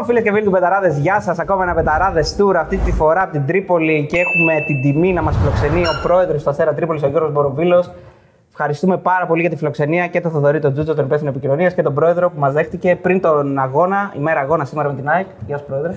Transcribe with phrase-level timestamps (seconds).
[0.00, 1.38] Λοιπόν, φίλες και φίλοι του Betarades, γεια σας.
[1.38, 5.22] Ακόμα ένα Betarades tour αυτή τη φορά από την Τρίπολη και έχουμε την τιμή να
[5.22, 7.90] μας φιλοξενεί ο πρόεδρος του Αστέρα Τρίπολης, ο Γιώργος Μποροβήλος.
[8.50, 11.82] Ευχαριστούμε πάρα πολύ για τη φιλοξενία και τον Θοδωρή, τον Τζούτζο, τον υπεύθυνο επικοινωνίας και
[11.82, 15.26] τον πρόεδρο που μας δέχτηκε πριν τον αγώνα, ημέρα αγώνα σήμερα με την ΑΕΚ.
[15.46, 15.92] Γεια σας, πρόεδρε.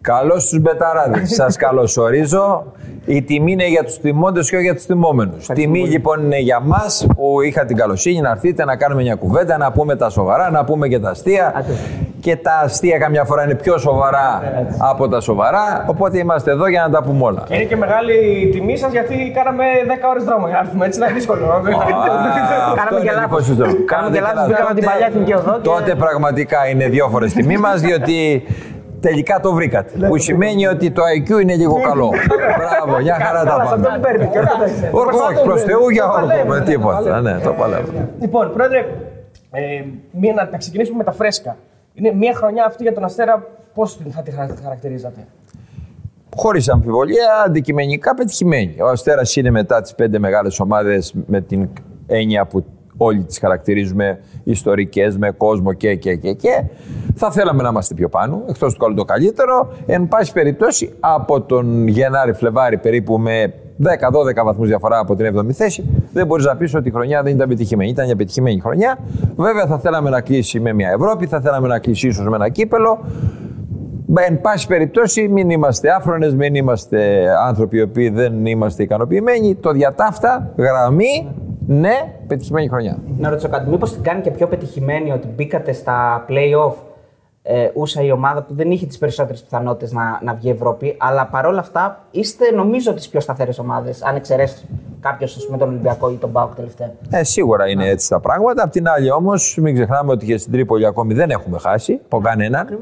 [0.00, 1.24] Καλώς τους μπεταράδες.
[1.40, 2.72] Σας καλωσορίζω.
[3.06, 5.34] Η τιμή είναι για τους τιμώντες και όχι για τους τιμώμενους.
[5.54, 9.58] Τιμή λοιπόν είναι για μας που είχατε την καλοσύνη να έρθετε να κάνουμε μια κουβέντα,
[9.58, 11.64] να πούμε τα σοβαρά, να πούμε και τα αστεία.
[12.20, 14.42] Και τα αστεία καμιά φορά είναι πιο σοβαρά
[14.78, 15.84] από τα σοβαρά.
[15.86, 17.42] Οπότε είμαστε εδώ για να τα πούμε όλα.
[17.48, 20.86] Και είναι και μεγάλη τιμή σας γιατί κάναμε 10 ώρες δρόμο για να έρθουμε.
[20.86, 21.46] Έτσι είναι δύσκολο.
[22.78, 23.46] Κάναμε και λάθος.
[23.86, 24.46] Κάναμε και λάθος.
[24.46, 25.58] Πήγαμε την παλιά εθνική οδό.
[25.62, 28.42] Τότε πραγματικά είναι δύο φορές τιμή μας διότι
[29.00, 30.06] τελικά το βρήκατε.
[30.08, 32.10] Που σημαίνει ότι το IQ είναι λίγο καλό.
[32.58, 33.88] Μπράβο, για χαρά τα Αυτό πάμε.
[33.94, 34.28] που παίρνει.
[34.90, 37.20] Όρκο, όχι προς Θεού για όρκο με τίποτα.
[37.20, 37.92] Ναι, το παλεύω.
[38.20, 38.78] Λοιπόν, πρόεδρε,
[39.52, 41.56] ε, μία, να, να ξεκινήσουμε με τα φρέσκα.
[41.94, 45.26] Είναι μια χρονιά αυτή για τον Αστέρα, πώς θα τη χαρα- χαρακτηρίζατε;
[46.36, 48.76] Χωρίς αμφιβολία, αντικειμενικά πετυχημένη.
[48.80, 51.68] Ο Αστέρας είναι μετά τις πέντε μεγάλες ομάδες με την
[52.06, 52.64] έννοια που
[52.96, 56.64] όλοι τις χαρακτηρίζουμε ιστορικές, με κόσμο και, και, και, και.
[57.14, 59.72] Θα θέλαμε να είμαστε πιο πάνω, εκτός του καλού το καλύτερο.
[59.86, 65.84] Εν πάση περιπτώσει, από τον Γενάρη-Φλεβάρη περίπου με 10-12 βαθμούς διαφορά από την 7η θέση,
[66.12, 67.90] δεν μπορείς να πεις ότι η χρονιά δεν ήταν πετυχημένη.
[67.90, 68.98] Ήταν μια πετυχημένη χρονιά.
[69.36, 72.48] Βέβαια, θα θέλαμε να κλείσει με μια Ευρώπη, θα θέλαμε να κλείσει ίσως με ένα
[72.48, 72.98] κύπελο.
[74.28, 79.54] Εν πάση περιπτώσει, μην είμαστε άφρονες, μην είμαστε άνθρωποι οι οποίοι δεν είμαστε ικανοποιημένοι.
[79.54, 81.28] Το διατάφτα, γραμμή,
[81.66, 81.94] ναι,
[82.26, 82.98] πετυχημένη χρονιά.
[83.18, 86.74] Να ρωτήσω κάτι, μήπως την κάνει και πιο πετυχημένη ότι μπήκατε στα playoff
[87.42, 91.26] ε, ούσα η ομάδα που δεν είχε τις περισσότερες πιθανότητες να, να βγει Ευρώπη, αλλά
[91.26, 94.64] παρόλα αυτά είστε νομίζω τις πιο σταθερές ομάδες, αν εξαιρέσεις
[95.00, 96.90] κάποιος με τον Ολυμπιακό ή τον Μπάουκ τελευταία.
[97.10, 98.62] Ε, σίγουρα είναι έτσι τα πράγματα.
[98.62, 102.20] Απ' την άλλη όμως, μην ξεχνάμε ότι και στην Τρίπολη ακόμη δεν έχουμε χάσει από
[102.20, 102.78] κανέναν.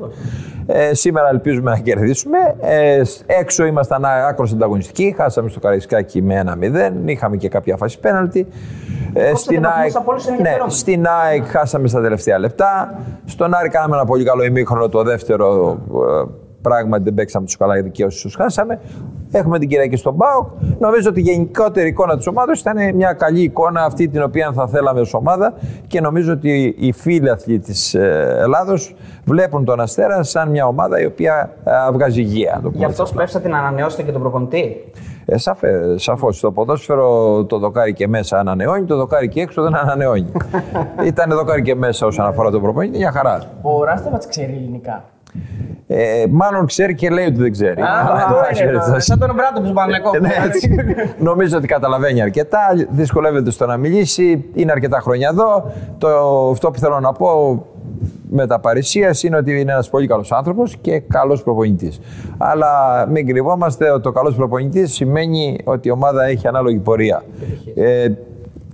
[0.67, 2.39] Ε, σήμερα ελπίζουμε να κερδίσουμε.
[2.61, 5.15] Ε, έξω ήμασταν άκρος ανταγωνιστικοί.
[5.17, 6.93] Χάσαμε στο Καραϊσκάκι με 1-0.
[7.05, 8.47] Είχαμε και κάποια φάση πέναλτη.
[9.13, 10.71] Ε, στην, βαθμούς ΑΕΚ, από όλους είναι ναι, ενδιαφέρον.
[10.71, 12.99] στην ΑΕΚ χάσαμε στα τελευταία λεπτά.
[13.25, 14.89] Στον Άρη κάναμε ένα πολύ καλό ημίχρονο.
[14.89, 16.25] Το δεύτερο ε,
[16.63, 18.81] πράγματι δεν παίξαμε τους καλά γιατί και όσου χάσαμε.
[19.31, 20.47] Έχουμε την Κυριακή στον ΠΑΟΚ.
[20.79, 24.67] Νομίζω ότι η γενικότερη εικόνα της ομάδας ήταν μια καλή εικόνα αυτή την οποία θα
[24.67, 25.55] θέλαμε ως ομάδα
[25.87, 28.95] και νομίζω ότι οι φίλαθλοι της Ελλάδος
[29.25, 32.53] βλέπουν τον Αστέρα σαν μια ομάδα η οποία ε, βγάζει υγεία.
[32.55, 33.15] να το πούμε Γι' αυτό έτσι.
[33.15, 34.77] σπεύσατε να ανανεώσετε και τον προπονητή;
[35.31, 36.37] Ε, σαφέ, σαφώς.
[36.37, 40.33] Στο ποδόσφαιρο το δοκάρι και μέσα ανανεώνει, το δοκάρι και έξω δεν ανανεώνει.
[41.05, 43.41] Ήταν δοκάρι και μέσα όσον αφορά τον προπονητή, μια χαρά.
[43.63, 45.05] Ο Ράστεβατς ξέρει ελληνικά.
[45.87, 47.81] Ε, μάλλον ξέρει και λέει ότι δεν ξέρει.
[47.81, 48.73] Α, Αλλά, αυτό εν πάση είναι.
[48.73, 50.19] το- περιπτώσει, Σαν τον Μπράντο που Παναγενικό.
[50.19, 50.75] Ναι, έτσι.
[51.19, 52.59] Νομίζω ότι καταλαβαίνει αρκετά.
[52.91, 54.45] Δυσκολεύεται στο να μιλήσει.
[54.55, 55.71] Είναι αρκετά χρόνια εδώ.
[55.99, 56.09] Το,
[56.51, 57.63] αυτό που θέλω να πω
[58.31, 62.01] με τα παρησία είναι ότι είναι ένας πολύ καλός άνθρωπος και καλός προπονητής.
[62.39, 67.23] Αλλά μην κρυβόμαστε ότι το καλός προπονητής σημαίνει ότι η ομάδα έχει ανάλογη πορεία.
[67.75, 68.09] Ε,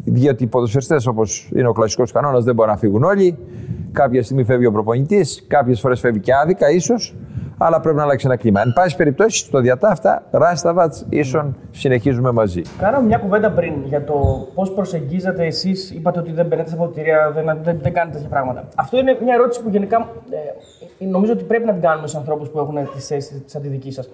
[0.04, 3.38] διότι οι ποδοσφαιριστές, όπως είναι ο κλασικός κανόνας, δεν μπορούν να φύγουν όλοι.
[3.92, 7.14] Κάποια στιγμή φεύγει ο προπονητής, κάποιες φορές φεύγει και άδικα, ίσως,
[7.58, 8.60] αλλά πρέπει να αλλάξει ένα κλίμα.
[8.60, 12.62] Εν πάση περιπτώσει, στο διατάφτα, Ράσταβατ, ίσον συνεχίζουμε μαζί.
[12.78, 15.90] Κάναμε μια κουβέντα πριν για το πώς προσεγγίζετε εσείς.
[15.90, 18.68] Είπατε ότι δεν μπαίνετε σε αποδητήρια, δεν, δεν, δεν κάνετε τέτοια πράγματα.
[18.74, 20.08] Αυτό είναι μια ερώτηση που γενικά
[20.98, 23.68] ε, νομίζω ότι πρέπει να την κάνουμε σε ανθρώπους που έχουν τις θέσει σαν τη
[23.68, 24.08] δική σας.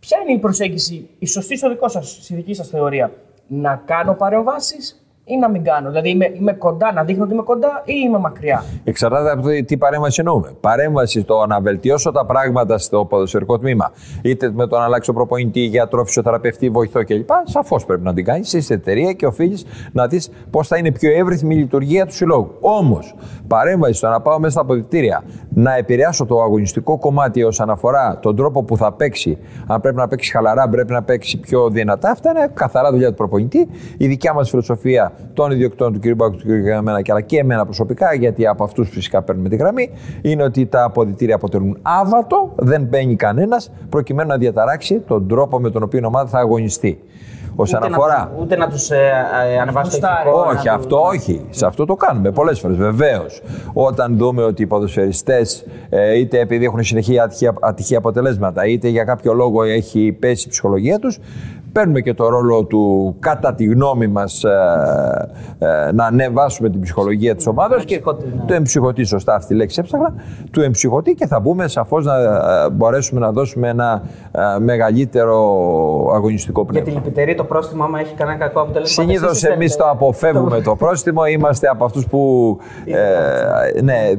[0.00, 3.10] Ποια είναι η προσέγγιση, η σωστή στο δικό σας, στη δική σας θεωρία,
[3.46, 5.88] να κάνω παρεμβάσεις ή να μην κάνω.
[5.88, 8.64] Δηλαδή είμαι, είμαι κοντά, να δείχνω ότι είμαι κοντά ή είμαι μακριά.
[8.84, 10.52] Εξαρτάται από το τι παρέμβαση εννοούμε.
[10.60, 13.92] Παρέμβαση στο να βελτιώσω τα πράγματα στο ποδοσφαιρικό τμήμα,
[14.22, 17.28] είτε με το να αλλάξω προπονητή, γιατρό, φυσιοθεραπευτή, βοηθό κλπ.
[17.44, 18.52] Σαφώς πρέπει να την κάνεις.
[18.52, 22.54] Είσαι εταιρεία και οφείλεις να δεις πώς θα είναι πιο εύρυθμη η λειτουργία του συλλόγου.
[22.60, 23.14] Όμως,
[23.46, 28.36] παρέμβαση στο να πάω μέσα στα αποδητήρια, να επηρεάσω το αγωνιστικό κομμάτι όσον αφορά τον
[28.36, 32.30] τρόπο που θα παίξει, αν πρέπει να παίξει χαλαρά, πρέπει να παίξει πιο δυνατά, αυτά
[32.30, 33.68] είναι καθαρά δουλειά του προπονητή.
[33.96, 36.14] Η δικιά μας φιλοσοφία των ιδιοκτών του κ.
[36.16, 36.66] Μπάκου, του κ.
[36.68, 39.90] Γαμμένα και αλλά και εμένα προσωπικά, γιατί από αυτούς φυσικά παίρνουμε τη γραμμή,
[40.22, 45.70] είναι ότι τα αποδητήρια αποτελούν άβατο, δεν μπαίνει κανένας, προκειμένου να διαταράξει τον τρόπο με
[45.70, 47.00] τον οποίο η ομάδα θα αγωνιστεί.
[47.58, 48.30] Όσον Ούτε να αφορά.
[48.34, 48.96] τους- ούτε να τους ε,
[49.52, 50.28] ε, ανεβάσει το Γουστάρει.
[50.28, 50.46] ηθικό.
[50.56, 51.46] Όχι, να αυτό όχι.
[51.50, 52.76] Σε αυτό το κάνουμε πολλές φορές.
[52.76, 53.42] Βεβαίως.
[53.72, 55.64] Όταν δούμε ότι οι ποδοσφαιριστές,
[56.16, 60.98] είτε επειδή έχουν συνεχή ατυχή, ατυχή αποτελέσματα, είτε για κάποιο λόγο έχει πέσει η ψυχολογία
[60.98, 61.18] τους,
[61.72, 64.44] παίρνουμε και το ρόλο του, κατά τη γνώμη μας,
[65.94, 68.44] να ανεβάσουμε την ψυχολογία της ομάδας και εμψυχωτή, ναι.
[68.46, 70.14] το εμψυχωτή, σωστά αυτή η λέξη έψαχνα,
[70.50, 75.36] του εμψυχωτή και θα μπούμε σαφώς να ε, μπορέσουμε να δώσουμε ένα ε, μεγαλύτερο
[76.14, 77.00] αγωνιστικό Για πνεύμα.
[77.00, 79.02] τη λυπητερή το πρόστιμο, άμα έχει κανένα κακό αποτέλεσμα.
[79.04, 81.26] Συνήθως εσείς εμείς είστε- το αποφεύγουμε το πρόστιμο.
[81.26, 84.12] Είμαστε από αυτούς που ε, ναι,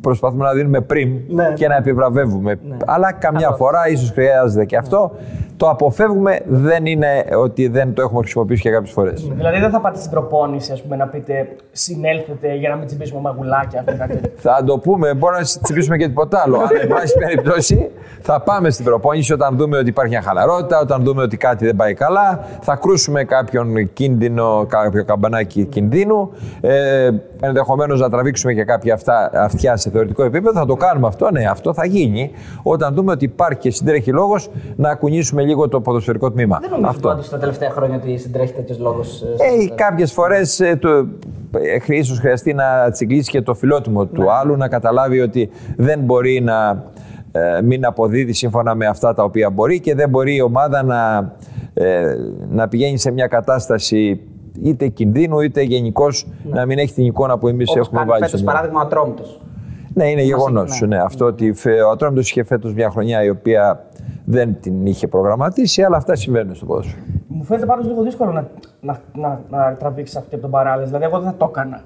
[0.00, 1.52] προσπαθούμε να δίνουμε πριμ Ναι.
[1.54, 2.58] και να επιβραβεύουμε.
[2.86, 5.12] Αλλά καμιά φορά ίσως χρειάζεται και αυτό.
[5.56, 9.28] Το αποφεύγουμε δεν είναι ότι δεν το έχουμε χρησιμοποιήσει και κάποιες φορές.
[9.34, 13.20] Δηλαδή δεν θα πάτε στην προπόνηση ας πούμε, να πείτε συνέλθετε για να μην τσιμπήσουμε
[13.20, 13.78] μαγουλάκια.
[13.78, 14.30] ας πούμε, κάτι τέτοιο.
[14.36, 16.56] Θα το πούμε, μπορεί να τσιμπήσουμε και τίποτα άλλο.
[16.56, 21.02] Αλλά, εν πάση περιπτώσει, θα πάμε στην προπόνηση όταν δούμε ότι υπάρχει μια χαλαρότητα, όταν
[21.04, 22.46] δούμε ότι κάτι δεν πάει καλά.
[22.60, 26.30] Θα κρούσουμε κάποιον κίνδυνο, κάποιο καμπανάκι κινδύνου.
[26.60, 27.10] Ε,
[27.40, 30.58] Ενδεχομένως να τραβήξουμε και κάποια αυτά, αυτιά σε θεωρητικό επίπεδο.
[30.58, 32.30] Θα το κάνουμε αυτό, ναι, αυτό θα γίνει.
[32.62, 36.58] Όταν δούμε ότι υπάρχει και συντρέχει λόγος να κουνήσουμε λίγο το ποδοσφαιρικό τμήμα.
[36.60, 37.08] Δεν νομίζω αυτό.
[37.08, 39.22] πάντως τα τελευταία χρόνια ότι συντρέχει τέτοιος λόγος.
[39.22, 40.88] Ε, κάποιες φορές ε, το,
[41.88, 46.40] ε, ίσως χρειαστεί να τσιγκλίσει και το φιλότιμο του άλλου, να καταλάβει ότι δεν μπορεί
[46.40, 46.84] να
[47.32, 51.32] ε, μην αποδίδει σύμφωνα με αυτά τα οποία μπορεί και δεν μπορεί η ομάδα να,
[51.74, 52.14] ε,
[52.48, 54.20] να πηγαίνει σε μια κατάσταση
[54.62, 58.22] είτε κινδύνου είτε γενικώς να μην έχει την εικόνα που εμείς Όπως έχουμε κάνει βάλει
[58.24, 58.58] φέτος στο μυαλό.
[58.68, 59.40] παράδειγμα ο Ατρόμητος.
[59.94, 60.80] Ναι, είναι γεγονός.
[60.80, 60.86] ναι.
[60.86, 61.02] Ναι.
[61.02, 63.85] Αυτό ότι φε- ο Ατρόμητος είχε φέτος μια χρονιά η οποία
[64.28, 67.02] δεν την είχε προγραμματίσει, αλλά αυτά συμβαίνουν στο ποδόσφαιρο.
[67.28, 68.48] Μου φαίνεται πάντως λίγο δύσκολο να,
[68.80, 70.86] να, να, να τραβήξεις αυτή από τον παράλληλο.
[70.86, 71.82] Δηλαδή, εγώ δεν θα το έκανα.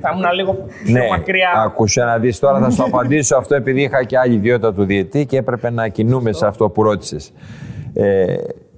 [0.00, 1.50] θα ήμουν λίγο πιο Ναι, μακριά.
[1.64, 5.26] άκουσε να δεις τώρα θα σου απαντήσω αυτό επειδή είχα και άλλη ιδιότητα του διετή
[5.26, 7.32] και έπρεπε να κινούμε σε αυτό που ρώτησες.
[7.92, 8.34] Ε,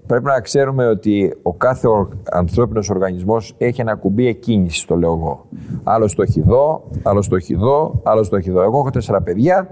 [0.06, 5.12] πρέπει να ξέρουμε ότι ο κάθε ο, ανθρώπινος οργανισμός έχει ένα κουμπί εκκίνησης, το λέω
[5.12, 5.46] εγώ.
[5.84, 8.62] Άλλος το έχει εδώ, άλλος το έχει εδώ, άλλος το έχει εδώ.
[8.62, 9.68] Εγώ έχω τέσσερα παιδιά.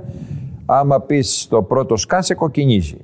[0.66, 2.96] Άμα πεις το πρώτο σκάσε, κοκκινίζει.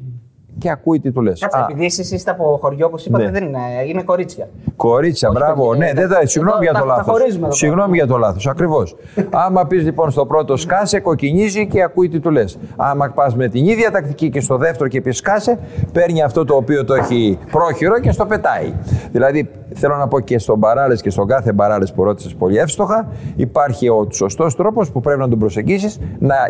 [0.60, 1.40] Και ακούει τι του λες.
[1.40, 3.30] Κάτσε, Α, επειδή εσεί είστε από χωριό, όπως είπατε, Ναι.
[3.30, 4.48] δεν είναι, είναι κορίτσια.
[4.76, 5.68] Κορίτσια, μπράβο.
[5.68, 6.16] παιδιά, Ναι, ε, δεν τα.
[6.16, 7.12] εδώ Συγγνώμη για τα- το τα λάθος.
[7.18, 8.96] χωρίζουμε εδώ Συγγνώμη για το λάθος, ακριβώς.
[9.30, 12.58] Άμα πεις λοιπόν στο πρώτο σκάσε, κοκκινίζει και ακούει τι του λες.
[12.76, 15.58] Άμα πας με την ίδια τακτική και στο δεύτερο και πεις σκάσε,
[15.92, 18.72] παίρνει αυτό το οποίο το έχει πρόχειρο και στο πετάει.
[19.12, 23.08] Δηλαδή, θέλω να πω και στον παράλες και στον κάθε παράλες που ρώτησες πολύ εύστοχα,
[23.36, 25.98] υπάρχει ο σωστός τρόπος που πρέπει να τον προσεγγίσεις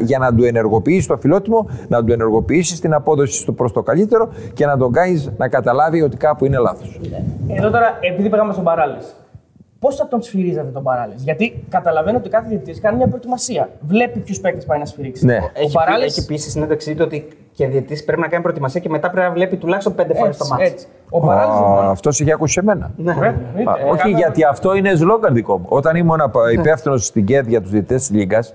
[0.01, 4.29] για να του ενεργοποιήσει το φιλότιμο, να του ενεργοποιήσεις την απόδοση του προς το καλύτερο
[4.55, 7.01] και να τον κάνεις να καταλάβει ότι κάπου είναι λάθος.
[7.49, 8.99] Εδώ τώρα, επειδή πήγαμε στον παράλληλο,
[9.79, 11.19] πώς θα τον σφυρίζατε τον παράλληλο.
[11.25, 13.69] Γιατί καταλαβαίνω ότι κάθε διαιτητής κάνει μια προετοιμασία.
[13.81, 15.25] Βλέπει ποιους παίκτες πάει να σφυρίξει.
[15.25, 15.37] Ναι.
[15.37, 17.29] Ο Έχει, παράλληλος- έχει πει στη συνέντευξή του ότι
[17.61, 20.43] και διαιτητής πρέπει να κάνει προετοιμασία και μετά πρέπει να βλέπει τουλάχιστον πέντε φορές το
[20.45, 20.65] έτσι, μάτι.
[20.73, 20.87] έτσι.
[21.11, 21.89] Ο παράλληλο λοιπόν.
[21.89, 22.91] Αυτός είχε ακούσει σε μένα.
[22.97, 23.11] Ναι.
[23.11, 23.71] Ε, εννοείται.
[23.71, 25.65] Α, Ε, όχι, κάνα- γιατί αυτό είναι σλόγγαν δικό μου.
[25.69, 26.21] Όταν ήμουν
[26.53, 28.55] υπεύθυνος στην ΚΕΔ για τους διαιτητές της Λίγκας,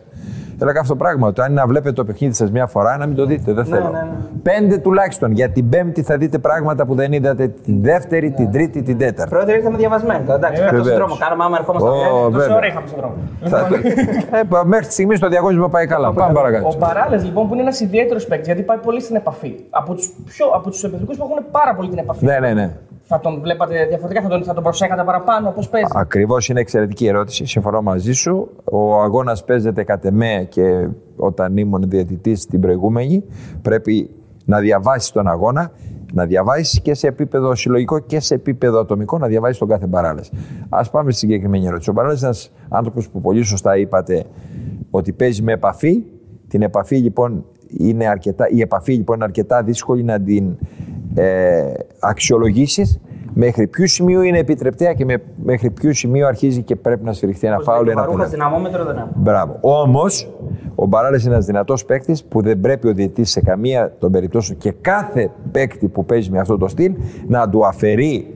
[0.62, 1.28] έλεγα αυτό το πράγμα.
[1.28, 3.54] Ότι αν είναι να βλέπετε το παιχνίδι σας μια φορά, να μην το δείτε.
[3.54, 3.90] Δεν θέλω.
[3.90, 4.08] ναι, ναι.
[4.44, 5.32] Πέντε τουλάχιστον.
[5.32, 9.30] Για την Πέμπτη θα δείτε πράγματα που δεν είδατε την Δεύτερη, την Τρίτη, την Τέταρτη.
[9.30, 10.24] Πρόεδρε, ήρθαμε διαβασμένοι.
[10.26, 11.06] τώρα, Εντάξει, Ε, κάτω στον βεβαίως.
[11.08, 11.20] δρόμο.
[11.24, 11.88] Κάναμε άμα ερχόμαστε.
[11.90, 11.94] Ω,
[12.30, 12.56] Τόση βέβαια.
[12.56, 13.16] ώρα είχαμε στον δρόμο.
[13.44, 13.76] Θα το-
[14.38, 16.14] Ε, πα- Μέχρι στιγμή το διαγωνισμό πάει καλά.
[16.14, 16.68] Πάμε Ο παρακάτω.
[16.80, 19.56] Παράλληλο λοιπόν που είναι ένας ιδιαίτερος παίκτης γιατί πάει πολύ στην επαφή.
[19.70, 20.10] Από τους
[20.56, 22.26] από τους επιθετικού που έχουν πάρα πολύ την επαφή.
[22.26, 22.72] Ναι, ναι, ναι.
[23.08, 25.88] Θα τον βλέπατε διαφορετικά, θα τον, θα τον προσέκατε παραπάνω, πώς παίζει.
[25.94, 27.46] Ακριβώς είναι εξαιρετική ερώτηση.
[27.46, 28.50] Συμφωνώ μαζί σου.
[28.64, 33.24] Ο αγώνας παίζεται κατ' εμέ και όταν ήμουν διαιτητής την προηγούμενη,
[33.62, 34.10] πρέπει
[34.46, 35.72] να διαβάσεις τον αγώνα,
[36.14, 40.26] να διαβάσεις και σε επίπεδο συλλογικό και σε επίπεδο ατομικό, να διαβάσεις τον κάθε παράλληλο.
[40.70, 41.90] Α πάμε στη συγκεκριμένη ερώτηση.
[41.90, 44.24] Ο παράλληλο είναι ένας άνθρωπος που πολύ σωστά είπατε
[44.90, 46.04] ότι παίζει με επαφή.
[46.48, 50.58] Την επαφή λοιπόν είναι αρκετά, η επαφή λοιπόν είναι αρκετά δύσκολη να την
[51.16, 53.00] ε, αξιολογήσεις
[53.34, 57.48] μέχρι ποιο σημείο είναι επιτρεπτέα και με, μέχρι ποιο σημείο αρχίζει και πρέπει να σφυριχθεί
[57.48, 58.36] ένα φάουλ ή ένα Παρούχα πέναλτι.
[58.36, 59.12] δυναμόμετρο δεν έχουμε.
[59.16, 59.58] Μπράβο.
[59.62, 60.30] Όμως,
[60.76, 64.58] ο Μπαράλε είναι ένας δυνατός παίκτης που δεν πρέπει ο διαιτητής σε καμία των περιπτώσεων
[64.58, 66.94] και κάθε παίκτη που παίζει με αυτό το στυλ
[67.28, 68.36] να του αφαιρεί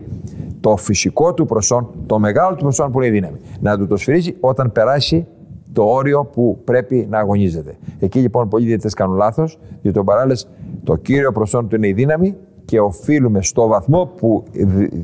[0.59, 3.37] το φυσικό του προσόν, το μεγάλο του προσόν που είναι η δύναμη.
[3.59, 5.27] Να του το σφυρίζει όταν περάσει
[5.73, 7.75] το όριο που πρέπει να αγωνίζεται.
[7.99, 10.49] Εκεί λοιπόν πολλοί διαιτητές κάνουν λάθος, διότι ο Μπαράλες
[10.83, 12.35] το κύριο προσόν του είναι η δύναμη
[12.65, 14.43] και οφείλουμε στο βαθμό που,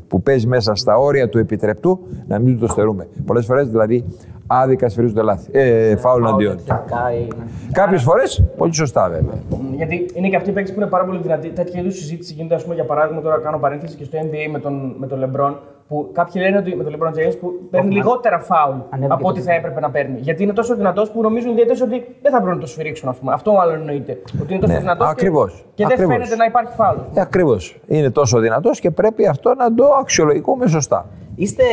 [0.08, 3.08] που παίζει μέσα στα όρια του επιτρεπτού να μην του το στερούμε.
[3.26, 4.06] Πολλές φορές δηλαδή
[4.48, 5.50] άδικα σφυρίζονται λάθη.
[5.52, 6.56] Ε, φάουλ αντίον.
[6.56, 7.46] Τεχνικά ή- ναι.
[7.72, 9.36] Κάποιες φορές πολύ σωστά βέβαια.
[9.76, 11.50] Γιατί είναι και αυτοί οι παίκτες που είναι πάρα πολύ δυνατοί.
[11.50, 14.60] Τέτοια είδους συζήτηση γίνεται, ας πούμε, για παράδειγμα, τώρα κάνω παρένθεση και στο NBA με
[14.60, 15.54] τον, με τον LeBron.
[15.88, 19.40] Που κάποιοι λένε ότι με τον LeBron James που παίρνει λιγότερα φάουλ Ανέβηκε από ό,τι
[19.40, 20.20] το θα έπρεπε να παίρνει.
[20.20, 23.10] Γιατί είναι τόσο δυνατός που νομίζουν οι διαιτητές ότι δεν θα πρέπει να το σφυρίξουν,
[23.10, 23.34] ας πούμε.
[23.34, 24.22] Αυτό μάλλον εννοείται.
[24.42, 25.08] Ότι είναι τόσο Ναι, δυνατός.
[25.08, 25.54] ακριβώς.
[25.54, 26.14] Και, και δεν Ακριβώς.
[26.14, 26.98] φαίνεται να υπάρχει φάουλ.
[27.14, 27.80] Ε, Ακριβώς.
[27.88, 31.06] Είναι τόσο δυνατός και πρέπει αυτό να το αξιολογούμε σωστά.
[31.36, 31.64] Είστε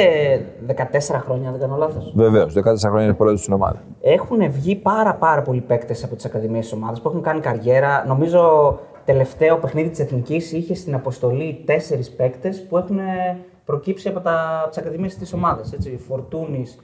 [0.67, 0.75] 14
[1.25, 2.53] χρόνια, δεν κάνω λάθος; Βεβαίως.
[2.55, 3.77] 14 χρόνια είναι πρόεδρο στην ομάδα.
[4.01, 8.05] Έχουν βγει πάρα, πάρα πολλοί παίκτες από τις ακαδημίες της ομάδας που έχουν κάνει καριέρα.
[8.07, 12.99] Νομίζω τελευταίο παιχνίδι της Εθνικής είχε στην αποστολή τέσσερις παίκτες που έχουν
[13.65, 14.21] προκύψει από
[14.69, 15.75] τις ακαδημίες της ομάδας.
[16.09, 16.79] Φορτούνης,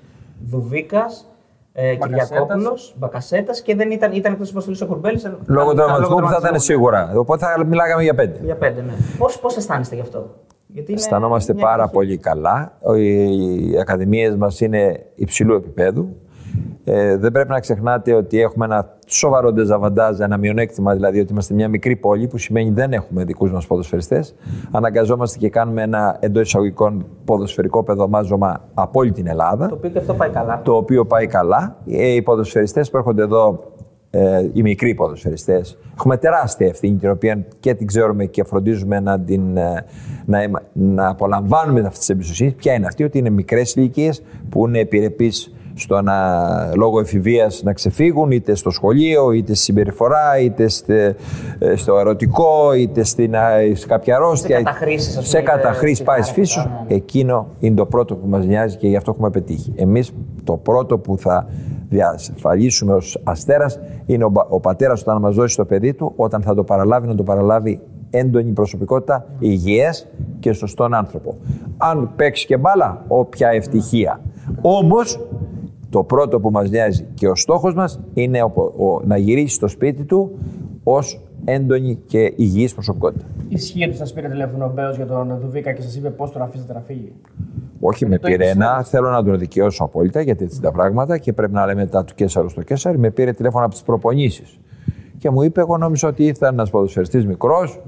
[0.44, 1.28] Δουβίκας,
[1.72, 2.28] ε, Μπακασέτας.
[2.28, 5.30] Κυριακόπουλος, Μπακασέτας και δεν ήταν, ήταν εκτός αποστολής ο Κουρμπέλης.
[5.46, 7.12] Λόγω τραυματισμού που θα ήταν σίγουρα.
[7.14, 8.38] Οπότε θα μιλάγαμε για πέντε.
[8.44, 8.92] Για πέντε, ναι.
[9.40, 10.34] Πώ αισθάνεστε γι' αυτό,
[10.66, 11.94] Γιατί είναι Αισθανόμαστε μια πάρα εποχή.
[11.94, 12.78] πολύ καλά.
[12.96, 16.16] Οι ακαδημίες μας είναι υψηλού επίπεδου.
[16.84, 21.54] Ε, δεν πρέπει να ξεχνάτε ότι έχουμε ένα σοβαρό ντεζαβαντάζ, ένα μειονέκτημα δηλαδή ότι είμαστε
[21.54, 24.34] μια μικρή πόλη που σημαίνει δεν έχουμε δικούς μας ποδοσφαιριστές.
[24.70, 29.68] Αναγκαζόμαστε και κάνουμε ένα εντός εισαγωγικών ποδοσφαιρικό παιδομάζωμα από όλη την Ελλάδα.
[29.68, 30.60] Το οποίο και αυτό πάει καλά.
[30.64, 31.76] Το οποίο πάει καλά.
[31.86, 33.72] Ε, οι ποδοσφαιριστές που έρχονται εδώ
[34.10, 35.78] ε, οι μικροί ποδοσφαιριστές.
[35.94, 39.84] Έχουμε τεράστια ευθύνη την οποία και την ξέρουμε και φροντίζουμε να, την, ε,
[40.24, 40.38] να,
[40.72, 42.50] να απολαμβάνουμε αυτή τη εμπιστοσύνη.
[42.50, 46.16] Ποια είναι αυτή, ότι είναι μικρές ηλικίες που είναι επιρρεπείς στο να,
[46.76, 50.66] λόγω εφηβείας να ξεφύγουν είτε στο σχολείο, είτε στη συμπεριφορά, είτε
[51.58, 53.34] ε, στο ερωτικό, είτε στην,
[53.72, 54.56] σε κάποια αρρώστια.
[54.56, 55.28] Σε καταχρήσεις.
[55.28, 56.66] Σε καταχρήσεις πάει φύσεως.
[56.66, 56.94] Ναι.
[56.94, 59.72] Εκείνο είναι το πρώτο που μας νοιάζει και γι' αυτό έχουμε πετύχει.
[59.76, 60.12] Εμείς
[60.44, 61.46] το πρώτο που θα
[61.88, 66.54] διασφαλίσουμε ως αστέρας είναι ο, ο πατέρας όταν μας δώσει το παιδί του, όταν θα
[66.54, 67.80] το παραλάβει, να το παραλάβει
[68.10, 70.06] έντονη προσωπικότητα, υγιές
[70.40, 71.36] και σωστόν άνθρωπο.
[71.76, 74.20] Αν παίξει και μπάλα, όποια ευτυχία.
[74.60, 75.20] Όμως,
[75.90, 80.04] το πρώτο που μας νοιάζει και ο στόχος μας είναι ο, να γυρίσει στο σπίτι
[80.04, 80.38] του
[80.82, 83.24] ως έντονη και υγιής προσωπικότητα.
[83.48, 86.42] Ισχύει ότι σας πήρε τηλέφωνο ο Μπέος για τον Δουβίκα και σας είπε πώς τον
[86.42, 87.12] αφήσετε να φύγει;
[87.80, 88.82] Όχι, με πήρε ένα.
[88.82, 92.14] Θέλω να τον δικαιώσω απόλυτα γιατί έτσι τα πράγματα και πρέπει να λέμε τα του
[92.14, 92.98] Κέσσαρου στο Κέσσαρι.
[92.98, 94.58] Με πήρε τηλέφωνο από τις προπονήσεις.
[95.18, 97.80] Και μου είπε, εγώ νόμιζα ότι ήρθε ένας ποδοσφαιριστής μικρός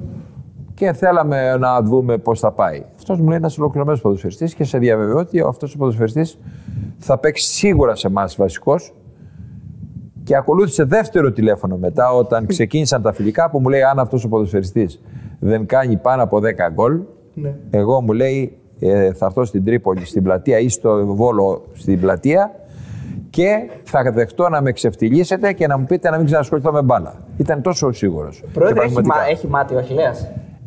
[0.81, 2.85] και θέλαμε να δούμε πώς θα πάει.
[2.97, 6.39] Αυτός μου λέει ένας ολοκληρωμένος ποδοσφαιριστής και σε διαβεβαιώ ότι αυτός ο ποδοσφαιριστής
[6.99, 8.95] θα παίξει σίγουρα σε εμάς βασικός.
[10.25, 14.29] Και ακολούθησε δεύτερο τηλέφωνο μετά, όταν ξεκίνησαν τα φιλικά, που μου λέει: Αν αυτός ο
[14.29, 15.01] ποδοσφαιριστής
[15.39, 16.41] δεν κάνει πάνω από 10
[16.73, 17.01] γκολ,
[17.35, 17.55] ναι.
[17.71, 22.51] εγώ μου λέει: ε, Θα έρθω στην Τρίπολη, στην πλατεία ή στο Βόλο στην πλατεία
[23.31, 27.15] και θα δεχτώ να με ξεφτυλίσετε και να μου πείτε να μην ξανασχοληθώ με μπάλα.
[27.37, 28.43] Ήταν τόσο σίγουρος.
[28.53, 28.97] Πρόεδρε, έχει,
[29.31, 30.13] έχει μάτι ο Αχηλέα.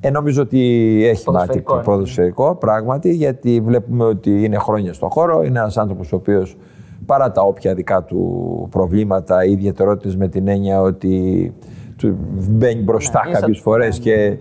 [0.06, 0.60] Ε, νομίζω ότι
[1.06, 5.44] έχει μάτι ποδοσφαιρικό, πράγματι, γιατί βλέπουμε ότι είναι χρόνια στον χώρο.
[5.44, 6.58] Είναι ένας άνθρωπος ο οποίος
[7.06, 11.54] παρά τα όποια δικά του προβλήματα ή ιδιαιτερότητες με την έννοια ότι
[12.50, 14.38] μπαίνει μπροστά ναι, κάποιες φορές και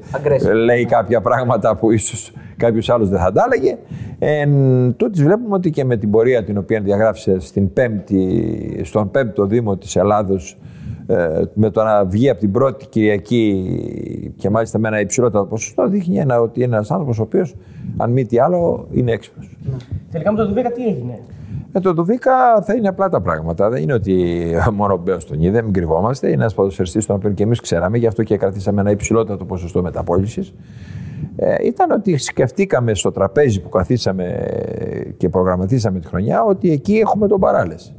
[0.64, 3.78] λέει κάποια πράγματα που ίσως κάποιος άλλος δεν θα τα έλεγε.
[4.19, 9.47] Εν τούτης βλέπουμε ότι και με την πορεία την οποία διαγράφησε στην πέμπτη, στον πέμπτο
[9.47, 10.62] Δήμο της Ελλάδος ε,
[11.54, 16.18] με το να βγει από την πρώτη Κυριακή και μάλιστα με ένα υψηλότερο ποσοστό, δείχνει
[16.18, 17.54] ένα, ότι είναι ένας άνθρωπος ο οποίος,
[17.97, 19.56] αν μη τι άλλο, είναι έξυπνος.
[19.71, 19.76] Ναι.
[20.11, 21.18] Τελικά με τον Δουβίκα τι έγινε;
[21.73, 23.68] Με τον Δουβίκα θα είναι απλά τα πράγματα.
[23.68, 26.26] Δεν είναι ότι μόνο ο Μπέο τον είδε, μην κρυβόμαστε.
[26.26, 29.82] Είναι ένας ποδοσφαιριστής τον οποίο και εμείς ξέραμε, γι' αυτό και κρατήσαμε ένα υψηλότερο ποσοστό
[29.82, 30.54] μεταπόλησης.
[31.37, 34.47] Ε, ήταν ότι σκεφτήκαμε στο τραπέζι που καθίσαμε
[35.16, 37.94] και προγραμματίσαμε τη χρονιά ότι εκεί έχουμε τον παράλεση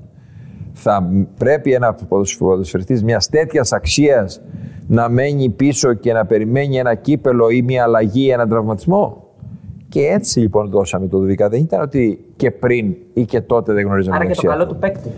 [0.73, 2.05] θα πρέπει ένας
[2.37, 4.41] ποδοσφαιριστής μιας τέτοιας αξίας
[4.87, 9.27] να μένει πίσω και να περιμένει ένα κύπελο ή μια αλλαγή, έναν τραυματισμό;
[9.89, 11.49] Και έτσι λοιπόν δώσαμε το Δουβίκα.
[11.49, 14.75] Δεν ήταν ότι και πριν ή και τότε δεν γνωρίζαμε Άρα και το καλό του
[14.75, 15.09] παίκτη.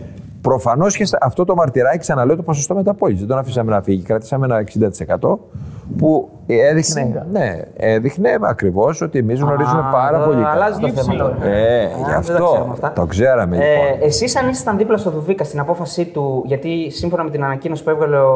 [0.45, 3.19] Προφανώς και αυτό το μαρτυράκι, ξαναλέω το ποσοστό μεταπόληση.
[3.19, 4.01] Δεν τον αφήσαμε να φύγει.
[4.01, 4.63] Κρατήσαμε ένα
[5.19, 5.37] 60%
[5.97, 10.49] που έδειχνε, ναι, έδειχνε ακριβώς ότι εμείς γνωρίζουμε πάρα πολύ καλά.
[10.49, 13.57] Αλλάζει το θέμα Ε, γι' αυτό το ξέραμε.
[13.57, 14.07] Ε, λοιπόν.
[14.07, 17.89] Εσείς, αν ήσασταν δίπλα στο Δουβίκα στην απόφασή του, γιατί σύμφωνα με την ανακοίνωση που
[17.89, 18.33] έβγαλε ο,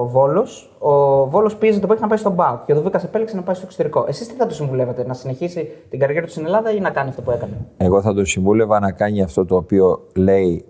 [0.00, 3.36] ο Βόλος, ο Βόλος πίεζε το παίκτη να πάει στον Μπάουκ και ο Δουβίκας επέλεξε
[3.36, 4.04] να πάει στο εξωτερικό.
[4.08, 7.08] Εσείς τι θα του συμβουλεύετε, να συνεχίσει την καριέρα του στην Ελλάδα ή να κάνει
[7.08, 10.64] αυτό που έκανε; Εγώ θα το συμβούλευα να κάνει αυτό το οποίο λέει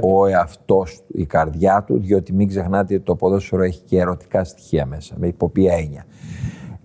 [0.00, 4.86] ο εαυτό, η καρδιά του, διότι μην ξεχνάτε ότι το ποδόσφαιρο έχει και ερωτικά στοιχεία
[4.86, 5.14] μέσα.
[5.18, 6.04] Με υποπία έννοια.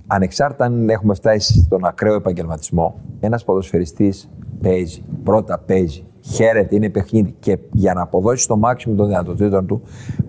[0.07, 4.29] Ανεξάρτητα αν έχουμε φτάσει στον ακραίο επαγγελματισμό, ένας ποδοσφαιριστής
[4.61, 9.81] παίζει, πρώτα παίζει, χαίρεται, είναι παιχνίδι και για να αποδώσει το μάξιμο των δυνατοτήτων του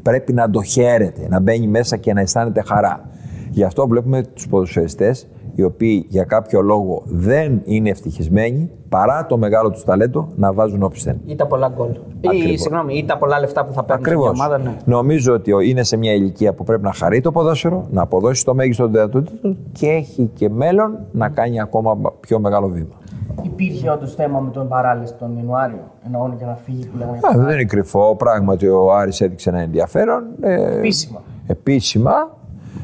[0.03, 3.09] πρέπει να το χαίρεται, να μπαίνει μέσα και να αισθάνεται χαρά.
[3.51, 9.39] Γι' αυτό βλέπουμε τους ποδοσφαιριστές οι οποίοι για κάποιο λόγο δεν είναι ευτυχισμένοι παρά το
[9.39, 11.21] μεγάλο τους ταλέντο να βάζουν όπισθεν.
[11.27, 11.89] Ή τα πολλά γκολ.
[12.21, 14.59] Ή, συγγνώμη, ή τα πολλά λεφτά που θα παίρνουν στην ομάδα.
[14.59, 14.77] Ναι.
[14.85, 18.55] Νομίζω ότι είναι σε μια ηλικία που πρέπει να χαρεί το ποδόσφαιρο, να αποδώσει το
[18.55, 22.95] μέγιστο των δυνατοτήτων και έχει και μέλλον να κάνει ακόμα πιο μεγάλο βήμα.
[23.43, 27.19] Υπήρχε όντως θέμα με τον παράλυση τον Ιανουάριο, εννοώ για να φύγει που λέγανε.
[27.45, 28.15] δεν είναι κρυφό.
[28.17, 30.23] Πράγματι, ο Άρης έδειξε ένα ενδιαφέρον.
[30.41, 31.23] Ε, επίσημα.
[31.47, 32.13] Επίσημα.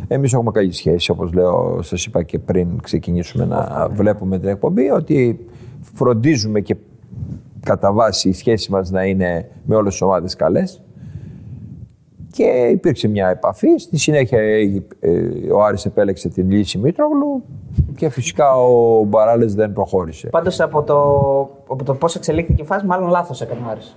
[0.09, 4.91] Εμείς έχουμε καλή σχέση, όπως λέω, σας είπα και πριν ξεκινήσουμε να βλέπουμε την εκπομπή,
[4.91, 5.47] ότι
[5.95, 6.77] φροντίζουμε και
[7.61, 10.83] κατά βάση η σχέση μας να είναι με όλες τις ομάδες καλές.
[12.31, 13.79] Και υπήρξε μια επαφή.
[13.79, 14.83] Στη συνέχεια ε,
[15.53, 17.43] ο Άρης επέλεξε την λύση Μήτρογλου
[17.97, 20.29] και φυσικά ο Μπαράλες δεν προχώρησε.
[20.29, 21.01] Πάντως από το,
[21.69, 23.97] από το πώς εξελίχθηκε η φάση, μάλλον λάθος έκανε ο Άρης.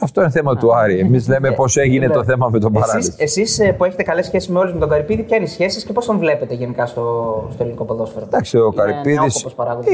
[0.00, 0.98] Αυτό είναι θέμα του Άρη.
[0.98, 3.12] Εμείς λέμε πώς έγινε το θέμα με τον Παράδεισο.
[3.16, 5.86] Εσείς ε, που έχετε καλέ σχέσεις με όλους με τον Καρυπίδη, ποια είναι οι σχέσει
[5.86, 9.46] και πώς τον βλέπετε γενικά στο, στο ελληνικό ποδόσφαιρο; Εντάξει, ο Καρυπίδης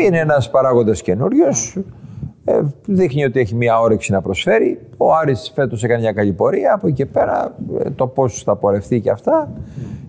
[0.05, 1.79] είναι ένας παράγοντας καινούριος.
[2.45, 4.81] Ε, δείχνει ότι έχει μια όρεξη να προσφέρει.
[4.97, 6.75] Ο Άρης φέτος έκανε μια καλή πορεία.
[6.75, 9.53] Από εκεί και πέρα ε, το πώς θα πορευτεί και αυτά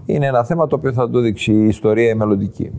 [0.06, 2.72] είναι ένα θέμα το οποίο θα το δείξει η ιστορία η μελλοντική.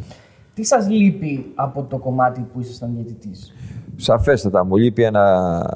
[0.54, 3.54] Τι σας λείπει από το κομμάτι που ήσασταν διαιτητής;
[3.97, 5.67] Σαφέστατα μου λείπει ένα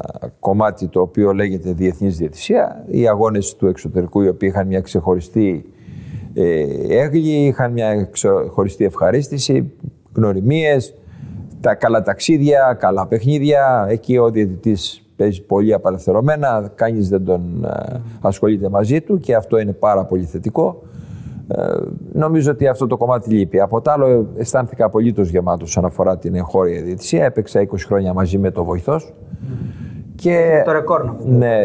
[0.40, 2.84] κομμάτι το οποίο λέγεται διεθνής διαιτησία.
[2.86, 5.64] Οι αγώνες του εξωτερικού οι οποίοι είχαν μια ξεχωριστή
[6.34, 9.72] ε, έγκλη, είχαν μια ξεχωριστή ευχαρίστηση,
[10.12, 10.94] γνωριμίες,
[11.60, 13.86] τα καλά ταξίδια, καλά παιχνίδια.
[13.88, 19.58] Εκεί ο διαιτητής παίζει πολύ απελευθερωμένα, κανείς δεν τον ε, ασχολείται μαζί του και αυτό
[19.58, 20.82] είναι πάρα πολύ θετικό.
[21.56, 21.76] Ε,
[22.12, 23.60] νομίζω ότι αυτό το κομμάτι λείπει.
[23.60, 27.24] Από το άλλο, αισθάνθηκα απολύτως γεμάτος όσον αφορά την εγχώρια διαιτησία.
[27.24, 29.12] Έπαιξα 20 χρόνια μαζί με το βοηθός.
[30.14, 31.58] Και, το ρεκόρ να Ναι,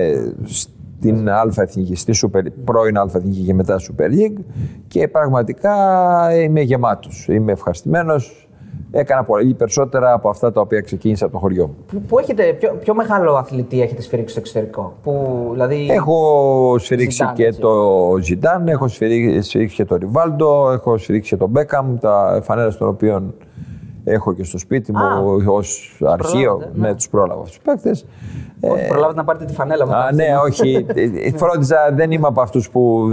[0.43, 4.43] στην Α Εθνική, στη Super, πρώην Α Εθνική και μετά Super League.
[4.87, 5.73] Και πραγματικά
[6.43, 7.27] είμαι γεμάτος.
[7.27, 8.44] Είμαι ευχαριστημένος
[8.97, 11.75] έκανα πολύ περισσότερα από αυτά τα οποία ξεκίνησα από το χωριό μου.
[11.87, 15.87] Που, που έχετε, πιο, πιο μεγάλο αθλητή έχετε σφυρίξει στο εξωτερικό; Που, δηλαδή...
[15.91, 21.97] Έχω σφυρίξει και το Ζιντάν, έχω σφυρίξει και το Ριβάλντο, έχω σφυρίξει και το Μπέκαμ,
[21.97, 23.33] τα φανέλε των οποίων
[24.05, 24.99] έχω και στο σπίτι μου
[25.45, 26.61] ως αρχείο.
[26.73, 28.05] Ναι, ναι τους πρόλαβα αυτούς τους παίκτες.
[28.59, 29.95] Όχι, ε, προλάβετε να πάρετε τη φανέλα μου.
[29.95, 30.85] Α, ναι, όχι.
[31.39, 33.09] Φρόντιζα, δεν είμαι από αυτούς που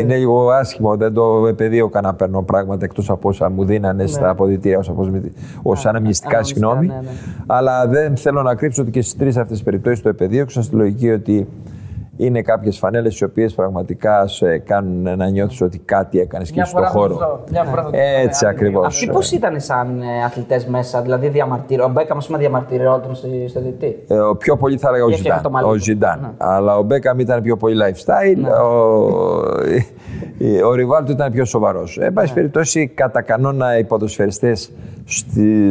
[0.00, 0.96] είναι λίγο άσχημο.
[0.96, 4.28] Δεν το επαιδείωκα κανένα παίρνω πράγματα εκτός από όσα μου δίνανε στα ναι.
[4.28, 4.80] αποδητήρια
[5.62, 6.86] ω αναμνηστικά, συγγνώμη.
[6.86, 7.00] Ναι,
[7.46, 10.74] Αλλά δεν θέλω να κρύψω ότι και στις τρεις αυτές τις περιπτώσεις το επαιδείωξα στη
[10.74, 11.46] λογική ότι
[12.18, 16.84] είναι κάποιες φανέλες οι οποίες πραγματικά σε κάνουν να νιώθεις ότι κάτι έκανες και στον
[16.84, 17.44] χώρο.
[17.50, 18.86] Μια φορά Έτσι ακριβώς.
[18.86, 21.84] Αυτοί πώς ήταν σαν ε, αθλητές μέσα, δηλαδή διαμαρτυρό.
[21.84, 23.14] Ο Μπέκαμ σήμερα διαμαρτυρόταν
[23.48, 25.40] στο διετή; Ε, ο πιο πολύ θα έλεγα ο Ζιντάν.
[25.64, 26.20] Ο Ζιντάν.
[26.20, 26.28] Ναι.
[26.36, 28.36] Αλλά ο Μπέκαμ ήταν πιο πολύ lifestyle.
[28.36, 28.50] Ναι.
[28.50, 31.98] Ο, ο Ριβάλτο ήταν πιο σοβαρός.
[31.98, 32.34] Εν πάση ναι.
[32.34, 34.72] περιπτώσει, κατά κανόνα οι ποδοσφαιριστές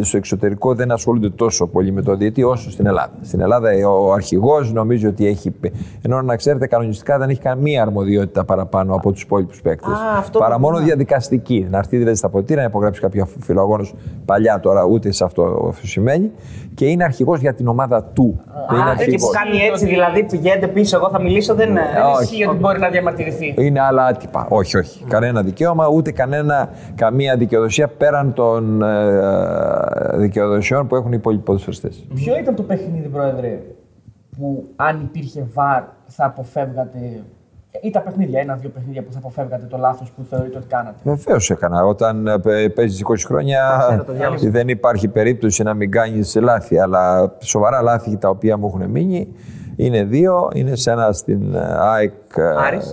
[0.02, 3.12] στο εξωτερικό δεν ασχολούνται τόσο πολύ με το διετή όσο στην Ελλάδα.
[3.22, 5.54] Στην Ελλάδα ο αρχηγός νομίζω ότι έχει.
[6.02, 9.94] Ενώ να ξέρετε, κανονιστικά δεν έχει καμία αρμοδιότητα παραπάνω από τους υπόλοιπους παίκτες.
[10.38, 11.68] Παρά μόνο διαδικαστική.
[11.70, 13.94] Να έρθει δηλαδή στα ποτήρια να υπογράψει κάποιο φιλογόνος
[14.26, 16.32] παλιά τώρα, ούτε σε αυτό σημαίνει.
[16.76, 18.42] Και είναι αρχηγός για την ομάδα του.
[18.48, 19.22] Α, δεν είναι αρχηγός.
[19.22, 21.82] που κάνει έτσι, δηλαδή πηγαίνετε πίσω, εγώ θα μιλήσω, δεν είναι.
[21.82, 23.54] Δεν ισχύει ότι μπορεί να διαμαρτυρηθεί.
[23.58, 24.48] Είναι άλλα άτυπα.
[24.50, 25.04] Όχι, όχι.
[25.08, 29.27] Κανένα δικαίωμα, ούτε κανένα, καμία δικαιοδοσία πέραν των ε,
[30.16, 32.06] δικαιοδοσιών που έχουν οι υπόλοιποι ποδοσφαιριστές.
[32.14, 33.60] Ποιο ήταν το παιχνίδι, Πρόεδρε,
[34.38, 37.24] που αν υπήρχε βαρ θα αποφεύγατε
[37.82, 41.50] ή τα παιχνίδια, ένα-δύο παιχνίδια που θα αποφεύγατε το λάθος που θεωρείτε ότι κάνατε; Βεβαίως
[41.50, 41.86] έκανα.
[41.86, 43.62] Όταν ε, παίζεις 20 χρόνια,
[44.42, 46.80] δεν υπάρχει περίπτωση να μην κάνεις λάθη.
[46.80, 49.28] Αλλά σοβαρά λάθη τα οποία μου έχουν μείνει
[49.78, 50.50] είναι δύο.
[50.54, 52.14] Είναι σε ένα στην ε, ΑΕΚ,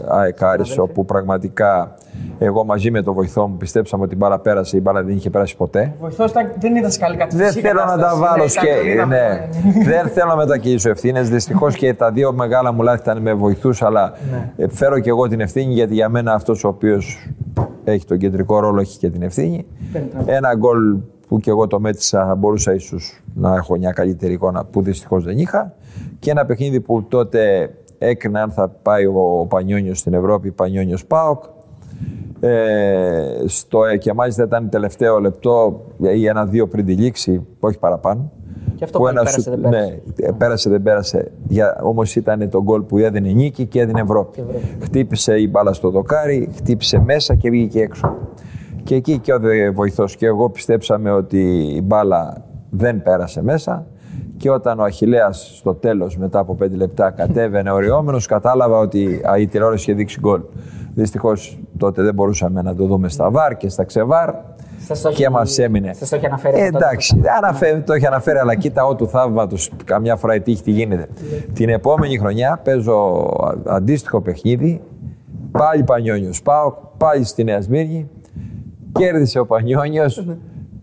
[0.08, 1.94] ΑΕΚ Άρης, όπου πραγματικά
[2.38, 5.30] εγώ μαζί με τον βοηθό μου πιστέψαμε ότι η μπάλα πέρασε, η μπάλα δεν είχε
[5.30, 5.92] περάσει ποτέ.
[5.94, 7.60] Ο βοηθός δεν ήταν σε καλή κατάσταση.
[7.60, 9.04] Δεν θέλω να τα βάλω ναι, και.
[9.04, 9.48] Ναι,
[9.90, 11.30] δεν θέλω να μετακυλήσω ευθύνες.
[11.30, 14.52] Δυστυχώς και τα δύο μεγάλα μου λάθη ήταν με βοηθούς, αλλά ναι.
[14.56, 17.28] Ε, φέρω και εγώ την ευθύνη γιατί για μένα αυτός ο οποίος
[17.84, 19.66] έχει τον κεντρικό ρόλο έχει και την ευθύνη.
[20.26, 20.96] Ένα γκολ
[21.28, 25.24] που και εγώ το μέτρησα, θα μπορούσα ίσως να έχω μια καλύτερη εικόνα που δυστυχώς
[25.24, 25.74] δεν είχα.
[26.24, 31.42] Και ένα παιχνίδι που τότε έκρινα αν θα πάει ο Πανιόνιος στην Ευρώπη, Πανιόνιος Πάοκ.
[32.40, 35.84] Ε, στο, ε, και μάλιστα ήταν τελευταίο λεπτό
[36.14, 38.30] ή ένα-δύο πριν τη λήξη, όχι παραπάνω.
[38.74, 40.02] Και αυτό που ένας πέρασε, δεν πέρασε.
[40.20, 41.32] Ναι, πέρασε, δεν πέρασε.
[41.48, 44.44] Για, όμως ήταν το γκολ που έδινε νίκη και έδινε Ευρώπη.
[44.82, 48.16] Χτύπησε η μπάλα στο δοκάρι, χτύπησε μέσα και βγήκε έξω.
[48.82, 49.40] Και εκεί και ο
[49.72, 53.87] βοηθός και εγώ πιστέψαμε ότι η μπάλα δεν πέρασε μέσα
[54.37, 59.46] και όταν ο Αχιλέας στο τέλος μετά από πέντε λεπτά κατέβαινε οριόμενος κατάλαβα ότι η
[59.46, 60.40] τηλεόραση είχε δείξει γκολ.
[60.94, 64.31] Δυστυχώς τότε δεν μπορούσαμε να το δούμε στα βαρ και στα ξεβάρ.
[65.14, 65.92] και μας έμεινε.
[65.92, 66.61] Σας το έχει αναφέρει.
[66.61, 69.70] Ε, εντάξει, αναφέρει, το έχει αναφέρει, αλλά κοίτα ό, του θαύματος.
[69.85, 71.09] Καμιά φορά η τύχη τι γίνεται.
[71.53, 73.31] Την επόμενη χρονιά παίζω
[73.66, 74.81] αντίστοιχο παιχνίδι.
[75.50, 78.09] Πάλι Πανιόνιος πάω, πάλι στη Νέα Σμύρνη.
[78.92, 80.24] Κέρδισε ο Πανιόνιος.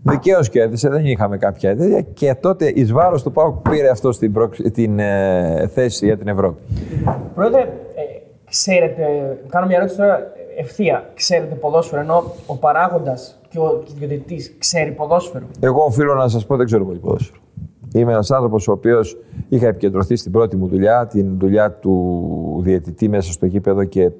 [0.02, 2.00] Δικαίως κέρδισε, δεν είχαμε κάποια τέτοια.
[2.00, 4.34] Και τότε εις βάρος του Πάου πήρε αυτό την,
[4.72, 6.60] την ε, θέση για την Ευρώπη.
[7.34, 7.68] Πρόεδρε,
[8.50, 9.02] ξέρετε,
[9.48, 10.18] κάνω μια ερώτηση τώρα
[10.58, 11.10] ευθεία.
[11.14, 16.56] Ξέρετε ποδόσφαιρο, ενώ ο παράγοντας και ο διαιτητή ξέρει ποδόσφαιρο; Εγώ οφείλω να σας πω
[16.56, 17.40] δεν ξέρω πολύ ποδόσφαιρο.
[17.94, 19.16] Είμαι ένας άνθρωπος ο οποίος
[19.48, 24.10] είχα επικεντρωθεί στην πρώτη μου δουλειά, την δουλειά του διαιτητή μέσα στο γήπεδο και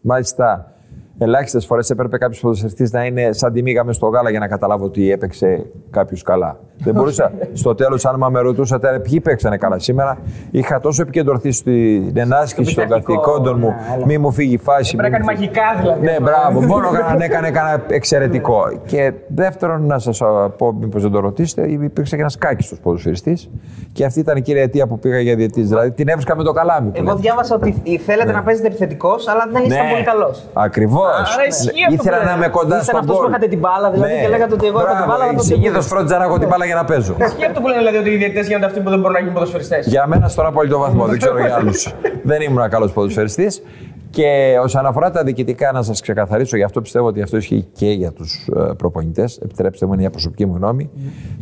[0.00, 0.72] μάλιστα
[1.18, 4.48] Ελάχιστες φορές έπρεπε κάποιος ποδοσφαιριστή να είναι σαν τη μήγα μες στο γάλα για να
[4.48, 6.58] καταλάβω ότι έπαιξε κάποιος καλά.
[6.78, 7.32] Δεν μπορούσα.
[7.52, 10.18] Στο τέλος, αν με ρωτούσατε ποιοι παίξανε καλά σήμερα,
[10.50, 13.74] είχα τόσο επικεντρωθεί στην ενάσκηση των καθηκόντων μου.
[13.98, 14.96] ναι, Μη μου φύγει η φάση.
[14.96, 16.04] Πρέπει να μη κάνει μου φύγει- μαγικά δηλαδή.
[16.04, 16.60] ναι, μπράβο.
[16.72, 18.62] Μόνο να έκανε κανένα εξαιρετικό.
[18.86, 20.22] Και δεύτερον, να σας
[20.56, 23.38] πω, μήπως δεν το ρωτήσετε, υπήρξε και ένας κάκιστος ποδοσφαιριστή.
[23.92, 25.62] Και αυτή ήταν η κύρια αιτία που πήγα για διαιτή.
[25.62, 26.88] Δηλαδή την έβρισκα με το καλάμι.
[26.90, 27.20] που Εγώ λέτε.
[27.20, 30.46] διάβασα ότι θέλετε να παίζετε επιθετικός, αλλά δεν ήσταν πολύ καλός.
[30.52, 31.04] Ακριβώς.
[31.32, 32.36] Άρα ισχύει αυτό Ήθελα που να λέτε.
[32.36, 33.30] είμαι κοντά Ήσταν στον αυτός που γκολ.
[33.30, 35.88] είχατε την μπάλα, δηλαδή, και λέγατε ότι εγώ έχω την μπάλα, θα το Συνήθω τελειώσω.
[35.92, 37.14] φρόντιζα να έχω την μπάλα για να παίζω.
[37.38, 39.34] Και αυτό που λένε δηλαδή ότι οι διαιτητές γίνονται αυτοί που δεν μπορούν να γίνουν
[39.34, 39.86] ποδοσφαιριστές.
[39.86, 41.94] για μένα στον απόλυτο βαθμό, δεν ξέρω για άλλους.
[42.30, 43.62] δεν ήμουν καλός ποδοσφαιριστής.
[44.10, 47.86] Και όσον αφορά τα διοικητικά, να σας ξεκαθαρίσω, γι' αυτό πιστεύω ότι αυτό ισχύει και
[47.90, 49.38] για τους προπονητές.
[49.38, 50.90] Επιτρέψτε μου, είναι η προσωπική μου γνώμη.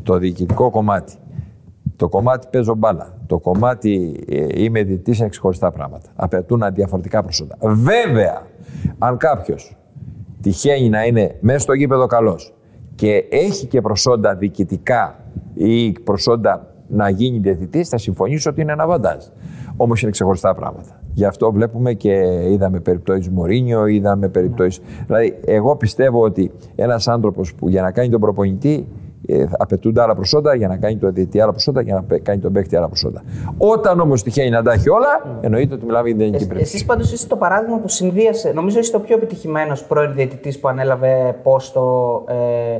[0.02, 1.12] Το διοικητικό κομμάτι.
[1.96, 3.14] Το κομμάτι παίζω μπάλα.
[3.26, 6.08] Το κομμάτι ε, είμαι διαιτητής είναι ξεχωριστά πράγματα.
[6.16, 7.56] Απαιτούν διαφορετικά προσόντα.
[7.60, 8.42] Βέβαια,
[8.98, 9.76] αν κάποιος
[10.40, 12.54] τυχαίνει να είναι μέσα στο γήπεδο καλός
[12.94, 15.18] και έχει και προσόντα διοικητικά
[15.54, 19.24] ή προσόντα να γίνει διαιτητής, θα συμφωνήσω ότι είναι ένα βαντάζ.
[19.76, 21.00] Όμως είναι ξεχωριστά πράγματα.
[21.12, 22.10] Γι' αυτό βλέπουμε και
[22.50, 24.80] είδαμε περιπτώσεις Μωρίνιο, είδαμε περιπτώσει.
[25.06, 28.86] Δηλαδή, εγώ πιστεύω ότι ένας άνθρωπος που για να κάνει τον προπονητή
[29.26, 32.38] ε, απαιτούνται άλλα προσόντα, για να κάνει τον διαιτητή άλλα προσόντα, για να πε- κάνει
[32.38, 33.22] τον παίκτη άλλα προσόντα.
[33.58, 36.66] Όταν όμως τυχαίνει να τα έχει όλα, εννοείται ότι μιλάμε για την ελληνική πρεσβεία.
[36.66, 38.52] Εσείς πάντως είστε το παράδειγμα που συνδύασε.
[38.52, 42.78] Νομίζω είστε ο πιο επιτυχημένος πρώην διαιτητής που ανέλαβε πόστο ε,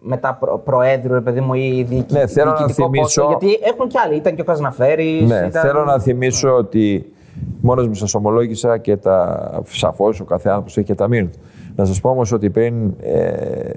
[0.00, 3.36] μετά προ, προέδρου, ρε παιδί μου, ή διοικη, Ναι, θέλω να διοικητικό θυμίσω- πόστο.
[3.46, 4.16] Γιατί έχουν κι άλλοι.
[4.16, 5.24] Ήταν και ο Καζναφέρη.
[5.26, 5.50] Ναι, ήταν...
[5.62, 7.12] θέλω να θυμίσω ότι
[7.60, 11.30] μόνος μου σας ομολόγησα και τα σαφώς ο κάθε άνθρωπο έχει και τα μήνυμα.
[11.30, 11.38] του.
[11.76, 13.70] Να σας πω όμως ότι πριν ε,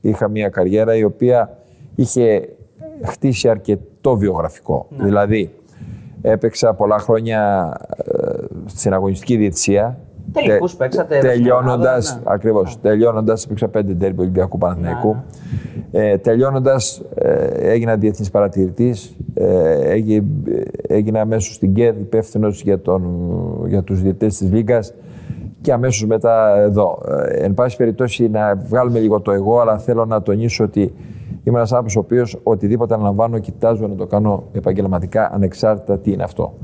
[0.00, 1.58] είχα μια καριέρα η οποία
[1.94, 2.48] είχε
[3.04, 4.86] χτίσει αρκετό βιογραφικό.
[4.98, 5.50] Δηλαδή,
[6.22, 8.32] έπαιξα πολλά χρόνια ε,
[8.66, 9.98] στην αγωνιστική διετησία.
[10.32, 12.20] Τελικούς παίξατε, Τελειώνοντα, ναι.
[12.24, 12.80] ακριβώς.
[12.80, 15.16] Τελειώνοντας, έπαιξα πέντε τέρμπι Ολυμπιακού Παναθηναϊκού.
[15.90, 19.16] Ε, Τελειώνοντας, ε, έγινα διεθνής παρατηρητής.
[19.34, 20.22] Ε, έγι-
[20.88, 24.92] έγινα αμέσως στην ΚΕΔ υπεύθυνος για, τον- για τους διαιτητές της Λίγκας
[25.60, 26.98] και αμέσως μετά εδώ.
[27.08, 30.94] Ε, εν πάση περιπτώσει, να βγάλουμε λίγο το εγώ, αλλά θέλω να τονίσω ότι
[31.42, 36.22] είμαι ένας άνθρωπος ο οποίος οτιδήποτε αναλαμβάνω, κοιτάζω να το κάνω επαγγελματικά, ανεξάρτητα τι είναι
[36.22, 36.54] αυτό.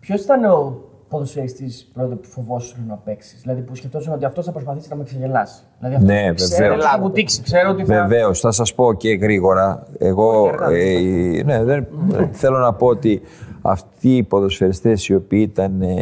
[0.00, 4.52] Ποιος ήταν ο ποδοσφαιριστή πρώτα που φοβόσουν να παίξεις, Δηλαδή που σκεφτόσουν ότι αυτός θα
[4.52, 5.62] προσπαθήσει να με ξεγελάσει.
[5.78, 6.84] Δηλαδή αυτό Ναι, ξέρω βεβαίως.
[6.84, 8.02] ότι θα μου τύξει, ξέρω ότι θα.
[8.02, 9.86] Βεβαίως, θα σας πω και γρήγορα.
[9.98, 11.86] Εγώ ε, ναι, δεν,
[12.32, 13.20] θέλω να πω ότι
[13.62, 15.96] αυτοί οι ποδοσφαιριστές οι οποίοι ήταν ε,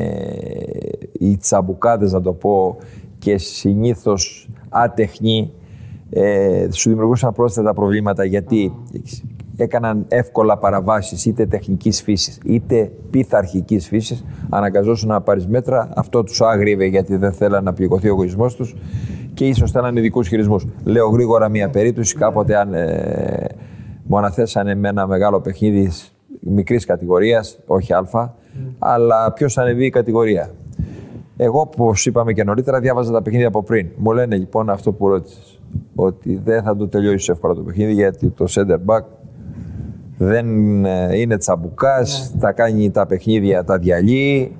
[1.13, 2.77] οι τσαμπουκάδες να το πω
[3.19, 5.53] και συνήθως άτεχνοι
[6.11, 8.73] ε, σου δημιουργούσαν πρόσθετα προβλήματα γιατί
[9.57, 16.41] έκαναν εύκολα παραβάσεις είτε τεχνικής φύσης είτε πειθαρχικής φύσης αναγκαζόσουν να πάρεις μέτρα αυτό τους
[16.41, 18.75] άγριβε γιατί δεν θέλαν να πληγωθεί ο εγωισμός τους
[19.35, 20.67] και ίσως θέλαν ειδικού χειρισμούς.
[20.85, 23.47] Λέω γρήγορα μία περίπτωση κάποτε αν ε,
[24.05, 25.91] μου αναθέσανε με ένα μεγάλο παιχνίδι
[26.41, 28.05] μικρής κατηγορίας, όχι Α,
[28.79, 30.51] αλλά ποιος θα ανεβεί η κατηγορία.
[31.37, 33.89] Εγώ, όπως είπαμε και νωρίτερα, διάβαζα τα παιχνίδια από πριν.
[33.97, 35.61] Μου λένε λοιπόν αυτό που ρώτησες,
[35.95, 39.03] ότι δεν θα το τελειώσεις εύκολα το παιχνίδι γιατί το center back
[40.19, 44.57] δεν ε, είναι τσαμπουκάς, τα κάνει τα παιχνίδια, τα διαλύει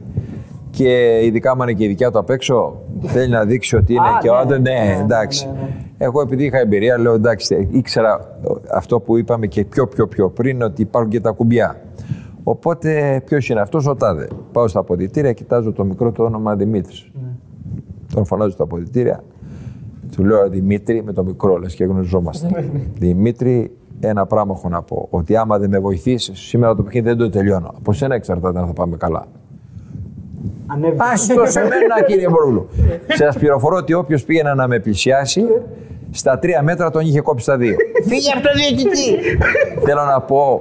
[0.71, 4.09] και ειδικά άμα είναι και η δικιά του απ' έξω, θέλει να δείξει ότι είναι
[4.09, 4.61] Α, και ναι, ο άντρας.
[4.61, 5.47] Ναι, ναι, εντάξει.
[5.47, 5.69] ναι, ναι.
[5.99, 8.39] Εγώ επειδή είχα εμπειρία, λέω εντάξει, ήξερα
[8.75, 11.81] αυτό που είπαμε και πιο πιο πιο πριν, ότι υπάρχουν και τα κουμπιά.
[12.43, 14.29] Οπότε ποιος είναι αυτός, ο τάδε.
[14.53, 17.11] Πάω στα αποδητήρια, κοιτάζω το μικρό του όνομα Δημήτρης.
[18.15, 19.25] Τον φωνάζω στα αποδητήρια.
[20.17, 22.71] Του λέω Δημήτρη με το μικρό, λες και γνωριζόμαστε.
[22.99, 25.07] Δημήτρη, ένα πράγμα έχω να πω.
[25.11, 27.75] Ότι άμα δεν με βοηθήσεις, σήμερα το παιχνίδι δεν το τελειώνω.
[27.77, 29.27] Από σένα εξαρτάται αν θα πάμε καλά.
[30.67, 30.97] Ανέβη.
[31.13, 32.69] Άστο σε μένα, κύριε Μπορούλου.
[33.09, 35.45] Σας πληροφορώ ότι όποιος πήγαινε να με πλησιάσει,
[36.11, 37.77] στα τρία μέτρα τον είχε κόψει στα δύο.
[38.07, 39.39] Φύγε από το διαιτητή!
[39.85, 40.61] Θέλω να πω,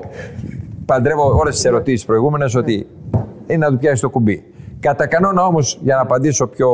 [0.86, 2.88] παντρεύω όλες τις ερωτήσεις προηγούμενες ότι
[3.48, 4.44] είναι να του πιάσει το κουμπί.
[4.80, 6.70] Κατά κανόνα όμως, για να απαντήσω πιο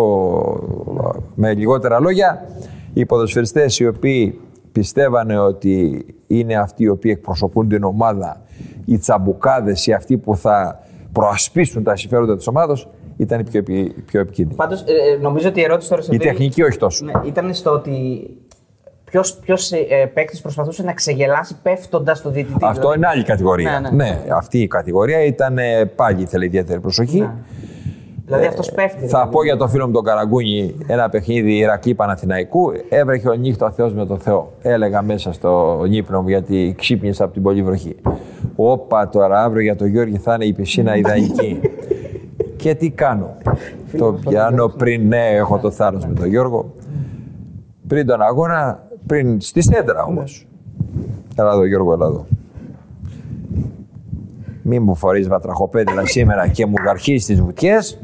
[1.35, 2.45] με λιγότερα λόγια,
[2.93, 4.39] οι ποδοσφαιριστές οι οποίοι
[4.71, 8.41] πιστεύανε ότι είναι αυτοί οι οποίοι εκπροσωπούν την ομάδα,
[8.85, 10.79] οι τσαμπουκάδες, οι αυτοί που θα
[11.11, 14.55] προασπίσουν τα συμφέροντα της ομάδας, ήταν οι πιο, επι- πιο επικίνδυνοι.
[14.57, 14.83] Πάντως,
[15.21, 17.05] νομίζω ότι η ερώτηση τώρα σε Η αυτή- τεχνική όχι τόσο.
[17.05, 18.27] Ναι, ήταν στο ότι
[19.05, 22.57] ποιος ποιος, ε, παίκτης προσπαθούσε να ξεγελάσει πέφτοντας στο διαιτητή.
[22.61, 22.97] Αυτό δηλαδή.
[22.97, 23.79] είναι άλλη κατηγορία.
[23.79, 24.19] Ναι, Ναι, ναι.
[24.33, 27.29] αυτή η κατηγορία ήταν ε, πάλι ήθελε ιδιαίτερη προσοχή.
[28.29, 28.99] Δηλαδή αυτός πέφτει.
[28.99, 29.31] Θα δηλαδή.
[29.31, 32.71] πω για το φίλο μου τον Καραγκούνη ένα παιχνίδι Ηρακλή Παναθηναϊκού.
[32.89, 34.51] Έβρεχε ο νύχτα ο Θεός με το Θεό.
[34.61, 37.95] Έλεγα μέσα στο ύπνο μου γιατί ξύπνησα από την πολύ βροχή.
[38.55, 41.59] Όπα τώρα αύριο για τον Γιώργη θα είναι η πισίνα ιδανική.
[42.55, 43.37] Και τι κάνω;
[43.97, 46.73] το πιάνω πριν, ναι, έχω το θάρρος με τον Γιώργο.
[47.87, 50.47] Πριν τον αγώνα, πριν στη σέντρα όμως.
[51.35, 52.25] Έλα εδώ Γιώργο, έλα εδώ.
[54.61, 57.99] Μη μου φορείς βατραχοπέδιλα σήμερα και μου γαρχείς τις βουτιές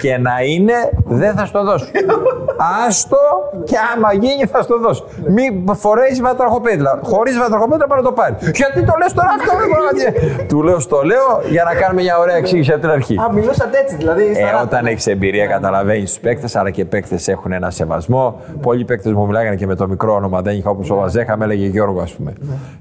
[0.00, 0.74] και να είναι,
[1.04, 1.86] δεν θα στο δώσω.
[2.86, 3.16] Άστο
[3.64, 5.04] και άμα γίνει θα στο δώσω.
[5.26, 6.98] Μη φορέσει βατραχοπέδιλα.
[7.02, 8.34] Χωρίς βατραχοπέδιλα para να το πάρει.
[8.40, 12.36] Γιατί το λες τώρα αυτό, ρε Του λέω στο λέω για να κάνουμε μια ωραία
[12.36, 13.14] εξήγηση από την αρχή.
[13.14, 14.22] Α, μιλούσατε έτσι δηλαδή.
[14.22, 18.40] Ε, όταν έχεις εμπειρία, καταλαβαίνεις τους παίκτες, αλλά και παίκτες έχουν ένα σεβασμό.
[18.62, 20.40] Πολλοί παίκτες μου μιλάγανε και με το μικρό όνομα.
[20.40, 22.32] Δεν είχα όπως ο Βαζέχα, με έλεγε Γιώργο, ας πούμε.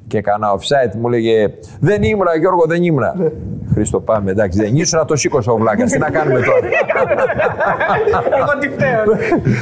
[0.07, 3.15] Και κανένα offside μου έλεγε Δεν ήμουνα, Γιώργο, δεν ήμουνα.
[3.73, 5.91] Χρήστο, πάμε, εντάξει, δεν ήσουν να το σήκωσε ο Βλάκας.
[5.91, 6.59] Τι να κάνουμε τώρα;
[8.39, 9.03] Εγώ τι φταίω.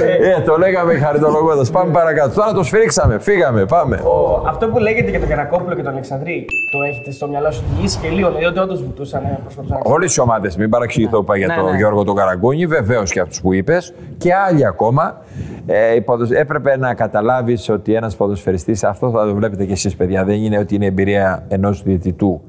[0.12, 1.70] Ε, το λέγαμε χαριτολογώντας.
[1.72, 2.36] Πάμε παρακάτω.
[2.36, 3.96] Τώρα το σφίξαμε, φύγαμε, πάμε.
[3.96, 7.64] Ο- Αυτό που λέγεται για τον Γιανακόπουλο και τον Αλεξανδρή, το έχετε στο μυαλό σου
[7.74, 11.18] ότι ίσχυε λίγο, δηλαδή ότι όντως βουτούσαν, ε, προσπαθούσαν να Όλες οι ομάδες, μην παραξηγηθώ
[11.18, 11.78] που είπα για Ναι, τον ναι.
[11.78, 15.22] Γιώργο τον Καραγκούνη, βεβαίως και αυτούς που είπες και άλλοι ακόμα.
[15.66, 19.96] Ε, οι ποδοσ- έπρεπε να καταλάβεις ότι ένας ποδοσφαιριστής, αυτό θα το βλέπετε κι εσείς,
[19.96, 22.42] παιδιά, δεν είναι ότι είναι εμπειρία ενός διαιτητού,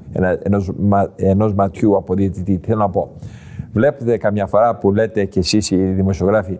[0.43, 0.71] ενός
[1.15, 2.57] ενός ματιού από διαιτητή.
[2.57, 3.11] Τι θέλω να πω.
[3.73, 6.59] Βλέπετε καμιά φορά που λέτε κι εσείς οι δημοσιογράφοι,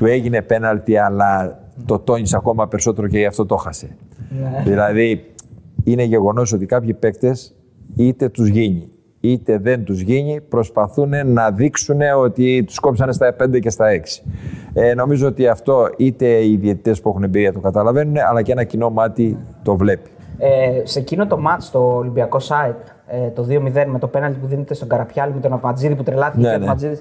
[0.00, 3.96] του έγινε πέναλτι, αλλά το τόνισε ακόμα περισσότερο και γι' αυτό το χάσε.
[4.64, 5.24] Δηλαδή,
[5.84, 7.54] είναι γεγονός ότι κάποιοι παίκτες
[7.94, 8.88] είτε τους γίνει
[9.20, 14.22] είτε δεν τους γίνει, προσπαθούν να δείξουν ότι τους κόψανε στα 5 και στα 6.
[14.72, 18.64] Ε, νομίζω ότι αυτό είτε οι διαιτητές που έχουν εμπειρία το καταλαβαίνουν, αλλά και ένα
[18.64, 20.10] κοινό μάτι το βλέπει.
[20.38, 24.46] Ε, σε εκείνο το μάτς στο Ολυμπιακό ΣΑΕΚ, ε, το 2-0 με το πέναλτι που
[24.46, 26.96] δίνεται στον Καραπιάλη με τον Απατζίδη που τρελάθηκε Ναι, και ο ναι.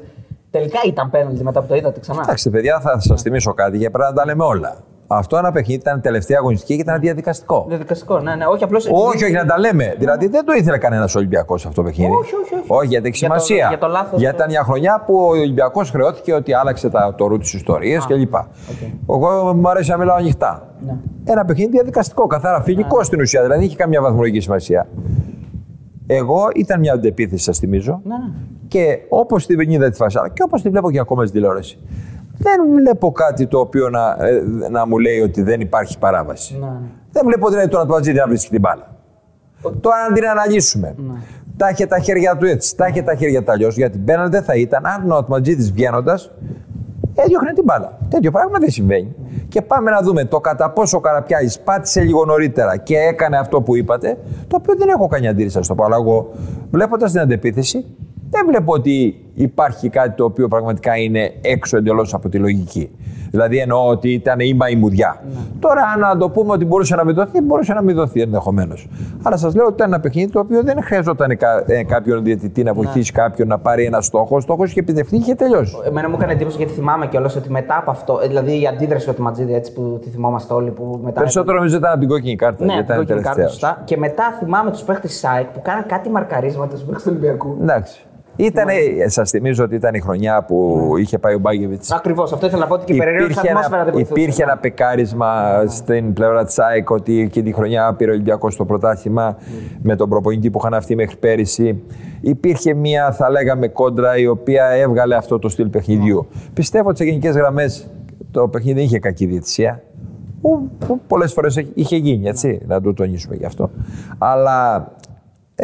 [0.52, 0.72] Απατζίδης.
[0.72, 2.22] Τελικά ήταν πέναλτι μετά που το είδατε ξανά.
[2.22, 4.76] Κοιτάξτε, παιδιά, θα σας θυμίσω κάτι και πρέπει να τα λέμε όλα.
[5.12, 7.66] Αυτό ένα παιχνίδι ήταν τελευταία αγωνιστική και ήταν διαδικαστικό.
[7.68, 8.46] Διαδικαστικό, ναι, ναι.
[8.46, 8.78] Όχι απλώ.
[8.92, 9.96] Όχι, όχι, να τα λέμε.
[9.98, 12.12] Δηλαδή δεν το ήθελε κανένας Ολυμπιακός αυτό το παιχνίδι.
[12.12, 12.64] Όχι, όχι, όχι.
[12.68, 13.68] Όχι, γιατί έχει Για το- σημασία.
[13.68, 17.14] για το λάθος Γιατί του- ήταν μια χρονιά που ο Ολυμπιακός χρεώθηκε ότι άλλαξε τα,
[17.18, 18.34] το ρου τη ιστορία κλπ.
[19.10, 20.68] Εγώ μου αρέσει να μιλάω ανοιχτά.
[20.86, 20.94] Ναι.
[21.26, 23.42] Ένα παιχνίδι διαδικαστικό, καθαρά φιλικό στην ουσία.
[23.42, 24.88] Δηλαδή δεν είχε καμία βαθμολογική σημασία.
[26.12, 28.02] Εγώ ήταν μια αντεπίθεση, σας θυμίζω.
[28.04, 28.34] Ναι, ναι.
[28.68, 31.80] Και όπως την είδα τη φάση, αλλά και όπως τη βλέπω και ακόμα στη τηλεόραση.
[32.38, 36.58] Δεν βλέπω κάτι το οποίο να, ε, να μου λέει ότι δεν υπάρχει παράβαση.
[36.60, 36.88] Ναι, ναι.
[37.12, 38.96] Δεν βλέπω δηλαδή τον Ατουατζίδη να βρίσκει την μπάλα.
[39.62, 40.96] Τώρα να την αναλύσουμε.
[41.58, 43.76] Τα είχε τα χέρια του έτσι, τα είχε τα χέρια του αλλιώς.
[43.76, 46.32] Γιατί πέναλτι δεν θα ήταν αν ο Ατουατζίδη βγαίνοντας
[47.24, 47.98] έδιωχνε την μπάλα.
[48.10, 49.16] Τέτοιο πράγμα δεν συμβαίνει.
[49.48, 53.62] Και πάμε να δούμε το κατά πόσο ο Καραπιάλη πάτησε λίγο νωρίτερα και έκανε αυτό
[53.62, 55.84] που είπατε, το οποίο δεν έχω κάνει αντίρρηση να το πω.
[55.84, 56.30] Αλλά εγώ
[56.72, 57.86] βλέποντας την αντεπίθεση,
[58.40, 62.90] δεν βλέπω ότι υπάρχει κάτι το οποίο πραγματικά είναι έξω εντελώς από τη λογική.
[63.32, 65.22] Δηλαδή εννοώ ότι ήταν η μαϊμουδιά.
[65.60, 68.88] Τώρα, αν να το πούμε ότι μπορούσε να μην δοθεί, μπορούσε να μην δοθεί ενδεχομένως.
[69.24, 72.64] Αλλά σας λέω ότι ήταν ένα παιχνίδι το οποίο δεν χρειαζόταν κα, ε, κάποιον διαιτητή
[72.64, 74.36] να βοηθήσει κάποιον να πάρει ένα στόχο.
[74.36, 75.76] Ο στόχος είχε επιτευχθεί και είχε τελειώσει.
[75.86, 79.14] Εμένα μου έκανε εντύπωση γιατί θυμάμαι κιόλας ότι μετά από αυτό, ε, δηλαδή η αντίδραση
[79.14, 80.72] του Ματζίδη έτσι που τη θυμόμαστε όλοι.
[80.72, 82.66] Που μετά Περισσότερο νομίζω ήταν από την κόκκινη κάρτα.
[82.66, 83.70] Ναι, γιατί την ήταν κόκκινη κάρτα, τελευταία.
[83.70, 83.82] σωστά.
[83.86, 87.58] Και μετά θυμάμαι τους παίχτες της ΣΑΕΚ που κάναν κάτι μαρκαρίσματα στους παίχτες του Ολυμπιακού.
[87.62, 88.04] Εντάξει.
[88.40, 88.74] Ήτανε,
[89.06, 91.92] σας θυμίζω ότι ήταν η χρονιά που είχε πάει ο Μπάγκεβιτς.
[91.92, 94.22] Ακριβώς, αυτό ήθελα να πω ότι και η περίεργη Υπήρχε ατμόσφαιρα ένα, δεν βοηθούσε.
[94.22, 98.66] υπήρχε ένα πεκάρισμα στην πλευρά της ΑΕΚ ότι εκείνη τη χρονιά πήρε ο Ολυμπιακός το
[98.66, 99.38] πρωτάθλημα
[99.82, 101.84] με τον προπονητή που είχαν αυτοί μέχρι πέρυσι.
[102.22, 106.28] Υπήρχε μια, θα λέγαμε, κόντρα η οποία έβγαλε αυτό το στυλ παιχνιδιού.
[106.54, 107.90] Πιστεύω ότι σε γενικές γραμμές
[108.32, 109.84] το παιχνίδι δεν είχε κακή διαιτησία.
[110.42, 113.70] Που, που πολλές φορές είχε γίνει, έτσι, να το τονίσουμε γι' αυτό.
[114.18, 115.09] Αλλά ε,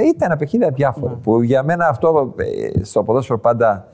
[0.01, 1.19] ήταν ένα παιχνίδι αδιάφορο.
[1.23, 3.87] Που για μένα αυτό ε, στο ποδόσφαιρο πάντα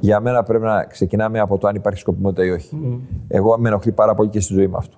[0.00, 3.00] για μένα πρέπει να ξεκινάμε από το αν υπάρχει σκοπιμότητα ή όχι.
[3.28, 4.96] Εγώ με ενοχλεί πάρα πολύ και στη ζωή μου αυτό.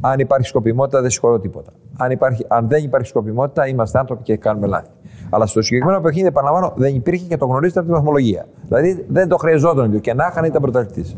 [0.00, 1.72] Αν υπάρχει σκοπιμότητα, δεν συγχωρώ τίποτα.
[1.96, 4.90] Αν, υπάρχει, αν δεν υπάρχει σκοπιμότητα, είμαστε άνθρωποι και κάνουμε λάθη.
[5.30, 8.46] Αλλά στο συγκεκριμένο παιχνίδι, επαναλαμβάνω, δεν υπήρχε και το γνωρίζετε από τη βαθμολογία.
[8.68, 11.16] Δηλαδή δεν το χρειαζόταν και να είχαν ήταν πρωταθλητή.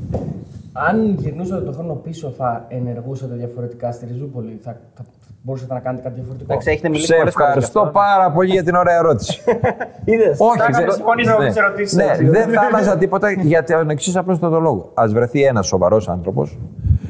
[0.73, 5.05] Αν γυρνούσατε τον χρόνο πίσω, θα ενεργούσατε διαφορετικά στη Ριζούπολη, θα, θα
[5.47, 6.53] μπορούσατε να κάνετε κάτι διαφορετικό.
[6.53, 7.93] Εντάξει, έχετε μιλήσει Σε πολλές φορές γι' ευχαριστώ αυτό.
[7.93, 9.41] πάρα πολύ για την ωραία ερώτηση.
[10.13, 10.37] Είδες.
[10.41, 11.49] Όχι, Εντάξει, δεν- συμφωνήσω με ναι.
[11.49, 12.25] τις ερωτήσεις, Ναι, έτσι.
[12.25, 14.91] δεν θα άλλαζα τίποτα για τον εξής απλώς τον λόγο.
[14.95, 16.59] Α βρεθεί ένας σοβαρός άνθρωπος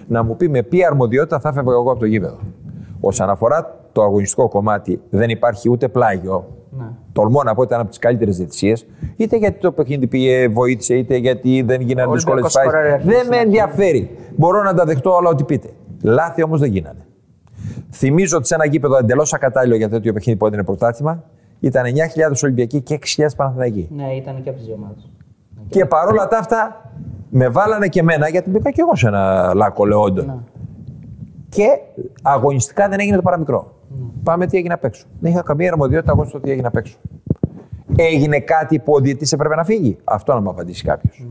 [0.09, 2.39] να μου πει με ποια αρμοδιότητα θα έφευγα εγώ από το γήπεδο.
[3.01, 6.45] Όσον αφορά το αγωνιστικό κομμάτι, δεν υπάρχει ούτε πλάγιο.
[6.79, 6.85] Ναι.
[7.13, 8.87] Τολμώ να πω ότι ήταν από τις καλύτερες διαιτησίες.
[9.17, 12.95] Είτε γιατί το παιχνίδι πήγε, βοήθησε, είτε γιατί δεν γίνανε Ο δύσκολε Ολυμπιακός σκόραρε φάσεις.
[12.95, 13.47] αρχή Δεν στην με αρχή.
[13.47, 14.11] ενδιαφέρει.
[14.37, 15.69] Μπορώ να τα δεχτώ όλα ό,τι πείτε.
[16.03, 17.04] Λάθη όμως δεν γίνανε.
[17.95, 21.23] Θυμίζω ότι σε ένα γήπεδο εντελώς ακατάλληλο για τέτοιο παιχνίδι που έδινε πρωτάθλημα
[21.61, 21.91] ήταν 9.000
[22.43, 23.89] Ολυμπιακοί και 6.000 Παναθηναϊκοί.
[23.97, 25.11] Ναι, ήταν και από τις δύο ομάδες.
[25.69, 26.91] Και παρόλα τα αυτά
[27.31, 30.27] με βάλανε και εμένα γιατί μπήκα και εγώ σε ένα λάκκο λεόντων.
[30.27, 30.35] Ναι.
[31.49, 31.67] Και
[32.23, 33.75] αγωνιστικά δεν έγινε το παραμικρό.
[34.23, 35.07] Πάμε τι έγινε απ' έξω.
[35.21, 36.97] Δεν είχα καμία αρμοδιότητα εγώ στο τι έγινε απ' έξω.
[37.97, 39.97] Έγινε κάτι που ο διαιτητής έπρεπε να φύγει.
[40.05, 41.27] Αυτό να μου απαντήσει κάποιος.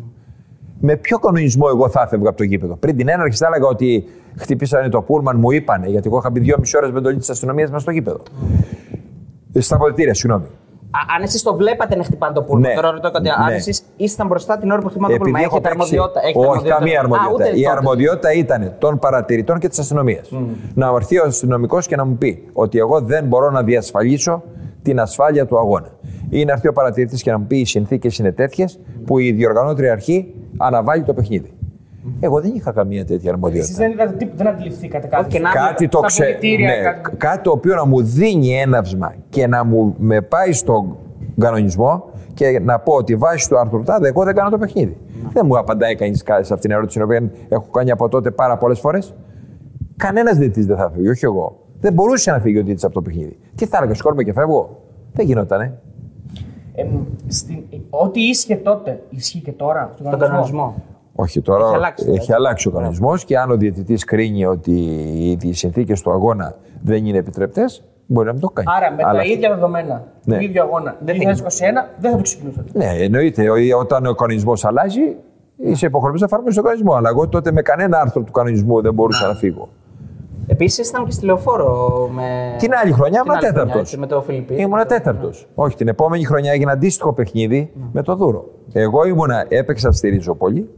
[0.85, 4.03] Με ποιο κανονισμό εγώ θα έφευγα από το γήπεδο; Πριν την έναρξη θα έλεγα ότι
[4.37, 7.69] χτυπήσανε το πούλμαν, μου είπανε, γιατί εγώ είχα μπει δυόμιση ώρες με εντολή της αστυνομίας
[7.69, 8.19] μέσα στο γήπεδο.
[9.53, 10.45] Ε, Στα αποδητήρια, συγγνώμη.
[10.45, 12.73] Α- Αν εσείς το βλέπατε να χτυπάνε το πούλμα, Ναι.
[12.73, 13.29] τώρα ρωτώ κάτι.
[13.29, 13.55] Αν Ναι.
[13.55, 16.19] εσείς ήσασταν μπροστά την ώρα που χτυπάνε το πούλμα, Επειδή έχω έχετε παίξει- αρμοδιότητα.
[16.27, 16.77] έχετε Όχι, αρμοδιότητα.
[16.77, 17.49] καμία Α, αρμοδιότητα.
[17.49, 17.75] ούτε Η τότε.
[17.77, 20.31] αρμοδιότητα ήταν των παρατηρητών και της αστυνομίας.
[20.73, 24.43] Να έρθει ο αστυνομικός και να μου πει ότι εγώ δεν μπορώ να διασφαλίσω
[24.83, 25.87] την ασφάλεια του αγώνα.
[26.29, 29.31] Ή να έρθει ο παρατηρητής και να μου πει οι συνθήκες είναι τέτοιες που η
[29.31, 31.53] διοργανώτρια αρχή αναβάλει το παιχνίδι.
[32.19, 33.77] Εγώ δεν είχα καμία τέτοια Εσείς αρμοδιότητα.
[33.77, 35.21] δεν, είδατε τίποτα, δεν αντιληφθήκατε κάτι.
[35.21, 36.29] Όχι, και να- Κάτι το Στα ξέρω.
[36.29, 40.51] πολιτήρια, Ναι, κάτι- κάτι το οποίο να μου δίνει έναυσμα και να μου με πάει
[40.53, 40.97] στον
[41.39, 44.97] κανονισμό και να πω ότι βάσει του άρθρου τάδε, εγώ δεν κάνω το παιχνίδι.
[45.33, 48.57] Δεν μου απαντάει κανείς σε αυτήν την ερώτηση, την οποία έχω κάνει από τότε πάρα
[48.57, 49.13] πολλές φορές.
[49.97, 51.59] Κανένας διαιτητής δεν θα φύγει, όχι εγώ.
[51.79, 53.37] Δεν μπορούσε να φύγει ο διαιτητής από το παιχνίδι.
[53.55, 54.79] Τι θα έλεγα, σκόρμα και φεύγω.
[55.13, 55.77] Δεν γινότανε.
[56.75, 56.87] Εμ,
[57.27, 60.75] στην- ό,τι ίσχυε τότε, ισχύει και τώρα στον Τον κανονισμό;
[61.15, 61.65] Όχι τώρα.
[61.65, 62.33] Έχει αλλάξει, έχει έτσι.
[62.33, 64.71] αλλάξει ο κανονισμός και αν ο διαιτητής κρίνει ότι
[65.41, 68.67] οι συνθήκες του αγώνα δεν είναι επιτρεπτές, μπορεί να μην το κάνει.
[68.77, 70.37] Άρα με Αλλά τα αυτό- ίδια δεδομένα, Ναι.
[70.37, 72.69] του ίδιου αγώνα, Δεν 2021, δεν θα το ξεκινούσατε.
[72.73, 73.49] Ναι, εννοείται.
[73.49, 75.15] Ο- Όταν ο κανονισμός αλλάζει,
[75.57, 76.93] είσαι υποχρεωμένος να εφαρμόσεις τον κανονισμό.
[76.93, 79.69] Αλλά εγώ τότε με κανένα άρθρο του κανονισμού δεν μπορούσα να φύγω.
[80.47, 82.55] Επίσης ήσταν και στη λεωφόρο με.
[82.57, 83.81] Την άλλη χρονιά την ήμουν άλλη χρονιά, τέταρτος.
[83.81, 84.61] έτσι, Με το Φιλιππίνο.
[84.61, 85.47] Ήμουν τέταρτος.
[85.55, 88.45] Όχι, την επόμενη χρονιά έγινε αντίστοιχο παιχνίδι με το Δούρο.
[88.73, 90.69] Εγώ ήμουνα, έπαιξα στη Ριζοπολή.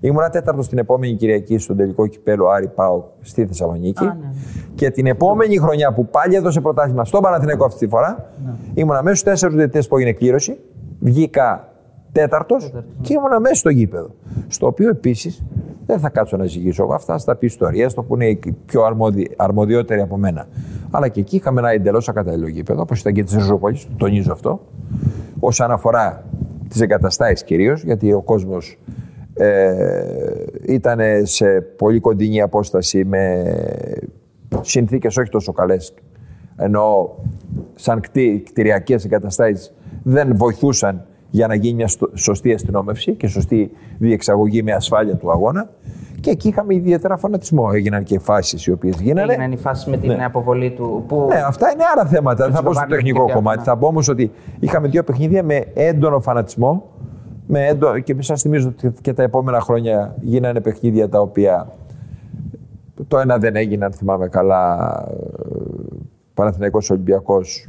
[0.00, 4.04] Ήμουνα τέταρτος την επόμενη Κυριακή στον τελικό κυπέλο Άρη Πάο στη Θεσσαλονίκη.
[4.04, 4.30] Α, ναι.
[4.74, 8.32] Και την επόμενη χρονιά που πάλι έδωσε πρωτάθλημα στον Παναθηναϊκό αυτή τη φορά,
[8.74, 10.58] ήμουνα μέσα στου τέσσερις διαιτητές που έγινε κλήρωση.
[10.98, 11.68] Βγήκα
[12.12, 14.10] τέταρτος και ήμουνα μέσα στο γήπεδο.
[14.46, 15.44] Στο οποίο επίσης
[15.86, 16.94] δεν θα κάτσω να ζυγίσω εγώ.
[16.94, 20.46] Αυτά στα πει ιστορίες, το που είναι οι πιο αρμόδι, αρμοδιότεροι από μένα.
[20.90, 24.32] Αλλά και εκεί είχαμε ένα εντελώς ακατάλληλο γήπεδο, όπως ήταν και της Ριζοπολή, το τονίζω
[24.32, 24.60] αυτό.
[25.40, 26.24] Όσον αφορά
[26.68, 28.78] τις εγκαταστάσεις κυρίως, γιατί ο κόσμος
[29.34, 29.74] ε,
[30.66, 33.44] ήταν σε πολύ κοντινή απόσταση με
[34.60, 35.94] συνθήκες όχι τόσο καλές
[36.56, 37.16] ενώ
[37.74, 43.70] σαν κτή, κτηριακές εγκαταστάσεις δεν βοηθούσαν για να γίνει μια στο- σωστή αστυνόμευση και σωστή
[43.98, 45.68] διεξαγωγή με ασφάλεια του αγώνα
[46.20, 47.68] και εκεί είχαμε ιδιαίτερα φανατισμό.
[47.72, 49.32] Έγιναν και φάσεις οι οποίες γίνανε.
[49.32, 50.24] Έγιναν οι φάσεις με την Ναι.
[50.24, 51.04] αποβολή του.
[51.08, 51.26] Που...
[51.28, 52.44] Ναι, αυτά είναι άλλα θέματα.
[52.44, 53.58] Δεν θα πω στο Τζοβάνι τεχνικό και κομμάτι.
[53.58, 53.64] ναι.
[53.64, 56.90] Θα πω όμως ότι είχαμε δύο παιχνίδια με έντονο φανατισμό.
[57.46, 61.68] Με έντονο, και σας θυμίζω ότι και τα επόμενα χρόνια γίνανε παιχνίδια τα οποία.
[63.08, 64.90] Το ένα δεν έγινε, αν θυμάμαι καλά.
[65.10, 65.14] ε,
[66.34, 67.68] Παναθηναϊκός Ολυμπιακός.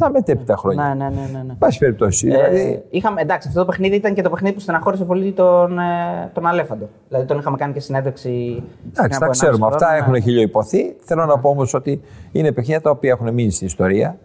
[0.00, 0.84] Τα μετέπειτα χρόνια.
[0.84, 1.28] Ναι, ναι, ναι.
[1.32, 1.54] ναι, ναι.
[1.58, 2.28] Πάση περιπτώσει.
[2.28, 5.78] Ε, δηλαδή, είχαμε, εντάξει, αυτό το παιχνίδι ήταν και το παιχνίδι που στεναχώρησε πολύ τον,
[5.78, 6.88] ε, τον Αλέφαντο.
[7.08, 8.28] Δηλαδή τον είχαμε κάνει και συνέντευξη.
[8.28, 9.66] πριν Εντάξει, από τα 1,5 ξέρουμε.
[9.66, 10.20] Αυτά χρόνο, έχουν ναι.
[10.20, 10.96] χιλιοϊπωθεί.
[11.00, 12.00] Θέλω να πω όμως ότι
[12.32, 14.18] είναι παιχνίδια τα οποία έχουν μείνει στην ιστορία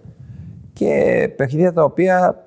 [0.73, 2.45] και παιχνίδια τα οποία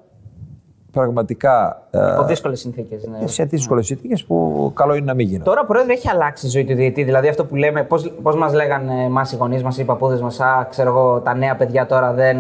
[0.90, 3.06] πραγματικά ε, Υπό δύσκολες συνθήκες.
[3.06, 3.26] Ναι.
[3.26, 5.50] σε δύσκολες συνθήκες που καλό είναι να μην γίνονται.
[5.50, 7.04] Τώρα, πρόεδρε, έχει αλλάξει η ζωή του διαιτητή.
[7.04, 7.82] Δηλαδή, αυτό που λέμε,
[8.22, 11.56] πώς μας λέγανε εμάς οι γονείς μας, οι παππούδες μας, Α, ξέρω εγώ, τα νέα
[11.56, 12.36] παιδιά τώρα δεν.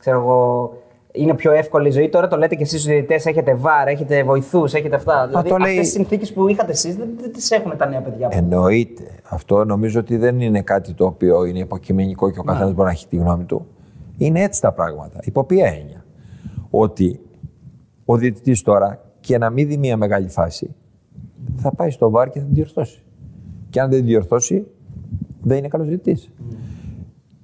[0.00, 0.72] Ε, ξέρω εγώ,
[1.12, 2.08] είναι πιο εύκολη η ζωή.
[2.08, 5.26] Τώρα το λέτε και εσείς οι διαιτητέ, έχετε βάρ, έχετε βοηθούς, έχετε αυτά.
[5.26, 8.00] δηλαδή, το αυτές λέει- τις συνθήκες που είχατε εσείς δεν, δεν τις έχουν τα νέα
[8.00, 8.28] παιδιά.
[8.30, 9.02] Εννοείται.
[9.28, 12.90] Αυτό νομίζω ότι δεν είναι κάτι το οποίο είναι υποκειμενικό και ο καθένας μπορεί να
[12.90, 13.66] έχει τη γνώμη του.
[14.16, 15.18] Είναι έτσι τα πράγματα.
[15.22, 16.04] Υπό ποια έννοια;
[16.70, 17.20] Ότι
[18.04, 20.74] ο διαιτητής τώρα και να μην δει μια μεγάλη φάση
[21.56, 23.02] θα πάει στο βάρ και θα την διορθώσει.
[23.70, 24.66] Και αν δεν την διορθώσει,
[25.42, 26.30] δεν είναι καλός διαιτητής.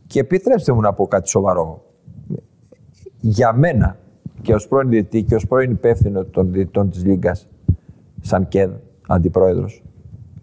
[0.06, 1.82] Και επιτρέψτε μου να πω κάτι σοβαρό.
[3.20, 3.96] Για μένα
[4.42, 7.48] και ως πρώην διαιτητή και ως πρώην υπεύθυνο των διαιτητών της Λίγκας,
[8.20, 8.70] σαν ΚΕΔ,
[9.06, 9.82] αντιπρόεδρος,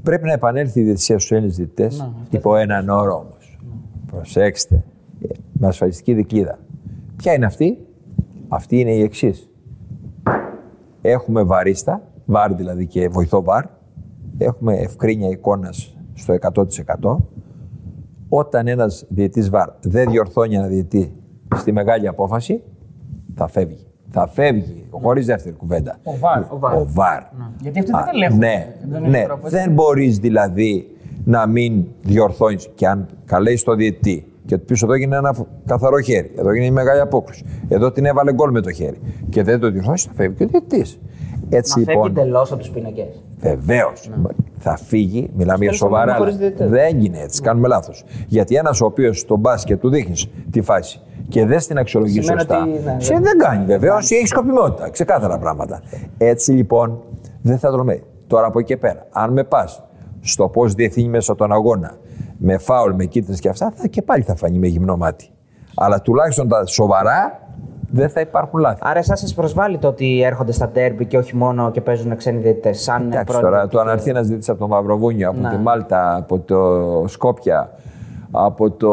[0.04, 3.60] πρέπει να επανέλθει η διαιτησία στους Έλληνες διαιτητές υπό έναν όρο όμως.
[4.12, 4.84] Προσέξτε,
[5.54, 6.60] με ασφαλιστική δικλίδα.
[7.16, 7.78] Ποια είναι αυτή;
[8.54, 9.50] Αυτή είναι η εξής.
[11.02, 13.66] Έχουμε βαρίστα, βάρ δηλαδή και βοηθό βάρ.
[14.38, 17.18] Έχουμε ευκρίνεια εικόνας στο 100%.
[18.30, 21.23] Όταν ένας διαιτής βάρ δεν διορθώνει ένα διαιτή
[21.56, 22.62] στη μεγάλη απόφαση,
[23.36, 23.88] θα φεύγει.
[24.16, 25.98] Θα φεύγει, χωρίς δεύτερη κουβέντα.
[26.04, 26.40] Ο Βάρ.
[26.50, 26.74] Ο Βάρ.
[26.76, 27.22] Ο βάρ.
[27.62, 28.38] Γιατί αυτοί δεν Α, ελέγχουν.
[28.38, 29.24] Ναι, Δεν είναι ναι.
[29.24, 29.58] τρόπο, έτσι.
[29.58, 30.88] δεν μπορείς δηλαδή
[31.24, 35.36] να μην διορθώνεις και αν καλέσει το διαιτή και του πεις εδώ έγινε ένα
[35.66, 39.00] καθαρό χέρι, εδώ έγινε μια μεγάλη απόκριση, εδώ την έβαλε γκολ με το χέρι
[39.30, 41.00] και δεν το διορθώσεις, θα φεύγει και ο διαιτής.
[41.50, 43.06] Έτσι Να φεύγει λοιπόν, εντελώς από τους πίνακες.
[43.40, 44.10] Βεβαίως.
[44.60, 46.06] Θα φύγει, μιλάμε για Στέλνεις σοβαρά.
[46.06, 46.70] τον χωρίς αλλά διαιτητές.
[46.70, 48.04] Δεν έγινε έτσι, κάνουμε λάθος.
[48.28, 52.40] Γιατί ένας ο οποίος στον μπάσκετ του δείχνεις τη φάση και δεν στην αξιολογεί Σημαίνει
[52.40, 52.62] σωστά.
[52.62, 54.90] ότι, ναι, σε δεν- δεν κάνει βεβαίως ή έχει σκοπιμότητα.
[54.90, 55.82] Ξεκάθαρα πράγματα.
[56.18, 57.02] Έτσι λοιπόν
[57.42, 58.02] δεν θα το λέμε.
[58.28, 59.84] Τώρα από εκεί και πέρα, αν με πας
[60.22, 61.92] στο πώς διευθύνει μέσα τον αγώνα
[62.38, 65.28] με φάουλ, με κίτρινες και αυτά, θα, και πάλι θα φανεί με γυμνό μάτι.
[65.76, 67.40] Αλλά τουλάχιστον τα σοβαρά
[67.96, 68.80] δεν θα υπάρχουν λάθη.
[68.84, 72.40] Άρα, εσάς σας προσβάλλει το ότι έρχονται στα ντέρμπι και όχι μόνο και παίζουν ξένοι
[72.42, 72.74] διαιτητέ.
[72.74, 73.76] Σαν Εντάξει πρώτη τώρα, διαιτητή.
[73.76, 75.50] το αν έρθει ένας διαιτητή από το Μαυροβούνιο, από Ναι.
[75.50, 77.72] τη Μάλτα, από το Σκόπια,
[78.32, 78.88] από, το...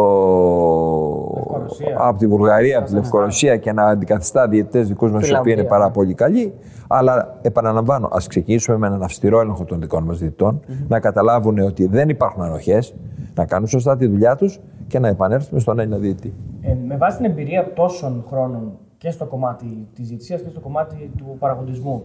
[1.34, 1.96] Λευκορωσία.
[1.98, 5.54] από τη Βουλγαρία, από τη Λευκορωσία και να αντικαθιστά διαιτητές δικούς μας οι οποίοι Φιλανδία,
[5.54, 5.92] είναι πάρα ναι.
[5.92, 6.54] πολύ καλοί.
[6.88, 11.86] Αλλά επαναλαμβάνω, ας ξεκινήσουμε με έναν αυστηρό έλεγχο των δικών μας διαιτητών, να καταλάβουν ότι
[11.86, 12.94] δεν υπάρχουν ανοχές,
[13.34, 16.34] να κάνουν σωστά τη δουλειά τους και να επανέλθουμε στον Έλληνα διαιτητή.
[16.62, 21.10] Ε, με βάση την εμπειρία τόσων χρόνων και στο κομμάτι της διετησία και στο κομμάτι
[21.16, 22.04] του παραγωγισμού,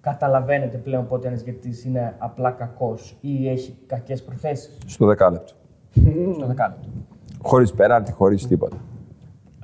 [0.00, 5.52] καταλαβαίνετε πλέον πότε ένας διαιτητής είναι απλά κακός ή έχει κακές προθέσεις; Στο δεκάλεπτο.
[6.36, 6.88] στο δεκάλεπτο.
[7.42, 8.76] Χωρίς πέραντι, χωρίς τίποτα.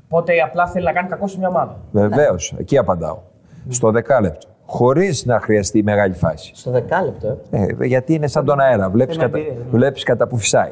[0.08, 3.18] Πότε απλά θέλει να κάνει κακό σε μια ομάδα; Βεβαίως, εκεί απαντάω.
[3.68, 4.48] Στο δεκάλεπτο.
[4.72, 6.52] Χωρίς να χρειαστεί μεγάλη φάση.
[6.54, 7.38] Στο δεκάλεπτο.
[7.50, 7.62] ε.
[7.80, 8.90] Ε, γιατί είναι σαν τον αέρα.
[8.90, 9.38] Βλέπεις Είναι κατα...
[9.38, 9.70] εμπειρία, ναι.
[9.70, 10.70] βλέπεις κατά που φυσάει.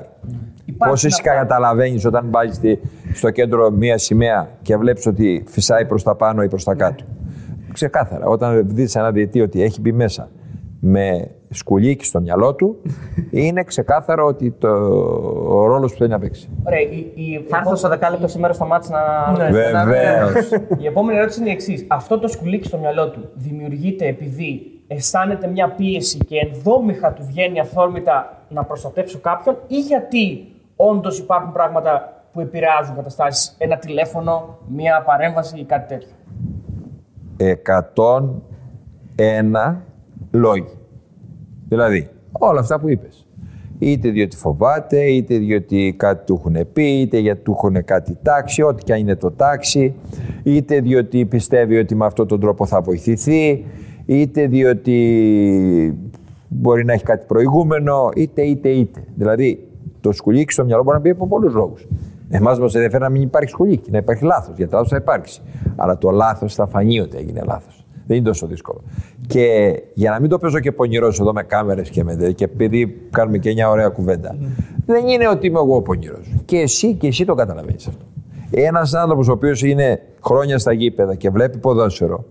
[0.64, 1.34] Υπάρχουν Πώ εσύ αυτά.
[1.34, 2.49] καταλαβαίνει όταν πάει
[3.14, 7.05] στο κέντρο μία σημαία και βλέπεις ότι φυσάει προς τα πάνω ή προς τα κάτω.
[7.72, 8.26] Ξεκάθαρα.
[8.26, 10.28] Όταν δεις ένα διετή ότι έχει μπει μέσα
[10.80, 12.82] με σκουλίκι στο μυαλό του,
[13.30, 14.68] είναι ξεκάθαρο ότι το...
[15.48, 16.48] ο ρόλος που θέλει να παίξει.
[16.66, 19.32] Ωραία, η, η, Θα έρθω στο δεκάλεπτο σήμερα στο μάτι να.
[19.36, 19.50] Ναι.
[19.50, 20.50] Βεβαίως.
[20.78, 21.84] Η επόμενη ερώτηση είναι η εξής.
[21.88, 27.60] Αυτό το σκουλίκι στο μυαλό του δημιουργείται επειδή αισθάνεται μια πίεση και ενδόμηχα του βγαίνει
[27.60, 33.54] αυθόρμητα να προστατεύσω κάποιον ή γιατί όντως υπάρχουν πράγματα που επηρεάζουν καταστάσεις.
[33.58, 36.10] Ένα τηλέφωνο, μια παρέμβαση ή κάτι τέτοιο;
[39.14, 39.76] 101
[40.30, 40.68] λόγοι.
[41.68, 43.26] Δηλαδή, όλα αυτά που είπες.
[43.78, 48.62] Είτε διότι φοβάται, είτε διότι κάτι του έχουν πει, είτε γιατί του έχουν κάτι τάξει,
[48.62, 49.94] ό,τι και αν είναι το τάξει,
[50.42, 53.64] είτε διότι πιστεύει ότι με αυτόν τον τρόπο θα βοηθηθεί,
[54.06, 54.98] είτε διότι
[56.48, 59.04] μπορεί να έχει κάτι προηγούμενο, είτε, είτε, είτε.
[59.14, 59.68] Δηλαδή,
[60.00, 61.86] το σκουλίκι στο μυαλό μπορεί να πει από πολλούς λόγους.
[62.30, 64.56] Εμάς μας ενδιαφέρει να μην υπάρχει σκουλίκι, να υπάρχει λάθος.
[64.56, 65.40] Γιατί λάθος θα υπάρξει.
[65.76, 67.77] Αλλά το λάθος θα φανεί ότι έγινε λάθος.
[68.09, 68.82] Δεν είναι τόσο δύσκολο.
[69.26, 72.44] Και για να μην το παίζω και πονηρός εδώ με κάμερες και με τέτοια, και
[72.44, 74.36] επειδή κάνουμε και μια ωραία κουβέντα,
[74.86, 76.32] δεν είναι ότι είμαι εγώ πονηρός.
[76.44, 78.04] Και εσύ και εσύ το καταλαβαίνεις αυτό.
[78.50, 82.24] Ένας άνθρωπος ο οποίος είναι χρόνια στα γήπεδα και βλέπει ποδόσφαιρο,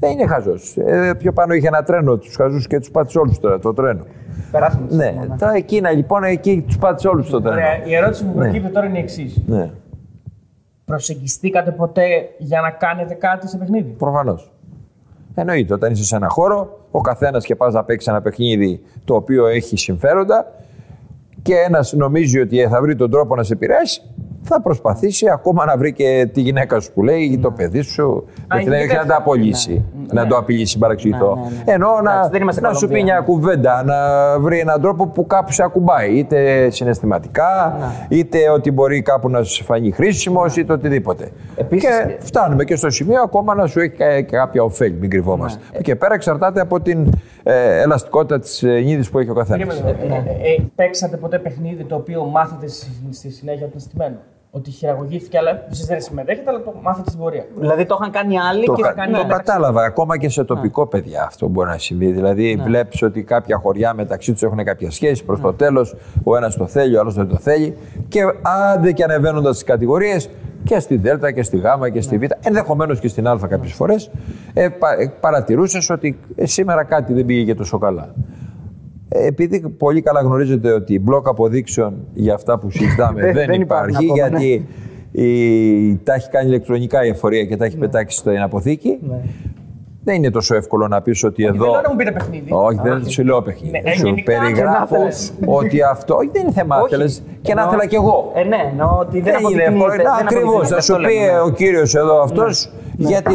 [0.00, 0.76] δεν είναι χαζός.
[0.76, 4.04] Ε, πιο πάνω είχε ένα τρένο, τους χαζούς και τους πάτησε όλους τώρα το τρένο.
[4.50, 4.86] Περάσαμε.
[4.88, 7.56] το Ναι, σύστημα, τα εκείνα λοιπόν εκεί τους πάτησε όλους το τρένο.
[7.56, 9.42] Ωραία, η ερώτηση που προκύπτει τώρα είναι η εξής.
[9.46, 9.70] Ναι,
[10.84, 12.04] Προσεγγιστήκατε ποτέ
[12.38, 14.53] για να κάνετε κάτι σε παιχνίδι; προφανώς.
[15.34, 19.14] Εννοείται, όταν είσαι σε ένα χώρο, ο καθένας και πας να παίξεις ένα παιχνίδι το
[19.14, 20.52] οποίο έχει συμφέροντα
[21.42, 24.02] και ένας νομίζει ότι θα βρει τον τρόπο να σε επηρεάσει,
[24.46, 28.24] θα προσπαθήσει ακόμα να βρει και τη γυναίκα σου που λέει ή το παιδί σου.
[28.52, 31.34] Γιατί λέει, όχι να γυναίκα- τα απολύσει, να το απειλήσει, παραξηγηθώ.
[31.34, 31.72] Ναι, ναι, ναι.
[31.72, 33.14] Ενώ να, Εντάξει, δεν είμαστε να σου πει Κολομβία.
[33.14, 33.96] μια κουβέντα, να
[34.40, 36.12] βρει έναν τρόπο που κάπου σε ακουμπάει.
[36.12, 38.16] Είτε συναισθηματικά, Ναι.
[38.16, 41.30] είτε ότι μπορεί κάπου να σου φανεί χρήσιμος, είτε οτιδήποτε.
[41.56, 45.10] Επίσης- Και φτάνουμε και στο σημείο ακόμα να σου έχει κα- και κάποια ωφέλη, μην
[45.10, 45.60] κρυβόμαστε.
[45.72, 45.80] Ναι.
[45.80, 47.08] Και πέρα εξαρτάται από την
[47.42, 49.80] ε, ελαστικότητα της νύχη που έχει ο καθένας.
[49.82, 50.16] Περίμενε.
[50.16, 54.16] Ε, ε, ε, παίξατε ποτέ παιχνίδι το οποίο μάθατε στη, στη συνέχεια ότι είναι στημένο.
[54.56, 57.44] Ότι χειραγωγήθηκε, αλλά εσεί δεν συμμετέχετε, αλλά το μάθατε στην πορεία.
[57.58, 59.82] Δηλαδή το είχαν κάνει άλλοι Το, και κα- θα κάνει το μεταξύ- κατάλαβα.
[59.84, 62.12] Ακόμα και σε τοπικό παιδιά αυτό μπορεί να συμβεί.
[62.12, 65.94] Δηλαδή, βλέπεις ότι κάποια χωριά μεταξύ τους έχουν κάποια σχέση προς το τέλος.
[66.24, 67.76] Ο ένας το θέλει, ο άλλος δεν το θέλει.
[68.08, 68.20] Και
[68.72, 70.30] άντε και ανεβαίνοντας τις κατηγορίες
[70.64, 74.10] και στη Δέλτα και στη Γ και στη Β, ενδεχομένως και στην Α κάποιες φορές,
[74.54, 78.14] ε, πα, ε, παρατηρούσες ότι ε, σήμερα κάτι δεν πήγε και τόσο καλά.
[79.08, 83.60] Ε, Επειδή πολύ καλά γνωρίζετε ότι μπλοκ αποδείξεων για αυτά που συζητάμε Δεν- δεν, δεν
[83.60, 84.44] υπάρχουν υπάρχει, ακόμα, ναι.
[84.44, 84.66] γιατί
[85.12, 88.98] η, τα έχει κάνει ηλεκτρονικά η εφορία και τα έχει πετάξει στην αποθήκη.
[89.08, 89.16] Ναι.
[90.06, 91.64] Δεν είναι τόσο εύκολο να πεις ότι Δεν εδώ.
[91.64, 92.50] λέω να μου πείτε παιχνίδι.
[92.52, 93.80] Όχι, δεν σου λέω παιχνίδι.
[93.84, 95.32] Ναι, σου γενικά και να περιγράφω θέλεις.
[95.44, 96.94] ότι αυτό όχι, δεν είναι θέμα Όχι.
[96.94, 98.32] θέλεις και να Εννοώ- ήθελα κι εγώ.
[98.34, 99.72] Ε, ναι, εννοώ ότι δεν Δεν είναι αποδεικνύεται.
[99.72, 99.90] εύκολο.
[99.96, 100.42] δεν Ακριβώς.
[100.42, 101.40] αποδεικνύεται, Θα σου αυτό πει λέμε, ναι.
[101.40, 103.34] ο κύριος εδώ αυτός, γιατί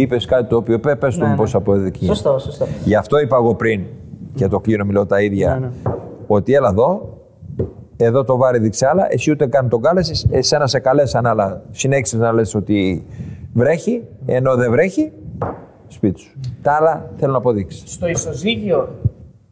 [0.00, 1.36] είπες κάτι το οποίο πε του Ναι, μου ναι.
[1.36, 2.06] πώ αποδεικνύει.
[2.08, 2.66] Σωστό, σωστό.
[2.84, 3.80] Γι' αυτό είπα εγώ πριν,
[4.34, 5.72] και το κλείνω, μιλώ τα ίδια, Ναι, ναι.
[6.26, 7.18] ότι έλα εδώ,
[7.96, 12.18] εδώ το βάρη δείξε άλλα, εσύ ούτε καν τον κάλεσες, εσένα σε καλέσαν, αλλά συνέχισες
[12.20, 13.06] να λες ότι
[13.52, 15.12] βρέχει, ενώ δεν βρέχει,
[15.88, 16.36] σπίτι σου.
[16.62, 17.92] Τα άλλα θέλω να αποδείξεις.
[17.92, 18.88] Στο ισοζύγιο,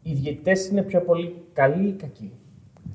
[0.01, 2.31] οι διαιτητές είναι πιο πολύ καλοί ή κακοί;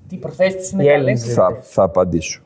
[0.09, 2.43] Τι προθέσεις τους είναι Οι καλές; Έλληνες Θα, θα απαντήσω.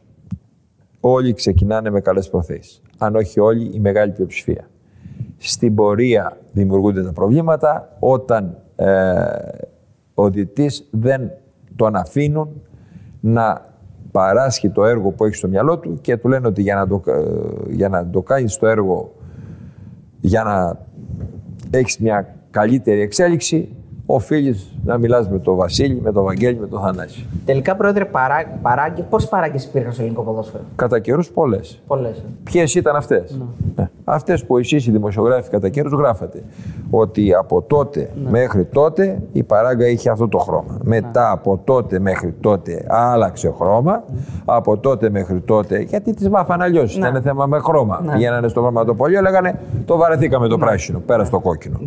[1.01, 2.83] Όλοι ξεκινάνε με καλές προθέσεις.
[2.99, 4.69] Αν όχι όλοι, η μεγάλη πλειοψηφία.
[5.37, 8.68] Στην πορεία δημιουργούνται τα προβλήματα όταν ε,
[10.15, 11.31] ο διετής δεν
[11.77, 12.63] τον αφήνουν
[13.21, 13.65] να
[14.11, 17.03] παράσχει το έργο που έχει στο μυαλό του και του λένε ότι για να το,
[17.07, 19.15] ε, για να το κάνεις το έργο,
[20.21, 20.79] για να
[21.79, 23.77] έχεις μια καλύτερη εξέλιξη,
[24.11, 27.27] οφείλεις να μιλάς με τον Βασίλη, με τον Βαγγέλη, με τον Θανάση.
[27.45, 31.83] Τελικά, πρόεδρε, παρά, παράγκε, πόσε παράγκε υπήρχαν στο ελληνικό ποδόσφαιρο; Κατά καιρούς πολλές.
[31.87, 32.25] Πολλές.
[32.45, 33.41] Ποιες ήταν αυτές;
[33.77, 33.89] Ναι.
[34.05, 36.43] Αυτές που εσείς οι δημοσιογράφοι κατά καιρούς γράφατε.
[36.91, 40.79] Ότι από τότε μέχρι τότε η παράγκα είχε αυτό το χρώμα.
[40.83, 44.05] Μετά από τότε μέχρι τότε άλλαξε χρώμα.
[44.45, 45.79] Από τότε μέχρι τότε.
[45.81, 46.97] Γιατί τις βάφαν αλλιώς.
[46.97, 48.05] Ήταν θέμα με χρώμα.
[48.13, 51.03] Πηγαίνανε στο γραμματοπολείο, λέγανε το βαρεθήκαμε το πράσινο.
[51.07, 51.81] Πέρα στο κόκκινο.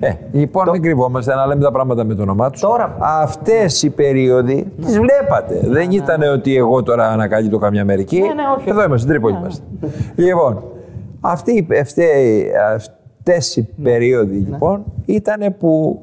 [0.00, 2.60] Ε, λοιπόν, μην κρυβόμαστε να λέμε τα πράγματα με το όνομά τους.
[2.60, 5.60] Τώρα- Αυτές οι περίοδοι τις βλέπατε.
[5.64, 8.20] Δεν ήταν ότι εγώ τώρα ανακαλύπτω καμιά Αμερική.
[8.20, 8.68] Ναι, ναι, όχι.
[8.70, 9.64] Εδώ είμαστε, στην Τρίπολη είμαστε.
[10.14, 10.64] Λοιπόν,
[11.20, 12.04] αυτοί, αυτέ,
[12.74, 13.84] αυτές οι Ναι.
[13.84, 16.00] περίοδοι λοιπόν ήταν που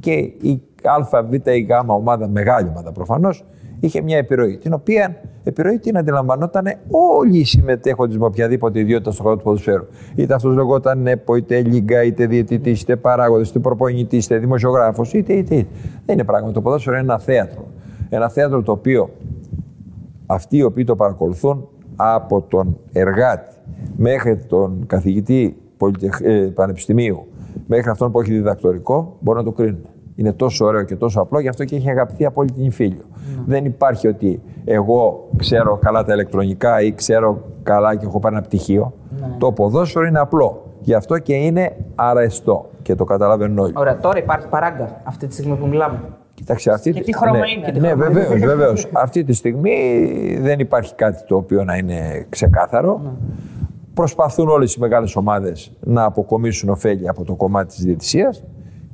[0.00, 3.44] και η Α, Β ή Γ ομάδα, μεγάλη ομάδα προφανώς,
[3.80, 4.56] είχε μια επιρροή.
[4.56, 9.86] Την οποία επιρροή την αντιλαμβανόταν όλοι οι συμμετέχοντες με οποιαδήποτε ιδιότητα στον χώρο του ποδοσφαίρου.
[10.14, 15.32] Είτε αυτός λεγόταν ΕΠΟ, είτε Λίγκα, είτε διαιτητής, είτε παράγοντας, είτε προπονητής, είτε δημοσιογράφος, είτε,
[15.32, 15.68] είτε, είτε.
[16.06, 16.52] Δεν είναι πράγμα.
[16.52, 17.68] Το ποδόσφαιρο είναι ένα θέατρο.
[18.08, 19.10] Ένα θέατρο το οποίο
[20.26, 23.56] αυτοί οι οποίοι το παρακολουθούν από τον εργάτη
[23.96, 26.20] μέχρι τον καθηγητή πολυτεχ...
[26.20, 27.26] ε, πανεπιστημίου
[27.66, 29.86] μέχρι αυτόν που έχει διδακτορικό μπορούν να το κρίνουν.
[30.20, 33.02] Είναι τόσο ωραίο και τόσο απλό, γι' αυτό και έχει αγαπηθεί από όλη την Ιφίλιο.
[33.46, 38.44] Δεν υπάρχει ότι εγώ ξέρω καλά τα ηλεκτρονικά ή ξέρω καλά και έχω πάρει ένα
[38.44, 38.92] πτυχίο.
[39.38, 40.62] Το ποδόσφαιρο είναι απλό.
[40.80, 43.72] Γι' αυτό και είναι αρεστό και το καταλαβαίνουν όλοι.
[43.76, 45.98] Ωραία, τώρα υπάρχει παράγκα αυτή τη στιγμή που μιλάμε.
[46.34, 47.80] Κοιτάξτε, αυτή Και τη- τι χρώμα ναι, είναι.
[47.88, 48.88] Ναι, βεβαίως, βεβαίως.
[48.92, 49.74] Αυτή τη στιγμή
[50.40, 53.00] δεν υπάρχει κάτι το οποίο να είναι ξεκάθαρο.
[53.94, 58.44] Προσπαθούν όλες οι μεγάλες ομάδες να αποκομίσουν ωφέλη από το κομμάτι της διαιτησίας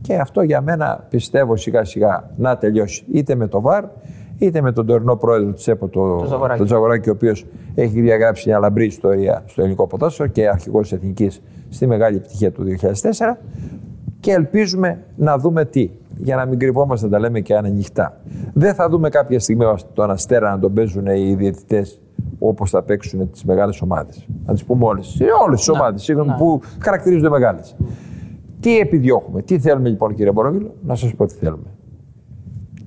[0.07, 3.85] και αυτό για μένα πιστεύω σιγά σιγά να τελειώσει είτε με το ΒΑΡ
[4.39, 6.59] είτε με τον τωρινό πρόεδρο της ΕΠΟ, το, Το Ζαγοράκη.
[6.59, 10.99] τον Ζαγοράκη, ο οποίος έχει διαγράψει μια λαμπρή ιστορία στο ελληνικό ποδόσφαιρο και αρχηγός της
[10.99, 13.37] Εθνικής στη μεγάλη επιτυχία του 2004
[14.21, 15.91] και ελπίζουμε να δούμε τι.
[16.19, 18.21] Για να μην κρυβόμαστε, να τα λέμε και ανοιχτά.
[18.53, 22.01] Δεν θα δούμε κάποια στιγμή τον Αστέρα να τον παίζουν οι διαιτητές
[22.39, 24.27] όπως θα παίξουν τις μεγάλες ομάδες.
[24.47, 25.19] Να τις πούμε όλες.
[25.47, 27.77] Όλες τις ομάδες που χαρακτηρίζονται μεγάλες.
[28.61, 31.71] Τι επιδιώκουμε, τι θέλουμε λοιπόν κύριε Μπορόβιλο, να σας πω τι θέλουμε.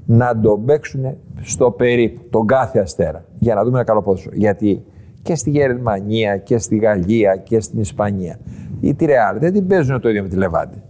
[0.05, 4.35] Να τον παίξουν στο περίπου, τον κάθε αστέρα, για να δούμε ένα καλό ποδόσφαιρο.
[4.35, 4.83] Γιατί
[5.21, 8.39] και στη Γερμανία και στη Γαλλία και στην Ισπανία
[8.79, 10.81] η τη Ρεάλ δεν την παίζουν το ίδιο με τη Λεβάντη.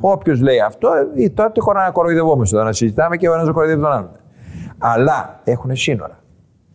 [0.00, 3.52] Όποιος λέει αυτό, ή τότε χωρί να κοροϊδευόμαστε εδώ, να συζητάμε και ο ένας να
[3.52, 4.10] κοροϊδεύει τον άλλον.
[4.78, 6.22] Αλλά έχουν σύνορα.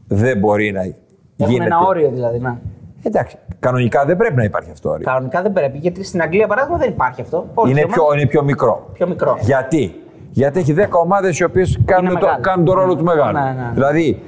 [0.08, 1.66] Δεν μπορεί να Έχουν γίνεται.
[1.66, 2.40] ένα όριο δηλαδή.
[2.40, 2.62] Να.
[3.04, 5.06] Εντάξει, κανονικά δεν πρέπει να υπάρχει αυτό το όριο.
[5.06, 7.46] Κανονικά δεν πρέπει, γιατί στην Αγγλία παράδειγμα δεν υπάρχει αυτό.
[7.54, 8.90] Όλες Είναι οι πιο, ομάδες- είναι πιο μικρό.
[8.94, 9.38] πιο μικρό.
[9.42, 9.96] Γιατί;
[10.32, 12.46] Γιατί έχει 10 ομάδες οι οποίες κάνουν, το, μεγάλες.
[12.46, 13.38] κάνουν τον ρόλο του μεγάλου.
[13.38, 13.72] Ναι, ναι, ναι.
[13.74, 14.22] Δηλαδή,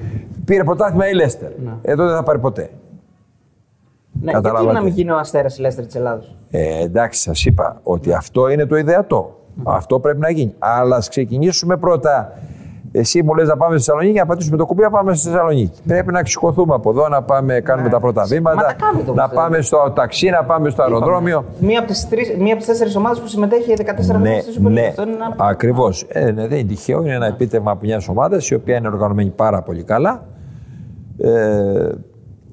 [0.45, 1.51] πήρε πρωτάθλημα η Λέστερ.
[1.81, 2.61] Εδώ δεν θα πάρει ποτέ.
[4.21, 4.77] Ναι, γιατί Καταλάβατε.
[4.77, 8.49] να μην γίνει ο αστέρας η Λέστερ της Ελλάδος; Ε, εντάξει, σας είπα ότι αυτό
[8.49, 9.39] είναι το ιδεατό.
[9.63, 10.55] Αυτό πρέπει να γίνει.
[10.59, 12.33] Αλλά ας ξεκινήσουμε πρώτα.
[12.91, 15.81] Εσύ μου λες να πάμε στη Θεσσαλονίκη, να πατήσουμε το κουμπί να πάμε στη Θεσσαλονίκη.
[15.87, 18.55] Πρέπει να ξεχωθούμε από εδώ, να πάμε, κάνουμε τα πρώτα βήματα.
[18.55, 18.61] Ναι.
[18.61, 19.35] τα κάνετε όμως, να δηλαδή.
[19.35, 21.43] πάμε στο ταξί, να πάμε στο αεροδρόμιο.
[21.59, 24.67] Μία από τις μία από τις τέσσερις ομάδες που συμμετέχει 14 χρόνια Ναι, στη Super
[24.67, 24.71] League.
[24.71, 25.35] ναι, Αυτό είναι ένα.
[25.37, 26.05] ακριβώς.
[26.09, 27.01] Ε, ναι, δεν είναι τυχαίο.
[27.01, 30.25] Είναι ένα επίτευγμα από μιας ομάδας η οποία είναι οργανωμένη πάρα πολύ καλά
[31.17, 31.89] ε,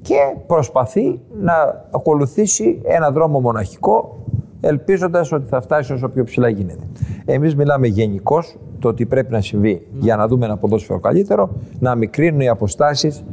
[0.02, 0.14] και
[0.46, 4.24] προσπαθεί να ακολουθήσει ένα δρόμο μοναχικό
[4.60, 6.84] ελπίζοντας ότι θα φτάσει όσο πιο ψηλά γίνεται.
[7.24, 11.94] Εμείς μιλάμε γενικώς το ότι πρέπει να συμβεί για να δούμε ένα ποδόσφαιρο καλύτερο, να
[11.94, 13.24] μικρύνουν οι αποστάσεις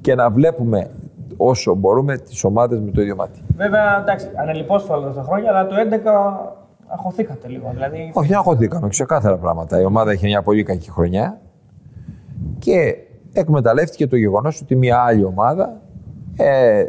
[0.00, 0.90] και να βλέπουμε
[1.36, 3.40] όσο μπορούμε τις ομάδες με το ίδιο μάτι.
[3.56, 6.54] Βέβαια, εντάξει, ανελειπώς όλα αυτά τα χρόνια, αλλά το 11
[6.86, 7.70] αχωθήκατε λίγο.
[7.72, 8.88] Δηλαδή, Όχι, δεν αγχωθήκαμε.
[8.88, 9.80] Ξεκάθαρα πράγματα.
[9.80, 11.40] Η ομάδα είχε μια πολύ κακή χρονιά
[12.58, 12.96] και
[13.32, 15.80] εκμεταλλεύτηκε το γεγονός ότι μια άλλη ομάδα
[16.36, 16.84] ε,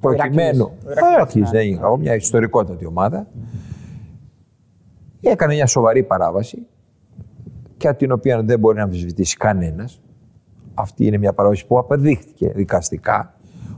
[0.00, 0.70] προκειμένου.
[0.82, 1.02] Ηρακλής.
[1.02, 3.26] Ο Ηρακλής δεν είναι κακό, μια ιστορικότατη ομάδα.
[5.20, 6.66] Έκανε μια σοβαρή παράβαση
[7.80, 10.00] και από την οποία δεν μπορεί να αμφισβητήσει κανένας.
[10.74, 13.34] Αυτή είναι μια παράβαση που αποδείχθηκε δικαστικά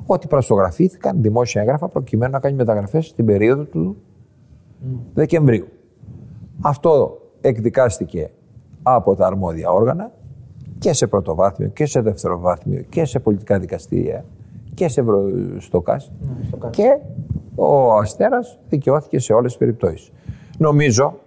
[0.06, 3.96] ότι πραστογραφήθηκαν δημόσια έγγραφα προκειμένου να κάνει μεταγραφές στην περίοδο του
[5.14, 5.68] Δεκεμβρίου.
[6.60, 8.30] Αυτό εκδικάστηκε
[8.82, 10.12] από τα αρμόδια όργανα
[10.78, 14.24] και σε πρωτοβάθμιο και σε δευτεροβάθμιο και σε πολιτικά δικαστήρια
[14.74, 16.12] και σε ευρωστοκάς
[16.70, 16.98] και
[17.54, 20.10] ο Αστέρας δικαιώθηκε σε όλες τις περιπτώσεις.
[20.58, 21.18] Νομίζω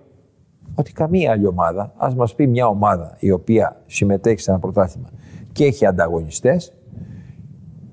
[0.75, 5.07] ότι καμία άλλη ομάδα, ας μας πει μια ομάδα η οποία συμμετέχει σε ένα πρωτάθλημα
[5.51, 6.73] και έχει ανταγωνιστές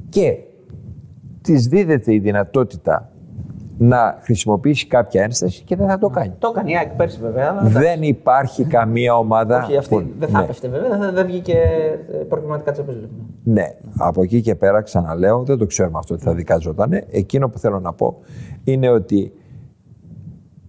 [0.09, 0.39] και
[1.41, 3.07] της δίδεται η δυνατότητα
[3.79, 6.33] να χρησιμοποιήσει κάποια ένσταση και δεν θα το κάνει.
[6.39, 7.49] Το έκανε η ΑΕΚ πέρσι βέβαια.
[7.51, 9.63] αλλά Δεν υπάρχει καμία ομάδα.
[9.65, 10.45] Όχι, αυτή που- δεν θα ναι.
[10.45, 11.59] έπεφτε βέβαια, δεν, δεν βγήκε
[12.13, 13.25] ε, προκριματικά Champions League.
[13.45, 16.93] Ναι, από εκεί και πέρα ξαναλέω, δεν το ξέρουμε αυτό ότι θα δικαζόταν.
[17.11, 18.19] Εκείνο που θέλω να πω
[18.65, 19.33] είναι ότι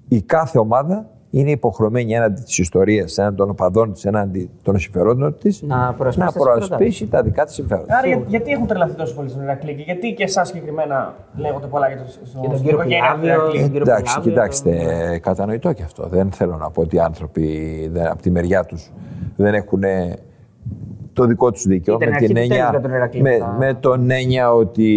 [0.08, 5.38] η κάθε ομάδα είναι υποχρεωμένη έναντι της ιστορίας, έναντι των οπαδών της, έναντι των συμφερόντων
[5.38, 7.98] της, Να προασπίσει να τα συμφέροντά προασπίσει τα δικά της συμφέροντα.
[7.98, 11.68] Άρα για- γιατί έχουν τρελαθεί τόσο πολύ στον Ηρακλή και γιατί και εσάς συγκεκριμένα λέγονται
[11.68, 14.14] πολλά για το στο, Για τον στην κύριο οικογένεια του Πιλάβιο, Ηρακλή; τον κύριο Εντάξει,
[14.14, 14.72] Πιλάβιο, κοιτάξτε,
[15.14, 16.08] ε, κατανοητό και αυτό.
[16.08, 17.46] Δεν θέλω να πω ότι οι άνθρωποι
[17.92, 18.92] δεν, από τη μεριά τους
[19.36, 19.82] δεν έχουν
[21.14, 21.96] το δικό τους δίκαιο.
[21.96, 24.54] Ήταν Με, αρχή την του έννοια, τέλους για τον Ηρακλή, με, θα- με τον έννοια
[24.54, 24.88] ότι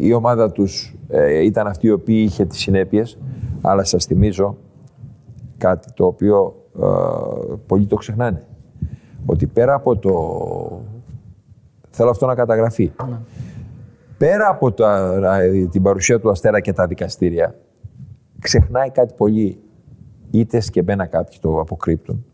[0.00, 0.94] η ομάδα τους
[1.42, 3.18] ήταν αυτή η οποία είχε τις συνέπειες.
[3.60, 4.56] Αλλά σας θυμίζω
[5.58, 6.86] κάτι το οποίο ε,
[7.66, 8.42] πολλοί το ξεχνάνε.
[9.26, 10.12] Ότι πέρα από το.
[11.90, 12.92] Θέλω αυτό να καταγραφεί.
[14.18, 15.20] Πέρα από τα,
[15.70, 17.54] την παρουσία του Αστέρα και τα δικαστήρια,
[18.38, 19.58] ξεχνάει κάτι πολύ.
[20.30, 22.24] Είτε σκεμμένα κάποιοι το αποκρύπτουν.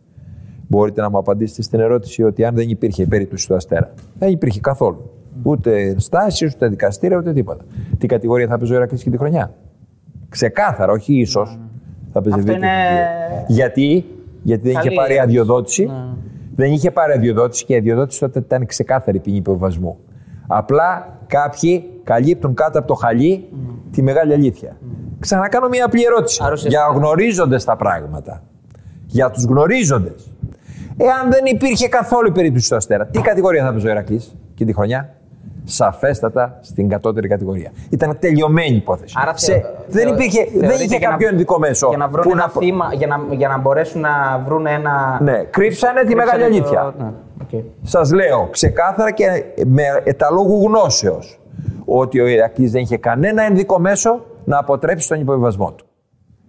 [0.69, 4.31] Μπορείτε να μου απαντήσετε στην ερώτηση ότι αν δεν υπήρχε η περίπτωση του Αστέρα, δεν
[4.31, 5.11] υπήρχε καθόλου.
[5.43, 7.65] Ούτε στάσει, ούτε δικαστήρια, ούτε τίποτα.
[7.99, 9.55] Τι κατηγορία θα παίζει ο Ηρακλής και τη χρονιά;
[10.29, 11.59] Ξεκάθαρα, όχι ίσως.
[12.17, 12.69] Θα παίζει Αυτό δίκαιο.
[12.69, 14.05] είναι- Γιατί,
[14.43, 15.21] γιατί δεν είχε Καλή πάρει ερώτηση.
[15.39, 15.85] αδειοδότηση.
[15.87, 15.93] Ναι.
[16.57, 19.97] Δεν είχε πάρει αδειοδότηση και η αδειοδότηση τότε ήταν ξεκάθαρη ποινή υποβασμού.
[20.47, 23.49] Απλά κάποιοι καλύπτουν κάτω από το χαλί
[23.91, 24.77] τη μεγάλη αλήθεια.
[25.19, 26.41] Ξανακάνω μια απλή ερώτηση.
[26.43, 28.43] Άρα ουσιαστικά- Για γνωρίζοντες τα πράγματα.
[29.07, 30.31] Για τους γνωρίζοντες.
[30.97, 34.65] Εάν δεν υπήρχε καθόλου η περίπτωση του Αστέρα, τι κατηγορία θα παίζει ο Ηρακλής; Και
[34.65, 35.15] τη χρονιά;
[35.65, 37.71] Σαφέστατα στην κατώτερη κατηγορία.
[37.91, 39.15] Ήταν τελειωμένη υπόθεση.
[39.19, 41.89] Άρα Σε- θεω- δεν θεω- υπήρχε, δεν θεωρείτε είχε για να- κάποιο ενδικό μέσο.
[41.89, 45.19] Για να βρουν που ένα να- θύμα, για να, για να μπορέσουν να βρουν ένα.
[45.23, 46.95] Ναι, κρύψανε τη κρύψανε μεγάλη το- αλήθεια.
[46.99, 47.11] Ναι,
[47.43, 47.65] οκ.
[47.83, 49.25] Σας λέω ξεκάθαρα και
[49.67, 51.41] με εταλόγου γνώσεως
[51.85, 55.87] ότι ο Ηρακλής δεν είχε κανένα ενδικό μέσο να αποτρέψει τον υποβιβασμό του.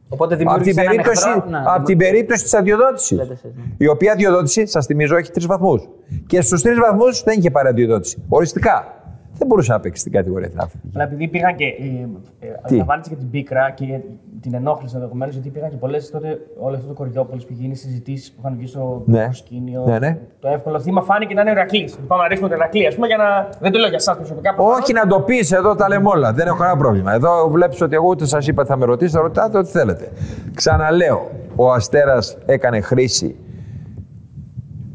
[0.09, 1.49] Οπότε Από την δημιούργησε έναν περίπτωση, εχθρό.
[1.49, 3.17] Ναι, απ' την περίπτωση της αδειοδότησης.
[3.17, 3.63] Λέτε εσείς, ναι.
[3.77, 5.89] Η οποία αδειοδότηση, σας θυμίζω, έχει τρεις βαθμούς.
[6.27, 8.23] Και στους τρεις βαθμούς δεν είχε πάρει αδειοδότηση.
[8.29, 8.93] Οριστικά.
[9.37, 10.79] Δεν μπορούσε να παίξει την κατηγορία την αυτή.
[10.95, 11.65] Αλλά επειδή υπήρχαν και.
[11.65, 13.99] Ε, ε, Τι; Αντιλαμβάνεσαι και την πίκρα και
[14.41, 18.31] την ενόχληση ενδεχομένως, γιατί υπήρχαν και πολλές τότε όλο αυτό το κοριόπολη που γίνει συζητήσεις
[18.31, 19.23] που είχαν βγει στο Ναι.
[19.23, 19.83] προσκήνιο.
[19.87, 20.17] Ναι, ναι.
[20.39, 21.89] Το εύκολο θύμα φάνηκε να είναι ο Ηρακλή.
[22.07, 23.49] Πάμε να ρίξουμε τον Ηρακλή, ας πούμε, για να.
[23.59, 24.55] Δεν το λέω για εσάς προσωπικά.
[24.57, 26.33] Όχι να το πεις εδώ, τα λέμε όλα.
[26.33, 27.13] Δεν έχω κανένα πρόβλημα.
[27.13, 30.11] Εδώ βλέπεις ότι εγώ ούτε σας είπα ότι θα με ρωτήσετε, ρωτάτε ό,τι θέλετε.
[30.55, 33.35] Ξαναλέω, ο Αστέρας έκανε χρήση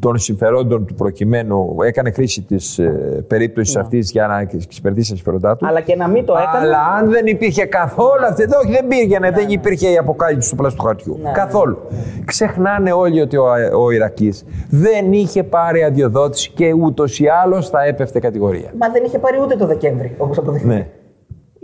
[0.00, 5.56] των συμφερόντων του προκειμένου, έκανε χρήση της ε, περίπτωσης αυτής για να εξυπηρετήσει τα συμφέροντά
[5.56, 5.66] του.
[5.66, 6.66] Αλλά και να μην το έκανε.
[6.66, 8.42] Αλλά αν δεν υπήρχε καθόλου αυτή.
[8.42, 11.18] εδώ, Όχι, δεν πήγαινε, δεν υπήρχε η αποκάλυψη του πλαστού χαρτιού.
[11.22, 11.30] Ναι.
[11.30, 11.78] Καθόλου.
[12.24, 13.46] Ξεχνάνε όλοι ότι ο,
[13.82, 18.72] ο Ηρακλής δεν είχε πάρει αδειοδότηση και ούτως ή άλλως θα έπεφτε κατηγορία.
[18.78, 20.86] Μα δεν είχε πάρει ούτε το Δεκέμβρη, όπως αποδείχθηκε.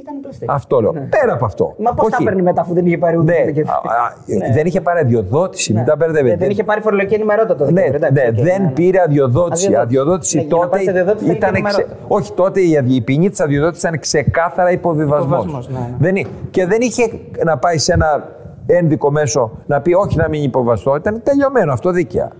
[0.06, 0.18] Ναι.
[0.18, 0.46] Ήταν πλαστή.
[0.48, 0.92] Αυτό λέω.
[0.92, 1.74] Πέρα από αυτό.
[1.78, 2.24] Μα πώς θα Όχι.
[2.24, 3.72] παίρνει μετά αφού δεν είχε πάρει ούτε Ναι, το Δεκέμβρη.
[3.72, 6.34] α, α, Δεν είχε πάρει αδειοδότηση, μην τα μπερδεύετε.
[6.34, 8.06] Ε, Δεν είχε πάρει φορολογική ενημερότητα το Ναι, Δεκέμβρη.
[8.06, 8.72] εντάξει, ναι, οκ, δεν ναι, ναι.
[8.72, 9.66] πήρε αδειοδότηση.
[9.74, 9.78] Αδειοδότηση.
[9.78, 11.52] Αδειοδότηση Ναι, για να τότε πάρεις αδειοδότηση θέλει ήταν.
[11.52, 12.14] και εξε- ενημερότητα.
[12.14, 15.44] Όχι, τότε η, αδει- η ποινή της αδειοδότησης ήταν ξεκάθαρα υποβιβασμός.
[15.44, 15.94] Υποβιβασμός, ναι, ναι.
[15.98, 17.10] Δεν, εί- και δεν είχε
[17.44, 18.28] να πάει σε ένα
[18.66, 20.96] ένδικο μέσο να πει όχι να μην υποβαστώ.
[20.96, 22.30] Ήταν τελειωμένο αυτό δίκαια.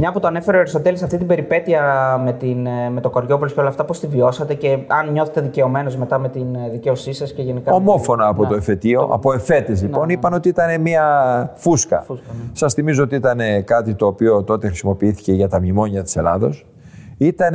[0.00, 1.82] Μια που το ανέφερε ο Αριστοτέλης αυτή την περιπέτεια
[2.24, 5.40] με, την, ε, με το Κοριόπολης και όλα αυτά, πώς τη βιώσατε και αν νιώθετε
[5.40, 7.72] δικαιωμένος μετά με την ε, δικαίωσή σας και γενικά.
[7.72, 8.48] Ομόφωνα από Ναι.
[8.48, 10.12] το εφετείο, από εφέτες λοιπόν, ναι.
[10.12, 11.04] είπαν ότι ήταν μια
[11.54, 12.02] φούσκα.
[12.06, 12.50] Φούσκα, ναι.
[12.52, 16.66] Σας θυμίζω ότι ήταν κάτι το οποίο τότε χρησιμοποιήθηκε για τα μνημόνια της Ελλάδος.
[17.16, 17.52] Ήταν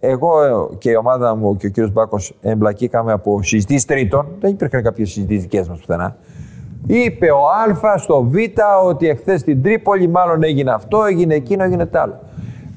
[0.00, 0.30] εγώ
[0.78, 4.26] και η ομάδα μου και ο κύριος Μπάκος εμπλακήκαμε από συζητήσεις τρίτων.
[4.40, 6.16] Δεν υπήρχαν κάποιες συζητήσεις δικές μας πουθενά.
[6.86, 7.38] Είπε ο
[7.92, 8.34] Α στο Β
[8.86, 12.18] ότι εχθές στην Τρίπολη μάλλον έγινε αυτό, έγινε εκείνο, έγινε τ' άλλο.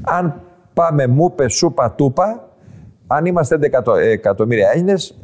[0.01, 0.41] Αν
[0.74, 2.47] πάμε μούπε, σούπα, τούπα,
[3.07, 5.18] αν είμαστε 11 εκατο- εκατομμύρια Έλληνες,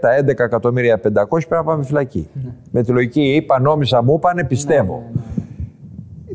[0.00, 1.02] τα 11 εκατομμύρια 500
[1.48, 2.28] πρέπει να πάμε φυλακή.
[2.70, 5.02] Με τη λογική είπα, νόμισα, μου είπανε, πιστεύω.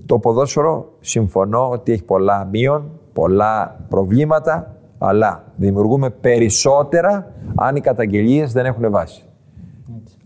[0.06, 8.52] Το ποδόσφαιρο συμφωνώ ότι έχει πολλά μείον, πολλά προβλήματα, αλλά δημιουργούμε περισσότερα αν οι καταγγελίες
[8.52, 9.24] δεν έχουν βάση.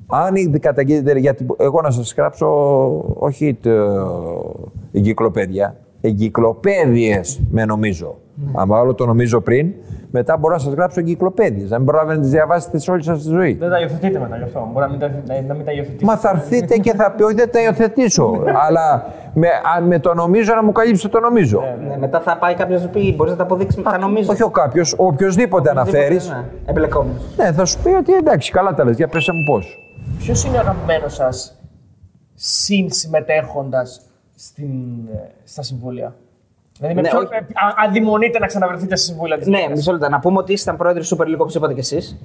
[0.07, 1.17] Αν οι καταγγελίε.
[1.17, 2.47] Γιατί εγώ να σας γράψω
[3.15, 3.69] όχι το,
[4.91, 8.15] εγκυκλοπαίδια, εγκυκλοπαίδειες με νομίζω.
[8.53, 9.73] Αν βάλω το νομίζω πριν,
[10.11, 11.69] μετά μπορώ να σας γράψω εγκυκλοπαίδειες.
[11.69, 13.53] Να μην προλάβετε να τις διαβάσετε σε όλη σας τη ζωή.
[13.53, 14.69] Δεν τα υιοθετείτε μετά γι' αυτό.
[14.73, 16.05] Μπορεί να μην τα, να, να μην τα υιοθετήσετε.
[16.05, 18.43] Μα θα έρθετε και θα πει όχι δεν τα υιοθετήσω.
[18.67, 21.63] Αλλά με, α, με το νομίζω να μου καλύψει το νομίζω.
[21.87, 23.83] Ναι, μετά θα πάει κάποιος να σου πει: Μπορείς να τα αποδείξεις.
[23.83, 24.31] Θα νομίζω.
[24.31, 26.29] Όχι ο κάποιος, οποιοδήποτε αναφέρεις.
[26.29, 27.21] Ναι, εμπλεκόμενος.
[27.37, 28.95] Ναι, θα σου πει ότι εντάξει, καλά τα λες.
[28.95, 29.79] Για πέσε μου πώς.
[30.26, 31.57] Ποιος είναι ο αγαπημένος σας
[32.34, 34.01] συνσυμμετέχοντας
[34.36, 34.67] στην,
[35.13, 36.15] ε, στα συμβούλια;
[36.78, 37.34] Δηλαδή, με Ναι, ποιον όχι.
[37.34, 40.09] ε, α- αδειμονείτε να ξαναβρεθείτε στα συμβούλια της Ναι, μισό λεπτό.
[40.09, 42.17] Να πούμε ότι ήσασταν πρόεδρο του Super League όπως είπατε κι εσείς.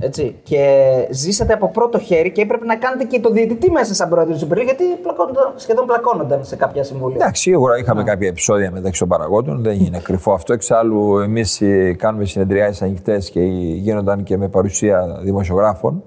[0.42, 4.36] Και ζήσατε από πρώτο χέρι και έπρεπε να κάνετε και το διαιτητή μέσα σαν πρόεδρο
[4.36, 7.16] του Super League γιατί πλακώνονταν- σχεδόν πλακώνονταν σε κάποια συμβούλια.
[7.20, 9.62] Εντάξει, σίγουρα είχαμε κάποια επεισόδια μεταξύ των παραγόντων.
[9.62, 10.53] Δεν είναι κρυφό αυτό.
[10.53, 11.62] Εξάλλου, εμείς
[11.96, 13.40] κάνουμε συνεδριάσεις ανοιχτές και
[13.74, 16.03] γίνονταν και με παρουσία δημοσιογράφων.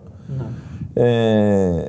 [0.94, 1.84] Ε,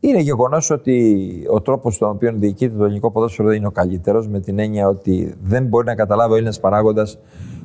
[0.00, 4.28] Είναι γεγονός ότι ο τρόπος στον οποίο διοικείται το ελληνικό ποδόσφαιρο δεν είναι ο καλύτερος,
[4.28, 7.18] με την έννοια ότι δεν μπορεί να καταλάβει ο Έλληνας παράγοντας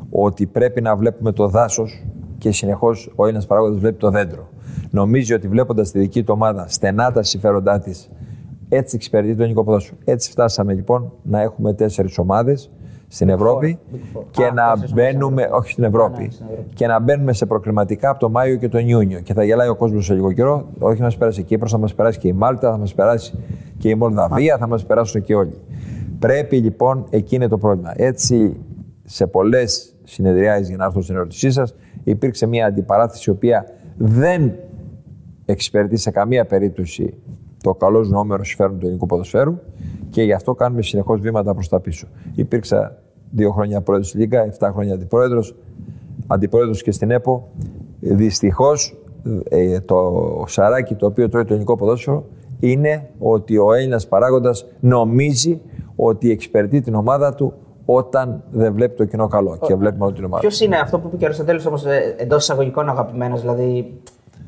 [0.10, 2.06] ότι πρέπει να βλέπουμε το δάσος
[2.38, 4.50] και συνεχώς ο Έλληνας παράγοντας βλέπει το δέντρο.
[4.90, 8.10] Νομίζει ότι βλέποντας τη δική του ομάδα στενά τα συμφέροντά της,
[8.70, 9.98] έτσι εξυπηρετεί το ελληνικό ποδόσφαιρο.
[10.04, 12.70] Έτσι φτάσαμε λοιπόν να έχουμε τέσσερις ομάδες
[13.14, 13.80] στην Ευρώπη
[14.32, 16.74] και Α, να τέσσερις μπαίνουμε, όχι στην Ευρώπη, ναι, στην Ευρώπη.
[16.74, 19.20] και να μπαίνουμε σε προκριματικά από τον Μάιο και τον Ιούνιο.
[19.20, 20.66] Και θα γελάει ο κόσμος σε λίγο καιρό.
[20.80, 23.34] Όχι, μας περάσει η Κύπρος, θα μας περάσει και η Μάλτα, θα μας περάσει
[23.78, 25.58] και η Μολδαβία, θα μας περάσουν και όλοι.
[26.20, 27.94] Πρέπει λοιπόν, εκεί είναι το πρόβλημα.
[27.96, 28.58] Έτσι,
[29.04, 33.66] σε πολλές συνεδριάσεις, για να έρθω στην ερώτησή σας, υπήρξε μια αντιπαράθεση η οποία
[33.98, 34.52] δεν
[35.46, 37.14] εξυπηρετεί σε καμία περίπτωση
[37.64, 39.60] το καλός νούμερο συμφέρον του ελληνικού ποδοσφαίρου
[40.12, 42.08] και γι' αυτό κάνουμε συνεχώς βήματα προς τα πίσω.
[42.36, 42.98] Υπήρξα
[43.32, 45.56] δύο χρόνια πρόεδρος στη Λίγκα, 7 χρόνια αντιπρόεδρος,
[46.28, 47.48] αντιπρόεδρος και στην ΕΠΟ.
[48.00, 48.98] Δυστυχώς
[49.86, 52.26] το σαράκι το οποίο τρώει το ελληνικό ποδόσφαιρο
[52.60, 55.62] είναι ότι ο Έλληνας παράγοντας νομίζει
[55.96, 57.54] ότι εξυπηρετεί την ομάδα του
[57.86, 60.42] όταν δεν βλέπει το κοινό καλό και βλέπει μόνο την ομάδα.
[60.42, 61.86] Ποιος είναι αυτό που είπε και ο Αριστοτέλης όμως
[62.18, 64.00] εντός εισαγωγικών αγαπημένος, δηλαδή.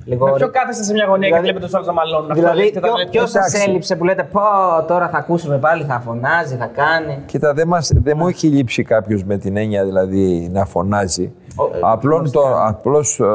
[0.06, 0.26] Λίγο...
[0.26, 2.32] Με ποιο κάθεστε σε μια γωνία Δηλαδή- και βλέπετε του άλλου να μαλώνουν.
[2.32, 3.10] Αυτό Δηλαδή, λέτε, τα ποιο, λέτε.
[3.10, 3.70] ποιος σας Εντάξει.
[3.70, 4.40] έλειψε που λέτε, Πω,
[4.88, 7.18] τώρα θα ακούσουμε πάλι, θα φωνάζει, θα κάνει.
[7.26, 11.32] Κοίτα, δεν, μας, δεν μου έχει λείψει κάποιος με την έννοια δηλαδή να φωνάζει.
[11.56, 13.26] Ο- ε, Απλώς, το, απλώς ε,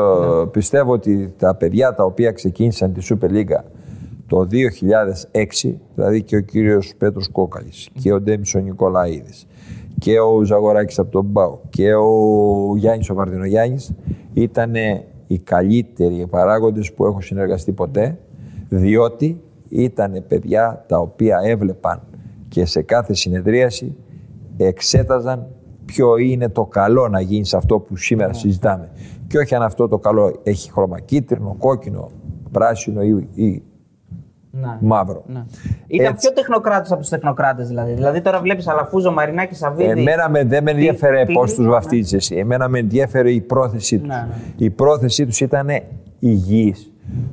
[0.51, 3.63] πιστεύω ότι τα παιδιά τα οποία ξεκίνησαν τη Super League
[4.27, 9.47] το 2006, δηλαδή και ο κύριος Πέτρος Κόκαλης και ο Ντέμις ο Νικολαίδης
[9.99, 12.07] και ο Ζαγοράκης από τον Μπάου και ο
[12.77, 13.93] Γιάννης ο Βαρδινογιάννης
[14.35, 14.73] ήταν
[15.29, 18.19] οι καλύτεροι παράγοντες που έχω συνεργαστεί ποτέ
[18.69, 22.03] διότι ήταν παιδιά τα οποία έβλεπαν
[22.49, 23.97] και σε κάθε συνεδρίαση
[24.57, 25.47] εξέταζαν
[25.85, 28.91] ποιο είναι το καλό να γίνει σε αυτό που σήμερα συζητάμε.
[29.27, 32.11] Και όχι αν αυτό το καλό έχει χρώμα κίτρινο, κόκκινο,
[32.51, 33.63] πράσινο ή, ή
[34.51, 34.77] Ναι.
[34.81, 35.23] μαύρο.
[35.27, 35.43] Ναι.
[35.87, 36.27] Ήταν Έτσι.
[36.27, 37.93] πιο τεχνοκράτη από τους τεχνοκράτες δηλαδή.
[37.93, 39.91] Δηλαδή τώρα βλέπεις Αλαφούζο, Μαρινάκη, Σαββίδη.
[40.01, 41.71] Εμένα με, δεν με Τι- ενδιαφέρε τι- πώς τους ναι.
[41.71, 42.37] βαφτίζεις εσύ.
[42.37, 44.09] Εμένα με ενδιαφέρε η πρόθεσή τους.
[44.09, 44.35] Ναι, ναι.
[44.57, 45.69] Η πρόθεσή τους ήταν
[46.19, 46.93] υγιής.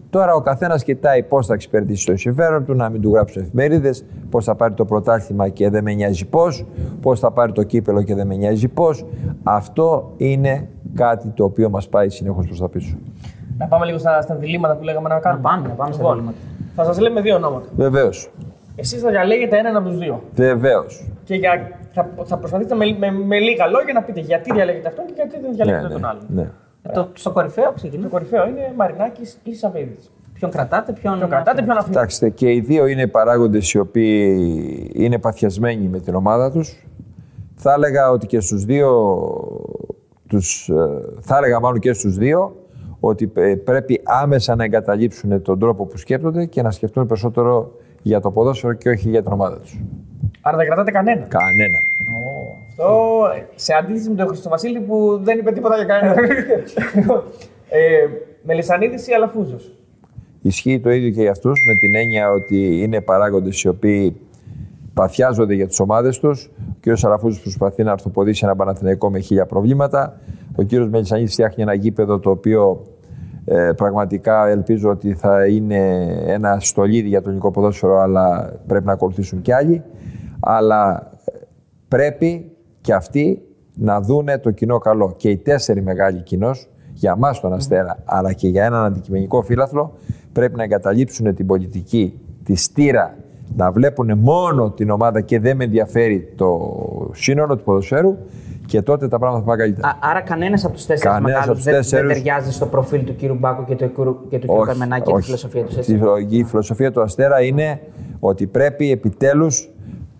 [0.09, 4.05] Τώρα ο καθένας κοιτάει πώς θα εξυπηρετήσει το συμφέρον του, να μην του γράψουν εφημερίδες,
[4.30, 6.66] πώς θα πάρει το πρωτάθλημα και δεν με νοιάζει πώς,
[7.01, 9.05] πώς θα πάρει το κύπελο και δεν με νοιάζει πώς.
[9.43, 12.95] Αυτό είναι κάτι το οποίο μας πάει συνεχώς προς τα πίσω.
[13.57, 15.41] Να πάμε λίγο στα, στα διλήμματα που λέγαμε να κάνουμε.
[15.41, 16.38] πάμε, να πάμε στα Λοιπόν, διλήμματα.
[16.76, 17.67] Θα σας λέμε δύο ονόματα.
[17.76, 18.30] Βεβαίως.
[18.76, 20.23] Εσείς θα διαλέγετε έναν από τους δύο.
[20.36, 21.07] Βεβαίως.
[21.23, 25.05] Και για, θα, θα προσπαθήσετε με, με, με λίγα λόγια να πείτε γιατί διαλέγετε αυτόν
[25.05, 26.23] και γιατί δεν διαλέγετε Ναι, τον ναι, άλλον.
[26.28, 26.49] ναι.
[26.84, 28.07] Ε, Το, στο κορυφαίο Το ξεκινά.
[28.07, 30.11] κορυφαίο είναι Μαρινάκης ή Σαββίδης.
[30.34, 31.17] Ποιον κρατάτε, ποιον.
[31.17, 31.89] Ποιον κρατάτε, ποιον αφήνετε.
[31.91, 36.86] Κοιτάξτε, και οι δύο είναι παράγοντες οι οποίοι είναι παθιασμένοι με την ομάδα τους.
[37.55, 38.91] Θα έλεγα ότι και στους δύο,
[40.28, 40.76] τους, ε,
[41.19, 42.55] θα έλεγα μάλλον και στους δύο,
[43.09, 48.19] ότι ε, πρέπει άμεσα να εγκαταλείψουν τον τρόπο που σκέπτονται και να σκεφτούν περισσότερο για
[48.19, 49.79] το ποδόσφαιρο και όχι για την ομάδα τους.
[50.41, 51.77] Άρα δεν κρατάτε κανένα; Κανένα.
[52.69, 56.15] Αυτό ε, σε αντίθεση με τον Χριστοβασίλη που δεν είπε τίποτα για κανένα.
[57.69, 58.07] ε,
[58.43, 59.71] Μελισανίδης ή Αλαφούζος;
[60.41, 64.15] Ισχύει το ίδιο και για αυτούς με την έννοια ότι είναι παράγοντες οι οποίοι
[64.93, 66.49] παθιάζονται για τις ομάδες τους.
[66.69, 66.97] Ο κ.
[66.97, 70.19] Σαραφούζος προσπαθεί να αρθοποδήσει ένα Παναθηναϊκό με χίλια προβλήματα.
[70.55, 70.71] Ο κ.
[70.73, 72.81] Μελισανίδης φτιάχνει ένα γήπεδο το οποίο
[73.45, 78.91] ε, πραγματικά ελπίζω ότι θα είναι ένα στολίδι για το ελληνικό ποδόσφαιρο αλλά πρέπει να
[78.91, 79.83] ακολουθήσουν κι άλλοι.
[80.39, 81.31] Αλλά ε,
[81.87, 83.41] πρέπει και αυτοί
[83.75, 85.13] να δούνε το κοινό καλό.
[85.17, 89.93] Και οι τέσσερι μεγάλοι κοινός, για μας τον Αστέρα, αλλά και για έναν αντικειμενικό φύλαθλο,
[90.31, 93.17] πρέπει να εγκαταλείψουν την πολιτική, τη στήρα,
[93.55, 96.59] να βλέπουν μόνο την ομάδα και δεν με ενδιαφέρει το
[97.13, 98.17] σύνολο του ποδοσφαίρου
[98.65, 99.87] και τότε τα πράγματα θα πάνε καλύτερα.
[99.87, 102.13] Α, άρα κανένας από τους τέσσερις Κανένας μεγάλους από τους δεν, δεν τέσσερους.
[102.13, 105.21] ταιριάζει στο προφίλ του κύριου Μπάκου και του, κύριου- και του κύριου Κερμενάκη και τη
[105.23, 105.75] φιλοσοφία τους.
[105.75, 107.79] Η φιλο- Η φιλοσοφία του Αστέρα είναι
[108.19, 109.69] ότι πρέπει επιτέλους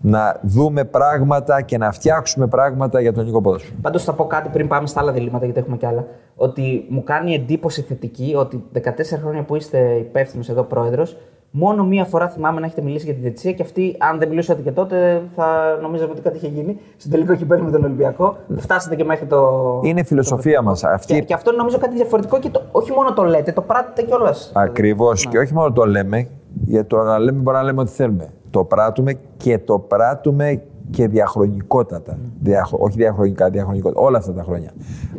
[0.00, 3.74] να δούμε πράγματα και να φτιάξουμε πράγματα για τον ελληνικό ποδόσφαιρο.
[3.82, 6.06] Πάντως θα πω κάτι πριν πάμε στα άλλα διλήμματα, γιατί έχουμε κι άλλα.
[6.36, 11.16] Ότι μου κάνει εντύπωση θετική ότι 14 χρόνια που είστε υπεύθυνος εδώ πρόεδρος,
[11.50, 14.62] μόνο μία φορά θυμάμαι να έχετε μιλήσει για τη διετησία και αυτή, αν δεν μιλούσατε
[14.62, 16.78] και τότε, θα νομίζαμε ότι κάτι είχε γίνει.
[16.96, 18.36] Στο τελικό κυπέλο με τον Ολυμπιακό.
[18.56, 19.80] Φτάσατε και μέχρι το.
[19.84, 20.84] Είναι φιλοσοφία μας.
[20.84, 23.62] Αυτή Και, και αυτό είναι νομίζω κάτι διαφορετικό και το, όχι μόνο το λέτε, το
[23.62, 24.50] πράττετε κιόλας.
[24.54, 25.26] Ακριβώς.
[25.28, 26.28] Και όχι μόνο το λέμε,
[26.64, 28.28] για το να λέμε μπορεί να λέμε ό,τι θέλουμε.
[28.50, 32.18] Το πράττουμε και το πράττουμε και διαχρονικότατα.
[32.42, 34.00] Διαχρο- όχι διαχρονικά, διαχρονικότατα.
[34.00, 34.70] Όλα αυτά τα χρόνια.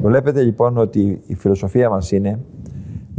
[0.02, 2.40] Βλέπετε λοιπόν ότι η φιλοσοφία μας είναι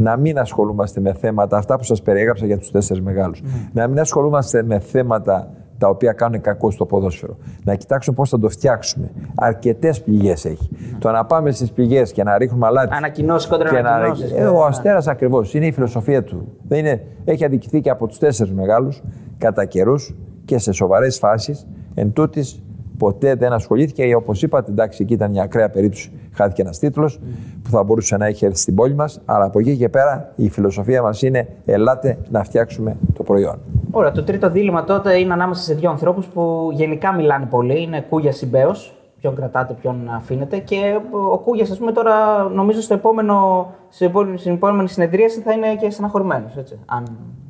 [0.00, 3.42] να μην ασχολούμαστε με θέματα, αυτά που σας περιέγραψα για τους τέσσερις μεγάλους.
[3.72, 7.36] Να μην ασχολούμαστε με θέματα τα οποία κάνουν κακό στο ποδόσφαιρο.
[7.64, 9.10] Να κοιτάξουμε πώς θα το φτιάξουμε.
[9.34, 10.68] Αρκετές πληγές έχει.
[10.98, 12.94] Το να πάμε στις πληγές και να ρίχνουμε αλάτι.
[12.96, 13.90] Ανακοινώσεις κόντρα και να...
[13.90, 16.52] ανακοινώσεις, Ε, ο Αστέρας ακριβώς είναι η φιλοσοφία του.
[16.68, 17.02] Δεν είναι...
[17.24, 19.02] Έχει αδικηθεί και από τους τέσσερις μεγάλους
[19.38, 21.66] κατά καιρούς και σε σοβαρές φάσεις.
[21.94, 22.62] Εν τούτης,
[22.98, 24.14] ποτέ δεν ασχολήθηκε.
[24.14, 26.12] Όπως είπατε, εντάξει, εκεί ήταν μια ακραία περίπτωση.
[26.38, 27.20] Χάθηκε ένας τίτλος
[27.62, 29.20] που θα μπορούσε να έχει έρθει στην πόλη μας.
[29.24, 33.58] Αλλά από εκεί και πέρα η φιλοσοφία μας είναι ελάτε να φτιάξουμε το προϊόν.
[33.90, 37.82] Ωραία, το τρίτο δίλημα τότε είναι ανάμεσα σε δύο ανθρώπους που γενικά μιλάνε πολύ.
[37.82, 38.70] Είναι Κούγια Συμπέο.
[39.20, 40.58] Ποιον κρατάτε, ποιον αφήνετε.
[40.58, 40.76] Και
[41.30, 45.74] ο Κούγιας, ας πούμε, τώρα νομίζω στο επόμενο, στην επόμενη- στην επόμενη συνεδρίαση θα είναι
[45.80, 46.52] και στεναχωρημένος.
[46.86, 47.04] Αν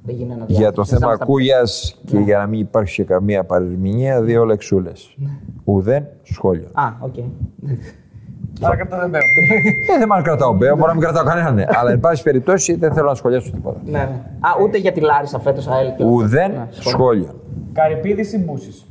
[0.04, 3.44] δεν γίνει ένα Για το θέμα Συζητάμε Κούγιας και για να μην υπάρξει και καμία
[3.44, 5.16] παρερμηνία, δύο λεξούλες.
[5.64, 6.66] Ουδέν σχόλιο.
[6.70, 7.14] στα- Α, οκ.
[8.62, 9.26] Άρα κατά δεν παίρνω.
[9.94, 11.54] Ε, δεν με αν κρατάω μπέο, μπορεί να μην κρατάω κανέναν.
[11.54, 11.64] ναι.
[11.68, 13.80] Αλλά εν πάση περιπτώσει δεν θέλω να σχολιάσω τίποτα.
[13.84, 13.98] Ναι, ναι.
[14.40, 15.86] Α, ούτε για τη Λάρισα φέτος ΑΕΛ.
[15.96, 16.24] και όλα αυτά.
[16.24, 17.34] Ουδέν Ναι, σχόλιο.
[17.72, 18.86] Καρυπίδης ή Μπούσης;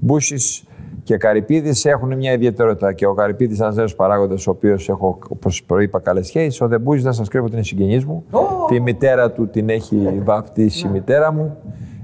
[0.00, 0.64] Μπούσης
[1.02, 2.92] και Καρυπίδης έχουν μια ιδιαιτερότητα.
[2.92, 6.64] Και ο Καρυπίδης, ένας νέος παράγοντας, ο οποίος έχω, όπως προείπα, καλέ σχέσει.
[6.64, 8.24] Ο Δεμπούση, δεν σας κρύβω ότι είναι συγγενής μου.
[8.68, 11.56] Τη μητέρα του την έχει βαπτίσει η μητέρα μου.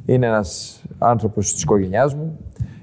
[0.07, 2.39] Είναι ένας άνθρωπος της οικογένειάς μου.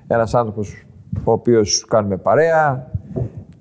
[0.08, 0.86] Ένας άνθρωπος
[1.24, 2.88] ο οποίος κάνουμε παρέα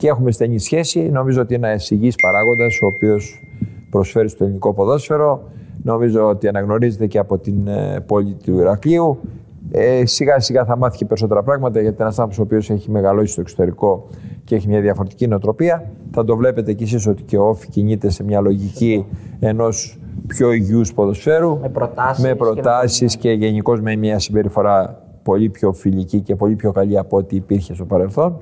[0.02, 1.00] και έχουμε στενή σχέση.
[1.00, 3.42] Νομίζω ότι είναι ένας υγιής παράγοντας, ο οποίος
[3.90, 5.42] προσφέρει στο ελληνικό ποδόσφαιρο.
[5.82, 9.18] Νομίζω ότι αναγνωρίζεται και από την ε, πόλη του Ηρακλείου.
[9.70, 12.90] Ε, σιγά σιγά θα μάθει και περισσότερα πράγματα γιατί είναι ένας άνθρωπος ο οποίος έχει
[12.90, 14.06] μεγαλώσει στο εξωτερικό
[14.44, 15.90] και έχει μια διαφορετική νοοτροπία.
[16.10, 19.06] Θα το βλέπετε κι εσείς ότι και ο Όφη κινείται σε μια λογική
[19.40, 21.58] ενός πιο υγιούς ποδοσφαίρου.
[21.60, 26.54] Με προτάσεις Με και προτάσεις και, γενικώς με μια συμπεριφορά πολύ πιο φιλική και πολύ
[26.54, 28.40] πιο καλή από ό,τι υπήρχε στο παρελθόν.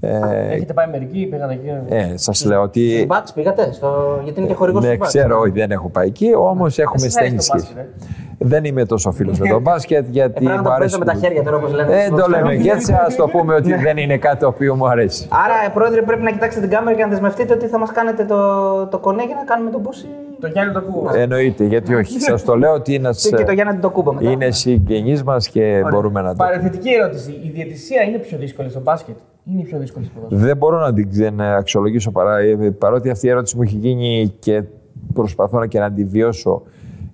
[0.00, 1.68] Ε, Έχετε πάει μερικοί, πήγατε εκεί.
[1.94, 2.90] ε, Σας λέω ότι.
[2.94, 4.20] Στην Μπάξ πήγατε, στο...
[4.24, 5.08] γιατί είναι και χορηγός Ναι, του Μπάξ.
[5.14, 7.74] ξέρω, όχι, δεν έχω πάει εκεί, όμως έχουμε Εσείς στενή αρέσει το σχέση.
[7.74, 7.94] μπάσκετ,
[8.38, 10.98] Δεν είμαι τόσο φίλος με τον μπάσκετ γιατί Ε, πρέπει να μου το αρέσει.
[10.98, 12.02] παίζω με τα χέρια τώρα, όπως λένε.
[12.04, 14.88] Ε, το λέμε και έτσι, ας το πούμε ότι δεν είναι κάτι το οποίο μου
[14.88, 15.28] αρέσει.
[15.44, 18.24] Άρα, ε, πρόεδρε, πρέπει να κοιτάξετε την κάμερα και να δεσμευτείτε ότι θα μας κάνετε
[18.24, 18.36] το,
[18.86, 20.06] το κονέ για να κάνουμε τον μπούση.
[20.40, 21.10] Το Γιάννη το ακούω.
[21.14, 22.20] Εννοείται, γιατί όχι.
[22.30, 24.30] Σας το λέω ότι είναι, Και, και το Γιάννη το κούμπα μετά.
[24.30, 26.34] είναι συγγενεί μας και μπορούμε να το.
[26.36, 27.30] Παρεθετική ερώτηση.
[27.30, 30.46] Η διαιτησία είναι πιο δύσκολη στο μπάσκετ; Είναι πιο δύσκολη στο ποδόσφαιρο.
[30.46, 33.76] Δεν μπορώ να την ξε- να αξιολογήσω παρά, ε, παρότι αυτή η ερώτηση μου έχει
[33.76, 34.62] γίνει και
[35.14, 36.62] προσπαθώ να και να τη βιώσω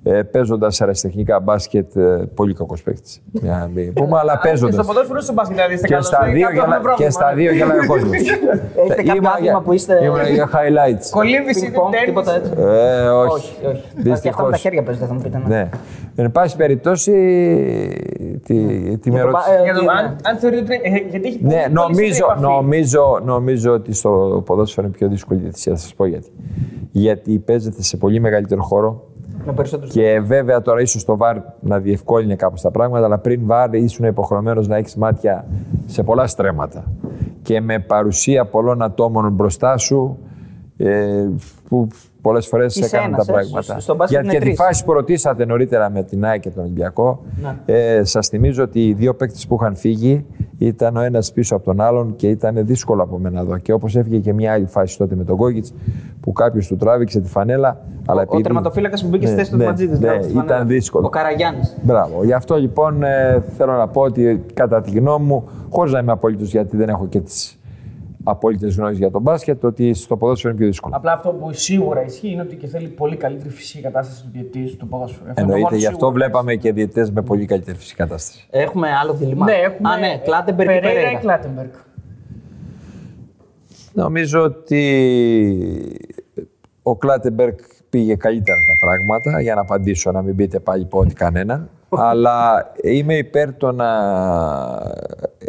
[0.04, 1.96] ε, παίζοντας αεραστεχνικά μπάσκετ.
[1.96, 3.22] Ε, πολύ κακός παίκτης.
[3.32, 4.86] Για να μην πούμε, αλλά Στο παίζοντας.
[4.86, 6.06] ποδόσφαιρο ή στο μπάσκετ, δηλαδή είστε Και καλός.
[6.06, 6.76] στα, Ε, δύο κάποιο γελα...
[6.76, 7.50] έχουμε και στα πρόβλημα.
[7.50, 8.12] δύο γελάει ο κόσμος.
[8.84, 10.04] Έχετε κάποιο άθλημα που είστε.
[10.04, 11.06] Ήμουν για highlights.
[11.10, 12.50] Κολύμβηση είναι Πινκ-πονγκ, τίποτα τέννις.
[12.50, 12.62] έτσι.
[12.62, 13.34] Ε, όχι.
[13.34, 13.82] Όχι, όχι.
[13.94, 14.30] Και Δυστυχώς.
[14.30, 15.38] αυτά με τα χέρια παίζετε, θα μου πείτε.
[15.38, 15.54] ναι.
[15.56, 15.68] Ναι.
[16.16, 17.12] Εν πάση περιπτώσει,
[18.44, 18.54] τι,
[18.98, 19.50] τι με Για το ρώτησε.
[19.50, 20.88] μπα- ε, Για το- ότι- αν- Αν θεωρείτε ότι.
[20.88, 22.42] είναι- ε, Γιατί έχει Ναι, πολύ- πολύ νομίζω, στενή επαφή.
[22.42, 25.72] νομίζω, νομίζω ότι στο ποδόσφαιρο είναι πιο δύσκολη η διαιτησία.
[25.72, 26.28] Θα σας πω γιατί.
[26.92, 29.11] Γιατί παίζεται σε πολύ μεγαλύτερο χώρο Με περισσότερου.
[29.88, 34.06] Και βέβαια τώρα ίσως το VAR να διευκόλυνε κάπως τα πράγματα, αλλά πριν VAR ήσουν
[34.06, 35.46] υποχρεωμένος να έχεις μάτια
[35.86, 36.84] σε πολλά στρέμματα.
[37.42, 40.18] Και με παρουσία πολλών ατόμων μπροστά σου,
[40.76, 41.28] ε,
[41.68, 41.88] που
[42.22, 43.62] πολλές φορές Είσαι έκαναν ένας, τα ε, πράγματα.
[43.62, 44.66] στο- στο μπάσκετ Για είναι και τη τρεις.
[44.66, 47.74] φάση που ρωτήσατε νωρίτερα με την ΑΕΚ και τον Ολυμπιακό, Ναι.
[47.74, 50.26] ε, σας θυμίζω ότι οι δύο παίκτες που είχαν φύγει
[50.58, 53.58] ήταν ο ένας πίσω από τον άλλον και ήταν δύσκολο από μένα εδώ.
[53.58, 55.66] Και όπως έφυγε και μια άλλη φάση τότε με τον Κόγκιτ,
[56.20, 57.80] που κάποιος του τράβηξε τη φανέλα.
[58.06, 59.98] Αλλά Ο επειδή- τερματοφύλακας που μπήκε στη Ναι, θέση του ναι, Ματζίδης.
[59.98, 61.06] ναι, ήταν δύσκολο.
[61.06, 61.76] Ο Καραγιάννης.
[61.82, 62.24] Μπράβο.
[62.24, 66.12] Γι' αυτό λοιπόν ε, θέλω να πω ότι κατά τη γνώμη μου, χωρίς να είμαι
[66.12, 67.58] απόλυτος γιατί δεν έχω και τις
[68.24, 70.96] απόλυτε γνώσει για τον μπάσκετ, ότι στο ποδόσφαιρο είναι πιο δύσκολο.
[70.96, 74.76] Απλά αυτό που σίγουρα ισχύει είναι ότι και θέλει πολύ καλύτερη φυσική κατάσταση του διαιτητή
[74.76, 75.28] του ποδόσφαιρου.
[75.30, 76.14] Αυτό είναι το Εννοείται, μόνο γι' αυτό σίγουρο.
[76.14, 78.46] βλέπαμε και διαιτητές με πολύ καλύτερη φυσική κατάσταση.
[78.50, 79.88] Έχουμε άλλο δίλημα; Ναι, έχουμε.
[79.88, 81.20] Α, ναι, Κλάτεμπεργκ και Περέιρα ή Περέιρα.
[81.20, 81.70] Κλάτεμπεργκ.
[83.92, 84.82] Νομίζω ότι
[86.82, 87.54] ο Κλάτεμπεργκ
[87.90, 91.68] πήγε καλύτερα τα πράγματα, για να απαντήσω, να μην πείτε πάλι πω ότι κανένα.
[92.10, 93.88] Αλλά είμαι υπέρ το να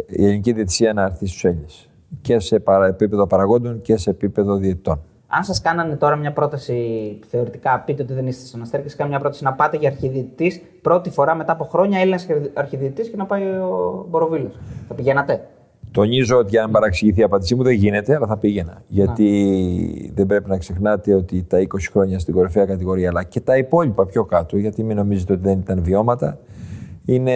[0.06, 1.88] η ελληνική διαιτησία να έρθει στους Έλληνες.
[2.20, 5.00] Και σε παρα- επίπεδο παραγόντων και σε επίπεδο διαιτητών.
[5.26, 8.96] Αν σας κάνανε τώρα μια πρόταση, θεωρητικά πείτε ότι δεν είστε στον Αστέρ και σας
[8.96, 13.16] κάνουν μια πρόταση να πάτε για αρχιδιετητής πρώτη φορά μετά από χρόνια Έλληνας αρχιδιετητής και
[13.16, 14.52] να πάει ο Μποροβίλος.
[14.88, 15.48] Θα πηγαίνατε;
[15.90, 18.82] Τονίζω ότι για να μην παραξηγηθεί η απάντησή μου δεν γίνεται, αλλά θα πήγαινα.
[18.88, 23.56] Γιατί δεν πρέπει να ξεχνάτε ότι τα 20 χρόνια στην κορυφαία κατηγορία, αλλά και τα
[23.56, 26.38] υπόλοιπα πιο κάτω, γιατί μην νομίζετε ότι δεν ήταν βιώματα,
[27.06, 27.34] είναι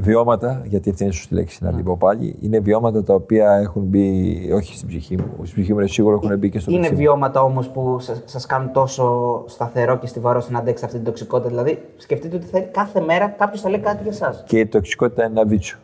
[0.00, 3.52] βιώματα, γιατί αυτή είναι η σωστή λέξη να την πω πάλι, είναι βιώματα τα οποία
[3.52, 6.70] έχουν μπει, όχι στην ψυχή μου, στην ψυχή μου είναι σίγουρο έχουν μπει και στο
[6.70, 7.00] Είναι πετσί μου.
[7.00, 11.48] βιώματα όμως που σας κάνουν τόσο σταθερό και στιβαρό να αντέξετε αυτή την τοξικότητα.
[11.48, 14.42] Δηλαδή, σκεφτείτε ότι θα, κάθε μέρα κάποιος θα λέει κάτι για εσά.
[14.46, 15.78] Και η τοξικότητα είναι ένα βίτσο.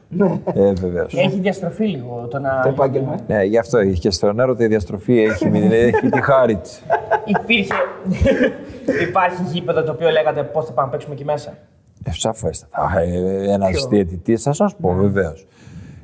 [0.55, 1.15] ε, βεβαίως.
[1.15, 2.61] Έχει διαστροφή λίγο το να.
[2.63, 3.15] Το επάγγελμα.
[3.27, 6.83] Ναι, γι' αυτό και στον έρωτα η διαστροφή έχει, έχει τη χάρη της.
[7.25, 7.75] Υπήρχε.
[9.09, 11.55] Υπάρχει γήπεδο το οποίο λέγατε πώς θα πάμε να παίξουμε εκεί μέσα;
[12.05, 13.01] Ε, Σαφέστατα.
[13.01, 15.47] Ε, Ένας διαιτητής, θα σας πω βεβαίως.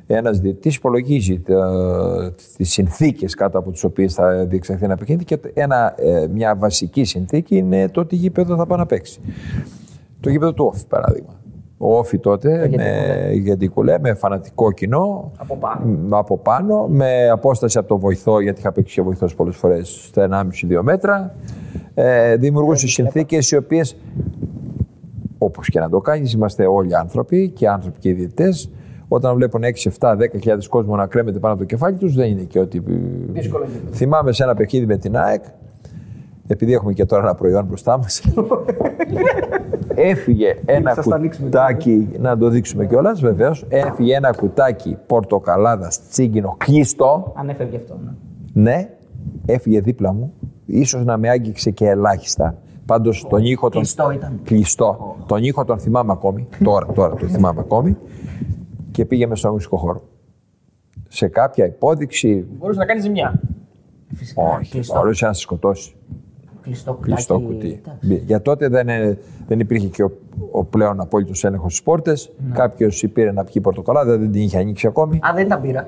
[0.07, 1.43] Ένας διαιτητής υπολογίζει
[2.57, 7.03] τις συνθήκες κάτω από τις οποίες θα διεξαχθεί ένα παιχνίδι και ένα, ε, μια βασική
[7.03, 9.21] συνθήκη είναι το τι γήπεδο θα πάει να παίξει.
[10.19, 11.39] Το γήπεδο του Όφη, παράδειγμα.
[11.77, 15.31] Ο Όφη τότε με γεντικουλέ, με φανατικό κοινό.
[15.37, 15.85] Από πάνω.
[15.85, 20.05] μ, Από πάνω, με απόσταση από το βοηθό, γιατί είχα παίξει και βοηθός πολλές φορές
[20.07, 21.35] στα 1,5-2 μέτρα.
[21.93, 23.97] Ε, δημιουργούσε συνθήκες οι οποίες,
[25.43, 28.71] όπως και να το κάνεις, είμαστε όλοι άνθρωποι και άνθρωποι και οι διαιτητές.
[29.07, 32.41] Όταν βλέπουν 6, 7, 10.000 κόσμο να κρέμεται πάνω από το κεφάλι τους, δεν είναι
[32.41, 32.83] και ότι.
[33.27, 33.93] Δύσκολο γήπεδο.
[33.93, 35.43] Θυμάμαι σε ένα παιχνίδι με την ΑΕΚ,
[36.47, 38.21] επειδή έχουμε και τώρα ένα προϊόν μπροστά μας.
[39.95, 43.65] έφυγε ένα σας το ανοίξουμε κουτάκι, να το δείξουμε κιόλας, βεβαίως.
[43.69, 47.33] Έφυγε ένα κουτάκι πορτοκαλάδας τσίγκινο κλειστό.
[47.35, 47.99] Αν έφευγε αυτό.
[48.03, 48.11] Ναι.
[48.53, 48.89] Ναι,
[49.45, 50.33] έφυγε δίπλα μου.
[50.65, 52.55] Ίσως να με άγγιξε και ελάχιστα.
[52.85, 53.81] Πάντως τον ήχο τον...
[53.81, 54.39] κλειστό ήταν.
[54.43, 55.15] Κλειστό.
[55.25, 56.47] Τον ήχο τον θυμάμαι ακόμη.
[56.63, 57.97] τώρα, τώρα τον θυμάμαι ακόμη.
[58.91, 60.01] Και πήγε με στον μουσικό χώρο.
[61.07, 63.41] Σε κάποια υπόδειξη, Μπορούσες να κάνεις ζημιά.
[64.15, 64.41] Φυσικά.
[64.59, 65.95] όχι, Κλειστό, μπορούσες να σε σκοτώσει.
[66.61, 67.11] κλειστό κουτάκι.
[67.13, 67.81] Κλειστό κουτί.
[67.85, 68.23] Εντάξει.
[68.25, 69.17] Για τότε δεν, ε,
[69.47, 70.11] δεν υπήρχε και ο,
[70.51, 72.31] ο πλέον απόλυτος έλεγχος στι πόρτες.
[72.47, 72.53] Ναι.
[72.55, 75.15] Κάποιος πήρε να πιει πορτοκαλάδα, δεν την είχε ανοίξει ακόμη.
[75.17, 75.87] Α, δεν ήταν πύρα.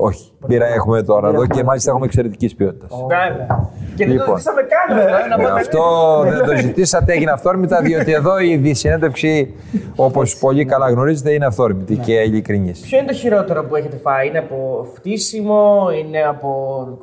[0.00, 0.32] Όχι.
[0.46, 2.90] Πήρα έχουμε τώρα εδώ και μάλιστα έχουμε εξαιρετικής ποιότητας.
[3.08, 3.70] Βέβαια.
[3.96, 4.26] Και δεν το Λοιπόν.
[4.38, 4.96] ζητήσαμε καν.
[4.98, 5.80] βέβαια, να πούμε, Αυτό
[6.28, 9.54] δεν το ζητήσατε, έγινε αυθόρμητα, διότι εδώ η δυσυνέντευξη,
[9.96, 12.80] όπως πολύ καλά γνωρίζετε, είναι αυθόρμητη και ειλικρινής.
[12.80, 16.48] Ποιο είναι το χειρότερο που έχετε φάει, Είναι από φτύσιμο, είναι από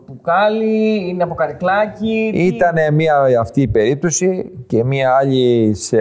[0.07, 2.29] μπουκάλι, είναι από καρικλάκι.
[2.33, 5.97] τι- Ήταν μια αυτή η περίπτωση και μια άλλη σε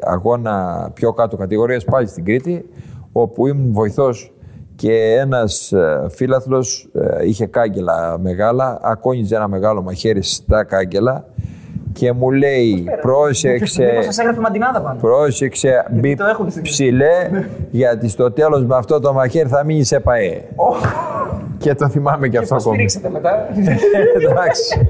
[0.00, 2.64] αγώνα πιο κάτω κατηγορίας πάλι στην Κρήτη,
[3.12, 4.32] όπου ήμουν βοηθός
[4.82, 6.88] και ένας ε, φίλαθλος
[7.20, 11.24] ε, είχε κάγκελα μεγάλα, ακόνιζε ένα μεγάλο μαχαίρι στα κάγκελα
[11.92, 15.00] και μου λέει πρόσεξε Μήπως σας έγραφε μαντινάδα πάνω.
[15.00, 17.30] Πρόσεξε, μπει το έχουν στην- ψηλέ,
[17.70, 20.42] γιατί στο τέλος με αυτό το μαχαίρι θα μείνει σε ΠαΕ.
[21.58, 22.88] Και το θυμάμαι και αυτό Πώς ακόμη.
[22.88, 23.48] στηρίξατε μετά.
[24.30, 24.88] Εντάξει.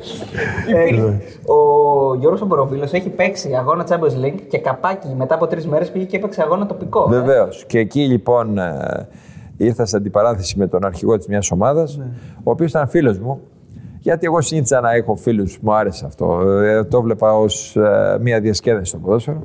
[0.74, 1.02] Ε,
[1.52, 6.04] ο Γιώργος Ομποροβίλος έχει παίξει αγώνα Champions League και καπάκι μετά από τρεις μέρες πήγε
[6.04, 7.08] και έπαιξε αγώνα τοπικό.
[7.12, 7.18] ε.
[7.18, 7.64] Βεβαίως.
[7.66, 9.06] Και εκεί λοιπόν ε,
[9.64, 12.00] ήρθα σε αντιπαράθεση με τον αρχηγό της μιας ομάδας,
[12.42, 13.40] ο οποίος ήταν φίλος μου.
[13.98, 16.40] Γιατί εγώ συνήθιζα να έχω φίλους, μου άρεσε αυτό.
[16.48, 17.76] Ε, το βλέπα ως
[18.20, 19.42] μια διασκέδαση στο ποδόσφαιρο.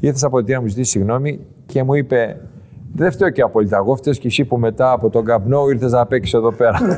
[0.00, 2.40] Ήρθες από την να μου ζητήσει συγγνώμη και μου είπε:
[2.94, 3.76] Δεν φταίω και απόλυτα.
[3.76, 6.78] Εγώ φταίω και εσύ που μετά από τον καπνό ήρθες να παίξεις εδώ πέρα.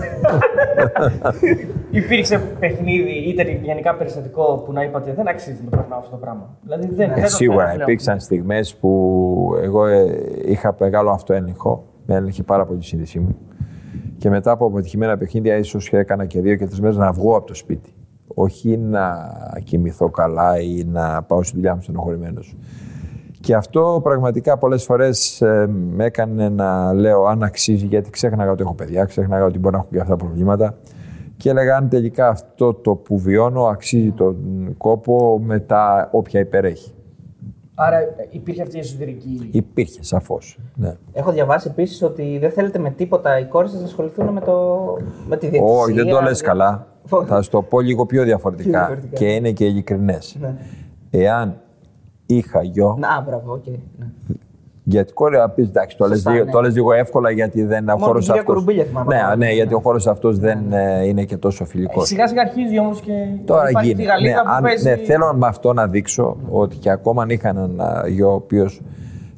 [1.91, 6.57] Υπήρξε παιχνίδι, είτε γενικά περιστατικό που να είπατε δεν αξίζει να περνάω αυτό το πράγμα.
[6.63, 7.89] Δηλαδή δεν, δεν το Ε, Σίγουρα θέλω πλέον.
[7.89, 8.91] υπήρξαν στιγμές που
[9.63, 10.05] εγώ ε,
[10.47, 13.37] είχα μεγάλο αυτοέλεγχο, με έλεγχε πάρα πολύ η σύνδεσή μου.
[14.17, 17.47] Και μετά από αποτυχημένα παιχνίδια, ίσως έκανα και δύο και τρεις μέρες να βγω από
[17.47, 17.95] το σπίτι.
[18.35, 19.33] Όχι να
[19.65, 22.57] κοιμηθώ καλά ή να πάω στη δουλειά μου στενοχωρημένος.
[23.41, 28.75] Και αυτό πραγματικά πολλές φορές με έκανε να λέω αν αξίζει, γιατί ξέχναγα ότι έχω
[28.75, 30.79] παιδιά, ξέχναγα ότι μπορεί να έχω και αυτά τα προβλήματα.
[31.37, 34.37] Και έλεγα αν τελικά αυτό το που βιώνω αξίζει τον
[34.77, 36.94] κόπο με τα όποια υπερέχει.
[37.75, 39.49] Άρα ε, υπήρχε αυτή η εσωτερική.
[39.53, 40.59] Υπήρχε, σαφώς.
[40.75, 40.97] Ναι.
[41.13, 44.97] Έχω διαβάσει επίσης ότι δεν θέλετε με τίποτα οι κόρες σας να ασχοληθούν με, το...
[45.29, 45.77] με τη διαιτησία.
[45.77, 46.87] Όχι, δεν το λες με- καλά.
[47.07, 48.69] Φω- Θα σου το πω λίγο πιο διαφορετικά.
[48.71, 49.17] Πιο διαφορετικά.
[49.17, 50.37] Και είναι και ειλικρινές.
[50.41, 50.55] Ναι.
[51.11, 51.61] Εάν
[52.27, 53.65] είχα γιο, Να, μπράβο, οκ.
[54.87, 54.95] Ναι.
[54.95, 56.51] γιατί κόρη να πεις εντάξει, το λες, Σωστά, λίγο, ναι.
[56.51, 58.53] το λες λίγο εύκολα γιατί δεν ο Μόνο χώρος την κυρία αυτό.
[58.53, 59.15] Κουρουμπίλια θυμάμαι.
[59.17, 62.07] Ναι, ναι, γιατί ο χώρος αυτός δεν ε, είναι και τόσο φιλικός.
[62.07, 63.13] Σιγά σιγά αρχίζει όμως και.
[63.45, 64.03] Τώρα υπάρχει γίνεται.
[64.03, 64.89] Τη Γαλλίδα Ναι, που αν- παίζει...
[64.89, 68.35] ναι, θέλω με αυτό να δείξω ότι και ακόμα αν είχα έναν α, γιο ο
[68.35, 68.81] οποίος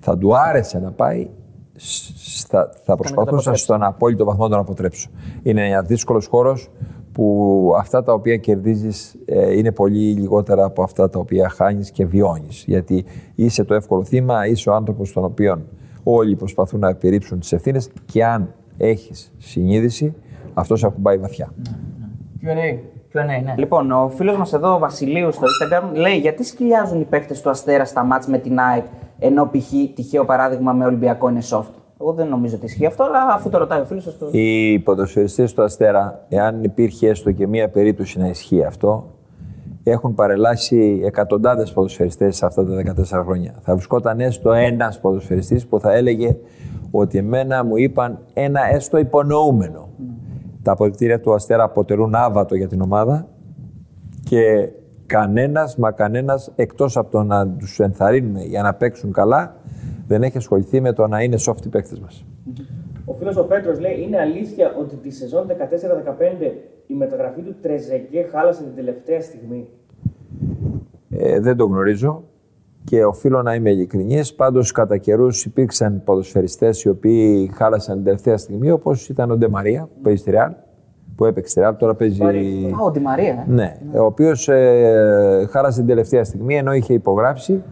[0.00, 1.28] θα του άρεσε να πάει,
[1.76, 3.62] σ- θα, θα προσπαθούσα αποτρέψει.
[3.62, 5.08] στον απόλυτο βαθμό να τον αποτρέψω.
[5.42, 6.70] Είναι ένα δύσκολος χώρος
[7.16, 9.16] που αυτά τα οποία κερδίζεις
[9.56, 12.64] είναι πολύ λιγότερα από αυτά τα οποία χάνεις και βιώνεις.
[12.66, 13.04] Γιατί
[13.34, 15.62] είσαι το εύκολο θύμα, είσαι ο άνθρωπος στον οποίο
[16.02, 20.14] όλοι προσπαθούν να επιρρύψουν τις ευθύνες και αν έχεις συνείδηση,
[20.54, 21.52] αυτός σε ακουμπάει βαθιά.
[22.42, 22.78] Q&A.
[23.12, 23.54] Q&A, ναι.
[23.56, 27.50] Λοιπόν, ο φίλος μας εδώ, ο Βασιλείου, στο Instagram, λέει γιατί σκυλιάζουν οι παίκτες του
[27.50, 28.84] Αστέρα στα μάτς με την ΑΕΚ,
[29.18, 29.70] ενώ π.χ.
[29.94, 33.58] τυχαίο παράδειγμα με Ολυμπιακό είναι soft; Εγώ δεν νομίζω ότι ισχύει αυτό, αλλά αφού το
[33.58, 34.28] ρωτάει ο φίλος, το.
[34.30, 39.04] Οι ποδοσφαιριστές του Αστέρα, εάν υπήρχε έστω και μία περίπτωση να ισχύει αυτό,
[39.82, 43.54] έχουν παρελάσει εκατοντάδες ποδοσφαιριστές σε αυτά τα 14 χρόνια.
[43.60, 46.36] Θα βρισκόταν έστω ένας ποδοσφαιριστής που θα έλεγε
[46.90, 49.88] ότι εμένα μου είπαν ένα έστω υπονοούμενο.
[50.62, 53.28] Τα αποδητήρια του Αστέρα αποτελούν άβατο για την ομάδα
[54.24, 54.68] και
[55.06, 59.56] κανένας, μα κανένας, εκτός από το να τους ενθαρρύνουμε για να παίξουν καλά,
[60.06, 62.24] δεν έχει ασχοληθεί με το να είναι soft οι παίκτες μας.
[63.04, 65.52] Ο φίλος ο Πέτρος λέει: Είναι αλήθεια ότι τη σεζόν 14-15
[66.86, 69.66] η μεταγραφή του Τρεζεγκέ χάλασε την τελευταία στιγμή;
[71.10, 72.22] Ε, δεν το γνωρίζω.
[72.84, 74.34] και οφείλω να είμαι ειλικρινής.
[74.34, 79.82] Πάντως, κατά καιρούς υπήρξαν ποδοσφαιριστές οι οποίοι χάλασαν την τελευταία στιγμή, όπως ήταν ο Ντεμαρία
[79.94, 80.52] που παίζει στη Ρεάλ.
[81.16, 82.22] Που έπαιξε στη Ρεάλ, τώρα παίζει.
[82.22, 82.26] Α,
[82.84, 83.46] ο Ντι Μαρία.
[83.48, 83.52] ε.
[83.52, 87.62] Ναι, ο οποίος ε, χάλασε την τελευταία στιγμή ενώ είχε υπογράψει.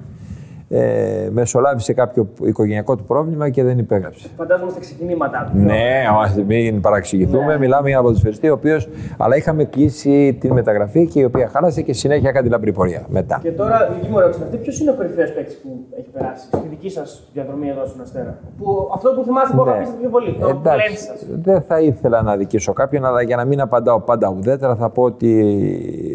[0.68, 4.28] Ε, μεσολάβησε κάποιο οικογενειακό του πρόβλημα και δεν υπέγραψε.
[4.36, 5.58] Φαντάζομαι στα ξεκινήματά του.
[5.58, 7.58] Ναι, ας μην παραξηγηθούμε.
[7.58, 8.88] Μιλάμε για ένα ποδοσφαιριστή, ο οποίος.
[9.18, 13.04] Αλλά είχαμε κλείσει την μεταγραφή και η οποία χάλασε και συνέχεια έκανε την λαμπρή πορεία
[13.08, 13.38] μετά.
[13.42, 16.66] Και τώρα, δική μου ερώτηση αυτή, ποιος είναι ο κορυφαίος παίκτης που έχει περάσει στη
[16.68, 19.70] δική σας διαδρομή εδώ στην Αστέρα; Που, αυτό που θυμάστε που Ναι.
[19.70, 20.62] αγαπήσατε πιο πολύ, το Εντάξει,
[21.08, 21.26] πλέον σας.
[21.42, 25.02] δεν θα ήθελα να δικήσω κάποιον, αλλά για να μην απαντάω πάντα ουδέτερα, θα πω
[25.02, 25.44] ότι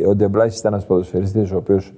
[0.07, 1.93] ο Ντεμπλάση ήταν ένας ποδοσφαιριστής ο οποίος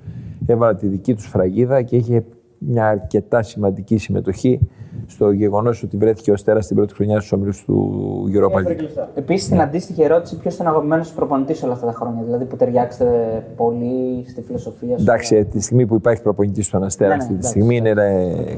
[0.45, 2.23] έβαλε τη δική του σφραγίδα και είχε
[2.67, 4.59] μια αρκετά σημαντική συμμετοχή
[5.07, 8.75] στο γεγονός ότι βρέθηκε ο Στέρα στην πρώτη χρονιά στους ομίλους του Europa Έφερε League.
[8.77, 9.09] και λεφτά.
[9.15, 12.23] Επίση, την αντίστοιχη ερώτηση, ποιος ήταν αγαπημένος προπονητής όλα αυτά τα χρόνια.
[12.23, 16.83] Δηλαδή που ταιριάξετε πολύ στη φιλοσοφία σου; Εντάξει, ε, τη στιγμή που υπάρχει προπονητής στον
[16.83, 18.57] Αστέρα Ναι, ναι, αυτή τη εντάξει, στιγμή είναι, ε,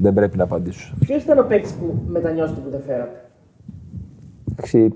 [0.00, 0.94] δεν πρέπει να απαντήσω.
[0.98, 3.24] Ποιος ήταν ο παίκτης που μετανιώσετε που δεν φέρατε;
[4.52, 4.94] Εντάξει,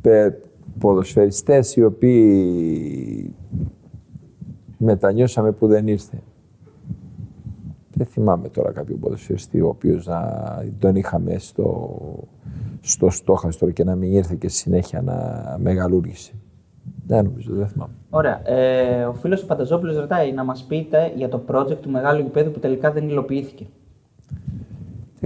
[0.00, 0.34] πε-
[0.78, 3.34] ποδοσφαιριστές οι οποίοι
[4.78, 6.16] μετανιώσαμε που δεν ήρθε.
[7.94, 10.22] Δεν θυμάμαι τώρα κάποιο ποδοσφαιριστή ο οποίος να
[10.78, 11.98] τον είχαμε στο,
[12.80, 15.16] στο στόχαστρο και να μην ήρθε και στη συνέχεια να
[15.58, 16.32] μεγαλούργησε.
[17.06, 17.92] Δεν νομίζω, δεν θυμάμαι.
[18.10, 18.48] Ωραία.
[18.50, 22.50] Ε, ο φίλος ο Πανταζόπουλος ρωτάει να μας πείτε για το project του μεγάλου γηπέδου
[22.50, 23.66] που τελικά δεν υλοποιήθηκε.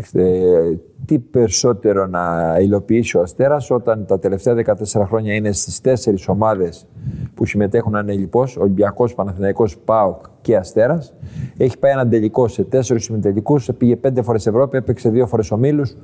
[0.01, 6.29] Κοιτάξτε, τι περισσότερο να υλοποιήσει ο Αστέρας όταν τα τελευταία 14 χρόνια είναι στις τέσσερις
[6.29, 6.87] ομάδες
[7.35, 11.15] που συμμετέχουν ανελειπώς, Ολυμπιακός, Παναθηναϊκός, ΠΑΟΚ και Αστέρας.
[11.57, 15.97] Έχει πάει έναν τελικό σε τέσσερις συμμετελικούς, πήγε πέντε φορές Ευρώπη, έπαιξε δύο φορές ομίλους,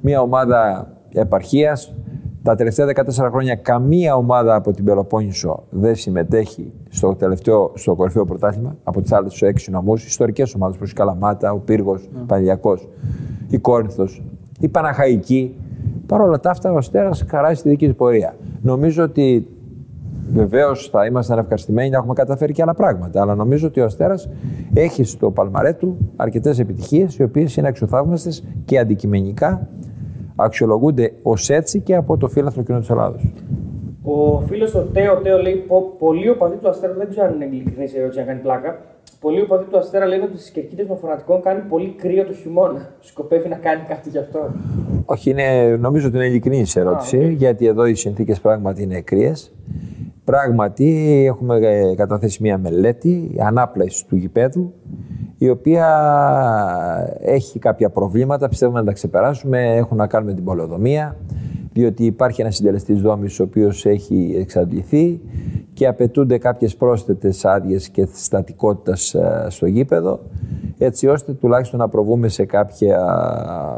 [0.00, 1.94] μια ομάδα επαρχίας.
[2.42, 8.24] Τα τελευταία 14 χρόνια καμία ομάδα από την Πελοπόννησο δεν συμμετέχει στο, τελευταίο, στο κορυφαίο
[8.24, 12.24] πρωτάθλημα από τις άλλες τους έξι νομούς, ιστορικές ομάδες όπως η Καλαμάτα, ο Πύργος, ο
[12.26, 12.88] Πανηλιακός,
[13.48, 14.22] η Κόρινθος,
[14.60, 15.56] η Παναχαϊκή.
[16.06, 18.34] Παρ' όλα τα αυτά ο Αστέρας χαράζει τη δική του πορεία.
[18.62, 19.46] Νομίζω ότι
[20.32, 23.20] Βεβαίως θα ήμασταν ευχαριστημένοι να έχουμε καταφέρει και άλλα πράγματα.
[23.20, 24.28] Αλλά νομίζω ότι ο Αστέρας
[24.74, 29.68] έχει στο παλμαρέ του αρκετές επιτυχίες, οι οποίες είναι αξιοθαύμαστες και αντικειμενικά
[30.36, 33.32] αξιολογούνται ως έτσι και από το φύλαθρο κοινό της Ελλάδος.
[34.02, 37.44] Ο φίλος ο Τέο Τέο λέει: «Πο- Πολλοί οπαδοί του Αστέρα, δεν ξέρω αν είναι
[37.44, 38.78] ειλικρινή η ερώτηση, αν κάνει πλάκα.
[39.20, 42.88] Πολλοί οπαδοί του Αστέρα λένε ότι στι κερκίδε των φανατικών κάνει πολύ κρύο το χειμώνα.
[43.00, 44.50] Σκοπεύει να κάνει κάτι γι' αυτό.
[45.04, 49.32] Όχι, είναι, νομίζω ότι είναι ειλικρινή η ερώτηση, γιατί εδώ οι συνθήκες πράγματι είναι κρύε.
[50.24, 54.72] Πράγματι, έχουμε ε, καταθέσει μια μελέτη ανάπλασης του γηπέδου,
[55.38, 55.86] η οποία
[57.20, 61.16] έχει κάποια προβλήματα, πιστεύουμε να τα ξεπεράσουμε, έχουν να κάνουν με την πολεοδομία,
[61.72, 65.20] διότι υπάρχει ένας συντελεστής δόμης ο οποίος έχει εξαντληθεί
[65.72, 70.20] και απαιτούνται κάποιες πρόσθετες άδειες και στατικότητας ε, στο γήπεδο,
[70.78, 72.98] έτσι ώστε τουλάχιστον να προβούμε σε κάποια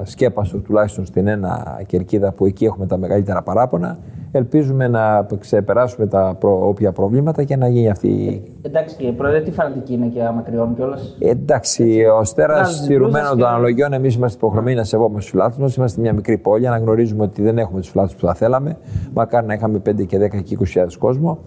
[0.02, 3.98] σκέπαστο, τουλάχιστον στην ένα κερκίδα που εκεί έχουμε τα μεγαλύτερα παράπονα.
[4.36, 9.40] Ελπίζουμε να ξεπεράσουμε τα προ- όποια προβλήματα και να γίνει αυτή η Εντάξει κύριε Πρόεδρε,
[9.40, 13.44] τι φανατική είναι και μακριών κιόλας; Εντάξει, ο Στέρα Βγάζει τις στηρουμένο μπλούζες των και-
[13.44, 15.76] αναλογιών, εμείς είμαστε υποχρεωμένοι να σεβόμαστε τους φιλάθλου μας.
[15.76, 18.76] Είμαστε μια μικρή πόλη, αναγνωρίζουμε ότι δεν έχουμε τους φιλάθλου που θα θέλαμε.
[19.14, 21.38] Μακάρι να είχαμε 5 και 10 και 20.000 κόσμο.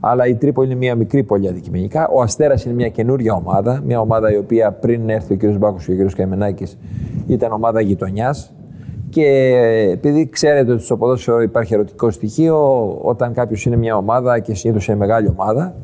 [0.00, 2.08] Αλλά η Τρίπολη είναι μια μικρή πόλη αντικειμενικά.
[2.08, 3.80] Ο Αστέρας είναι μια καινούργια ομάδα.
[3.84, 5.56] Μια ομάδα η οποία πριν έρθει ο κ.
[5.56, 6.12] Μπάκος και ο κ.
[6.14, 6.78] Καημενάκης
[7.26, 8.52] ήταν ομάδα γειτονιάς.
[9.10, 9.26] Και
[9.92, 14.88] επειδή ξέρετε ότι στο ποδόσφαιρο υπάρχει ερωτικό στοιχείο, όταν κάποιος είναι μια ομάδα και συνήθως
[14.88, 15.74] είναι μεγάλη ομάδα,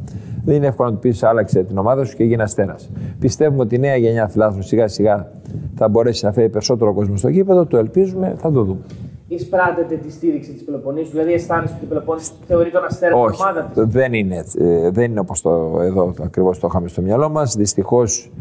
[0.44, 2.74] δεν είναι εύκολο να του πεις άλλαξε την ομάδα σου και γίνει αστέρα.
[3.18, 5.30] Πιστεύουμε ότι η νέα γενιά φιλάθλων σιγά σιγά
[5.74, 7.66] θα μπορέσει να φέρει περισσότερο κόσμο στο γήπεδο.
[7.66, 8.80] Το ελπίζουμε, θα το δούμε.
[9.28, 13.42] Εισπράττετε τη στήριξη της Πελοποννήσου, δηλαδή αισθάνεστε ότι η Πελοπόννησο θεωρεί τον Αστέρα την Όχι,
[13.42, 14.58] ομάδα της; δεν είναι, έτσι.
[14.62, 17.54] Ε, δεν είναι όπως το, εδώ ακριβώς το είχαμε στο μυαλό μας.
[17.56, 18.32] Δυστυχώς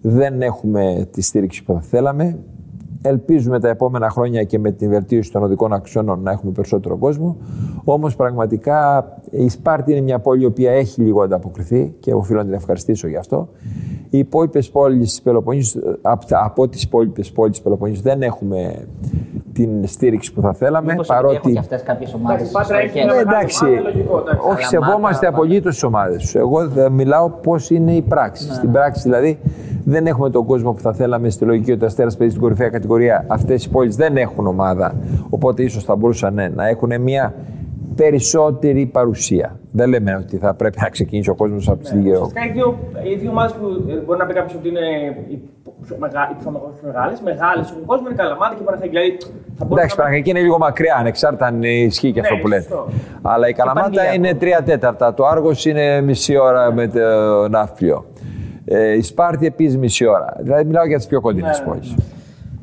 [0.00, 2.38] δεν έχουμε τη στήριξη που θα θέλαμε.
[3.02, 7.36] Ελπίζουμε τα επόμενα χρόνια και με την βελτίωση των οδικών αξιώνων να έχουμε περισσότερο κόσμο.
[7.84, 12.44] Όμως πραγματικά η Σπάρτη είναι μια πόλη η οποία έχει λίγο ανταποκριθεί και οφείλω να
[12.44, 13.48] την ευχαριστήσω γι' αυτό.
[14.10, 18.86] Οι υπόλοιπες πόλεις της Πελοποννήσου, από, από τις υπόλοιπες πόλεις της Πελοποννήσου, δεν έχουμε
[19.52, 20.90] την στήριξη που θα θέλαμε.
[20.92, 21.36] Μήπως παρότι...
[21.36, 22.48] έχουν και αυτές κάποιες ομάδες.
[22.48, 23.64] Εντάξει, Πάτρα έχει Ε, μια μεγάλη εντάξει.
[23.64, 24.40] ομάδα, λογικό, εντάξει.
[24.48, 26.34] Όχι, Καλαμάτα, σεβόμαστε Πα- απολύτως τις ομάδες τους.
[26.34, 28.52] Εγώ θα μιλάω πώς είναι η πράξη.
[28.54, 29.38] Στην πράξη δηλαδή
[29.84, 32.68] δεν έχουμε τον κόσμο που θα θέλαμε στη λογική ότι ο Αστέρας παίζει στην κορυφαία
[32.68, 33.24] κατηγορία.
[33.28, 34.94] Αυτές οι πόλεις δεν έχουν ομάδα.
[35.30, 37.34] Οπότε ίσως θα μπορούσαν ναι, να έχουν μια
[37.94, 39.58] περισσότερη παρουσία.
[39.72, 42.12] Δεν λέμε ότι θα πρέπει να ξεκινήσει ο κόσμος από τις δύο.
[42.12, 42.78] Ουσιαστικά οι δύο,
[43.12, 44.86] οι δύο ομάδες που ε, μπορεί να πει κάποιος ότι είναι
[45.28, 45.42] οι
[45.86, 46.50] πιο μεγα- οι πιο
[46.86, 48.96] μεγάλες, μεγάλες στον κόσμο είναι Καλαμάτα και Παναθηναϊκή.
[48.96, 49.18] Δηλαδή
[49.58, 52.48] θα μπορούσε Εντάξει, να Παναγιακή είναι λίγο μακριά, ανεξάρτητα αν ισχύει και αυτό Ναι, που
[52.48, 52.62] λέτε.
[52.62, 52.88] σωστό.
[53.22, 54.14] Αλλά η Καλαμάτα Πανηγυριακό.
[54.16, 55.14] είναι τρία τέταρτα.
[55.14, 58.04] Το Άργος είναι μισή ώρα με το ναύπλιο.
[58.64, 60.36] Ε, η Σπάρτη επίσης μισή ώρα.
[60.40, 61.94] Δηλαδή μιλάω για τις πιο κοντινές Ναι, ναι, πόλει.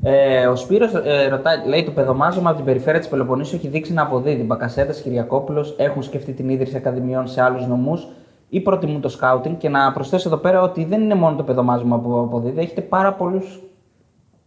[0.08, 3.94] Ε, ο Σπύρος ε, ρωτάει, λέει το παιδομάζωμα από την περιφέρεια της Πελοποννήσου έχει δείξει
[3.94, 4.44] να αποδίδει.
[4.44, 8.08] Μπακασέτας, Κυριακόπουλος έχουν σκεφτεί την ίδρυση ακαδημιών σε άλλους νομούς
[8.50, 9.58] ή προτιμούν το σκάουτινγκ.
[9.58, 13.14] Και να προσθέσω εδώ πέρα ότι δεν είναι μόνο το παιδομάζωμα που αποδίδει, έχετε πάρα
[13.14, 13.62] πολλούς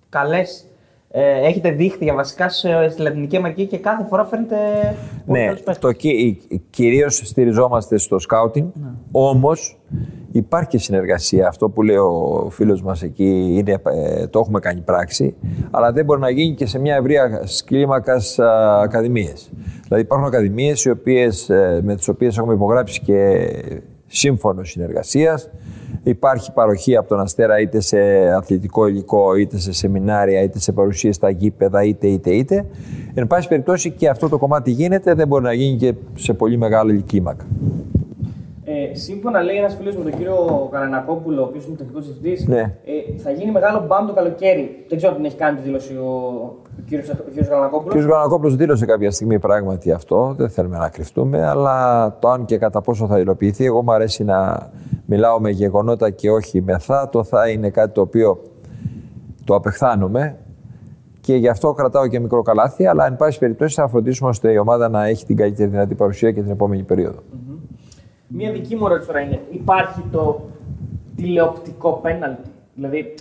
[0.08, 0.64] καλές.
[1.10, 4.56] Ε, έχετε δίχτυα βασικά σε- στη Λατινική Αμερική και κάθε φορά φαίνεται.
[5.26, 5.78] πολύ Ναι, καλούς παίκτες.
[5.78, 8.68] το, κυ- κυρίως στηριζόμαστε στο σκάουτινγκ,
[9.12, 9.78] όμως
[10.32, 11.48] υπάρχει και συνεργασία.
[11.48, 15.34] Αυτό που λέει ο φίλος μας εκεί είναι, ε, το έχουμε κάνει πράξη,
[15.70, 18.20] αλλά δεν μπορεί να γίνει και σε μια ευρεία κλίμακα
[18.82, 19.50] ακαδημίες.
[19.84, 23.48] Δηλαδή υπάρχουν ακαδημίες οι οποίες, ε, με τις οποίες έχουμε υπογράψει και
[24.08, 25.50] σύμφωνος συνεργασίας.
[26.02, 27.98] Υπάρχει παροχή από τον Αστέρα είτε σε
[28.36, 32.66] αθλητικό υλικό, είτε σε σεμινάρια, είτε σε παρουσίες στα γήπεδα, είτε, είτε, είτε.
[33.14, 36.56] Εν πάση περιπτώσει και αυτό το κομμάτι γίνεται, δεν μπορεί να γίνει και σε πολύ
[36.56, 37.46] μεγάλη κλίμακα.
[38.98, 42.60] Ε, σύμφωνα λέει ένας φίλος με τον κύριο Καρανακόπουλο, ο οποίος είναι τεχνικός διευθυντής, Ναι.
[42.60, 44.84] ε, θα γίνει μεγάλο μπαμ το καλοκαίρι.
[44.88, 46.06] Δεν ξέρω αν την έχει κάνει τη δήλωση ο,
[46.78, 48.04] ο κύριος ο κύριος Ο Καρανακόπουλος.
[48.04, 48.08] κ.
[48.08, 51.76] Γανακόπουλος δήλωσε κάποια στιγμή πράγματι αυτό, δεν θέλουμε να κρυφτούμε, αλλά
[52.18, 54.70] το αν και κατά πόσο θα υλοποιηθεί, εγώ μου αρέσει να
[55.06, 57.08] μιλάω με γεγονότα και όχι με θα.
[57.12, 58.42] Το θα είναι κάτι το οποίο
[59.44, 60.36] το απεχθάνομαι
[61.20, 64.56] και γι' αυτό κρατάω και μικρό καλάθι, αλλά εν πάση περιπτώσει θα φροντίσουμε ώστε η
[64.58, 67.18] ομάδα να έχει την καλύτερη δυνατή παρουσία και την επόμενη περίοδο.
[68.28, 70.40] Μία δική μου ερώτηση τώρα είναι: Υπάρχει το
[71.16, 73.14] τηλεοπτικό πέναλτι; Δηλαδή,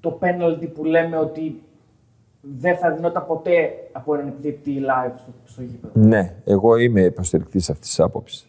[0.00, 1.62] το πέναλτι που λέμε ότι
[2.60, 7.70] δεν θα δινόταν ποτέ από έναν επιθετή live στο, στο γήπεδο; Ναι, εγώ είμαι υποστηρικτής
[7.70, 8.48] αυτής της άποψης.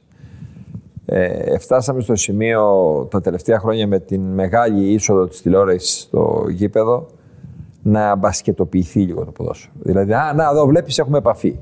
[1.06, 2.64] Ε, φτάσαμε στο σημείο
[3.12, 7.06] τα τελευταία χρόνια με την μεγάλη είσοδο της τηλεόρασης στο γήπεδο
[7.82, 9.74] να μπασκετοποιηθεί λίγο το ποδόσφαιρο.
[9.80, 11.60] Δηλαδή, α, να, εδώ βλέπεις έχουμε επαφή.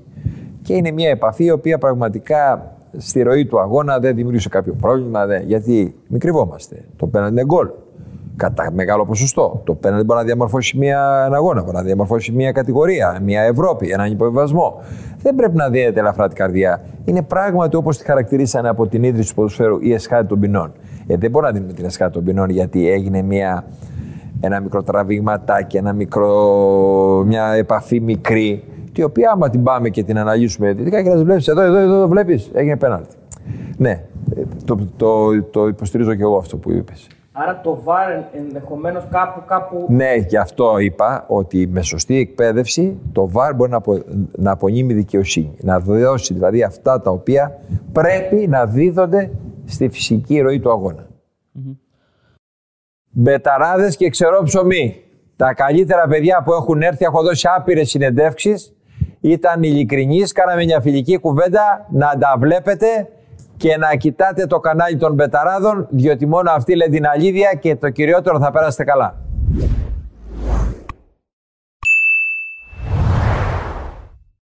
[0.62, 5.26] Και είναι μια επαφή η οποία πραγματικά στη ροή του αγώνα δεν δημιούργησε κάποιο πρόβλημα.
[5.26, 6.86] Δεν, γιατί μην κρυβόμαστε.
[6.95, 7.70] Το πέναντι είναι γκολ.
[8.36, 9.61] Κατά μεγάλο ποσοστό.
[9.64, 13.90] Το πέναντι μπορεί να διαμορφώσει μια, ένα αγώνα, μπορεί να διαμορφώσει μια κατηγορία, μια Ευρώπη,
[13.90, 14.82] έναν υποβιβασμό.
[15.22, 16.82] Δεν πρέπει να δίνεται ελαφρά την καρδιά.
[17.06, 20.72] Είναι πράγματι όπως τη χαρακτηρίσανε από την ίδρυση του ποδοσφαίρου η εσχάτη των ποινών.
[21.07, 23.65] Ε, δεν μπορούμε να δίνουμε την εσχάτη των ποινών γιατί έγινε μια,
[24.40, 28.64] ένα μικρό τραβηγματάκι, ένα μικρό, μια επαφή μικρή,
[28.94, 31.78] την οποία άμα την πάμε και την αναλύσουμε δυτικά και να της βλέπεις εδώ, εδώ,
[31.78, 33.15] εδώ, εδώ βλέπεις, έγινε πέναλτι.
[33.78, 34.03] Ναι,
[34.36, 37.07] ε, το, το, το υποστηρίζω και εγώ αυτό που είπες.
[37.36, 39.86] Άρα το VAR ενδεχομένως κάπου, κάπου.
[39.90, 43.99] Ναι, γι' αυτό είπα ότι με σωστή εκπαίδευση το ΒΑΡ μπορεί να, απο,
[44.32, 45.57] να απονείμει δικαιοσύνη.
[45.61, 47.60] Να δώσει δηλαδή αυτά τα οποία
[47.91, 49.32] πρέπει να δίδονται
[49.65, 51.07] στη φυσική ροή του αγώνα.
[53.10, 55.03] Μπεταράδες και ξερό ψωμί.
[55.36, 58.74] Τα καλύτερα παιδιά που έχουν έρθει, έχω δώσει άπειρες συνεντεύξεις,
[59.24, 63.08] ήταν ειλικρινείς, κάναμε μια φιλική κουβέντα, να τα βλέπετε
[63.58, 67.90] και να κοιτάτε το κανάλι των Μπεταράδων, διότι μόνο αυτοί λένε την αλήθεια και το
[67.90, 69.16] κυριότερο θα περάσετε καλά.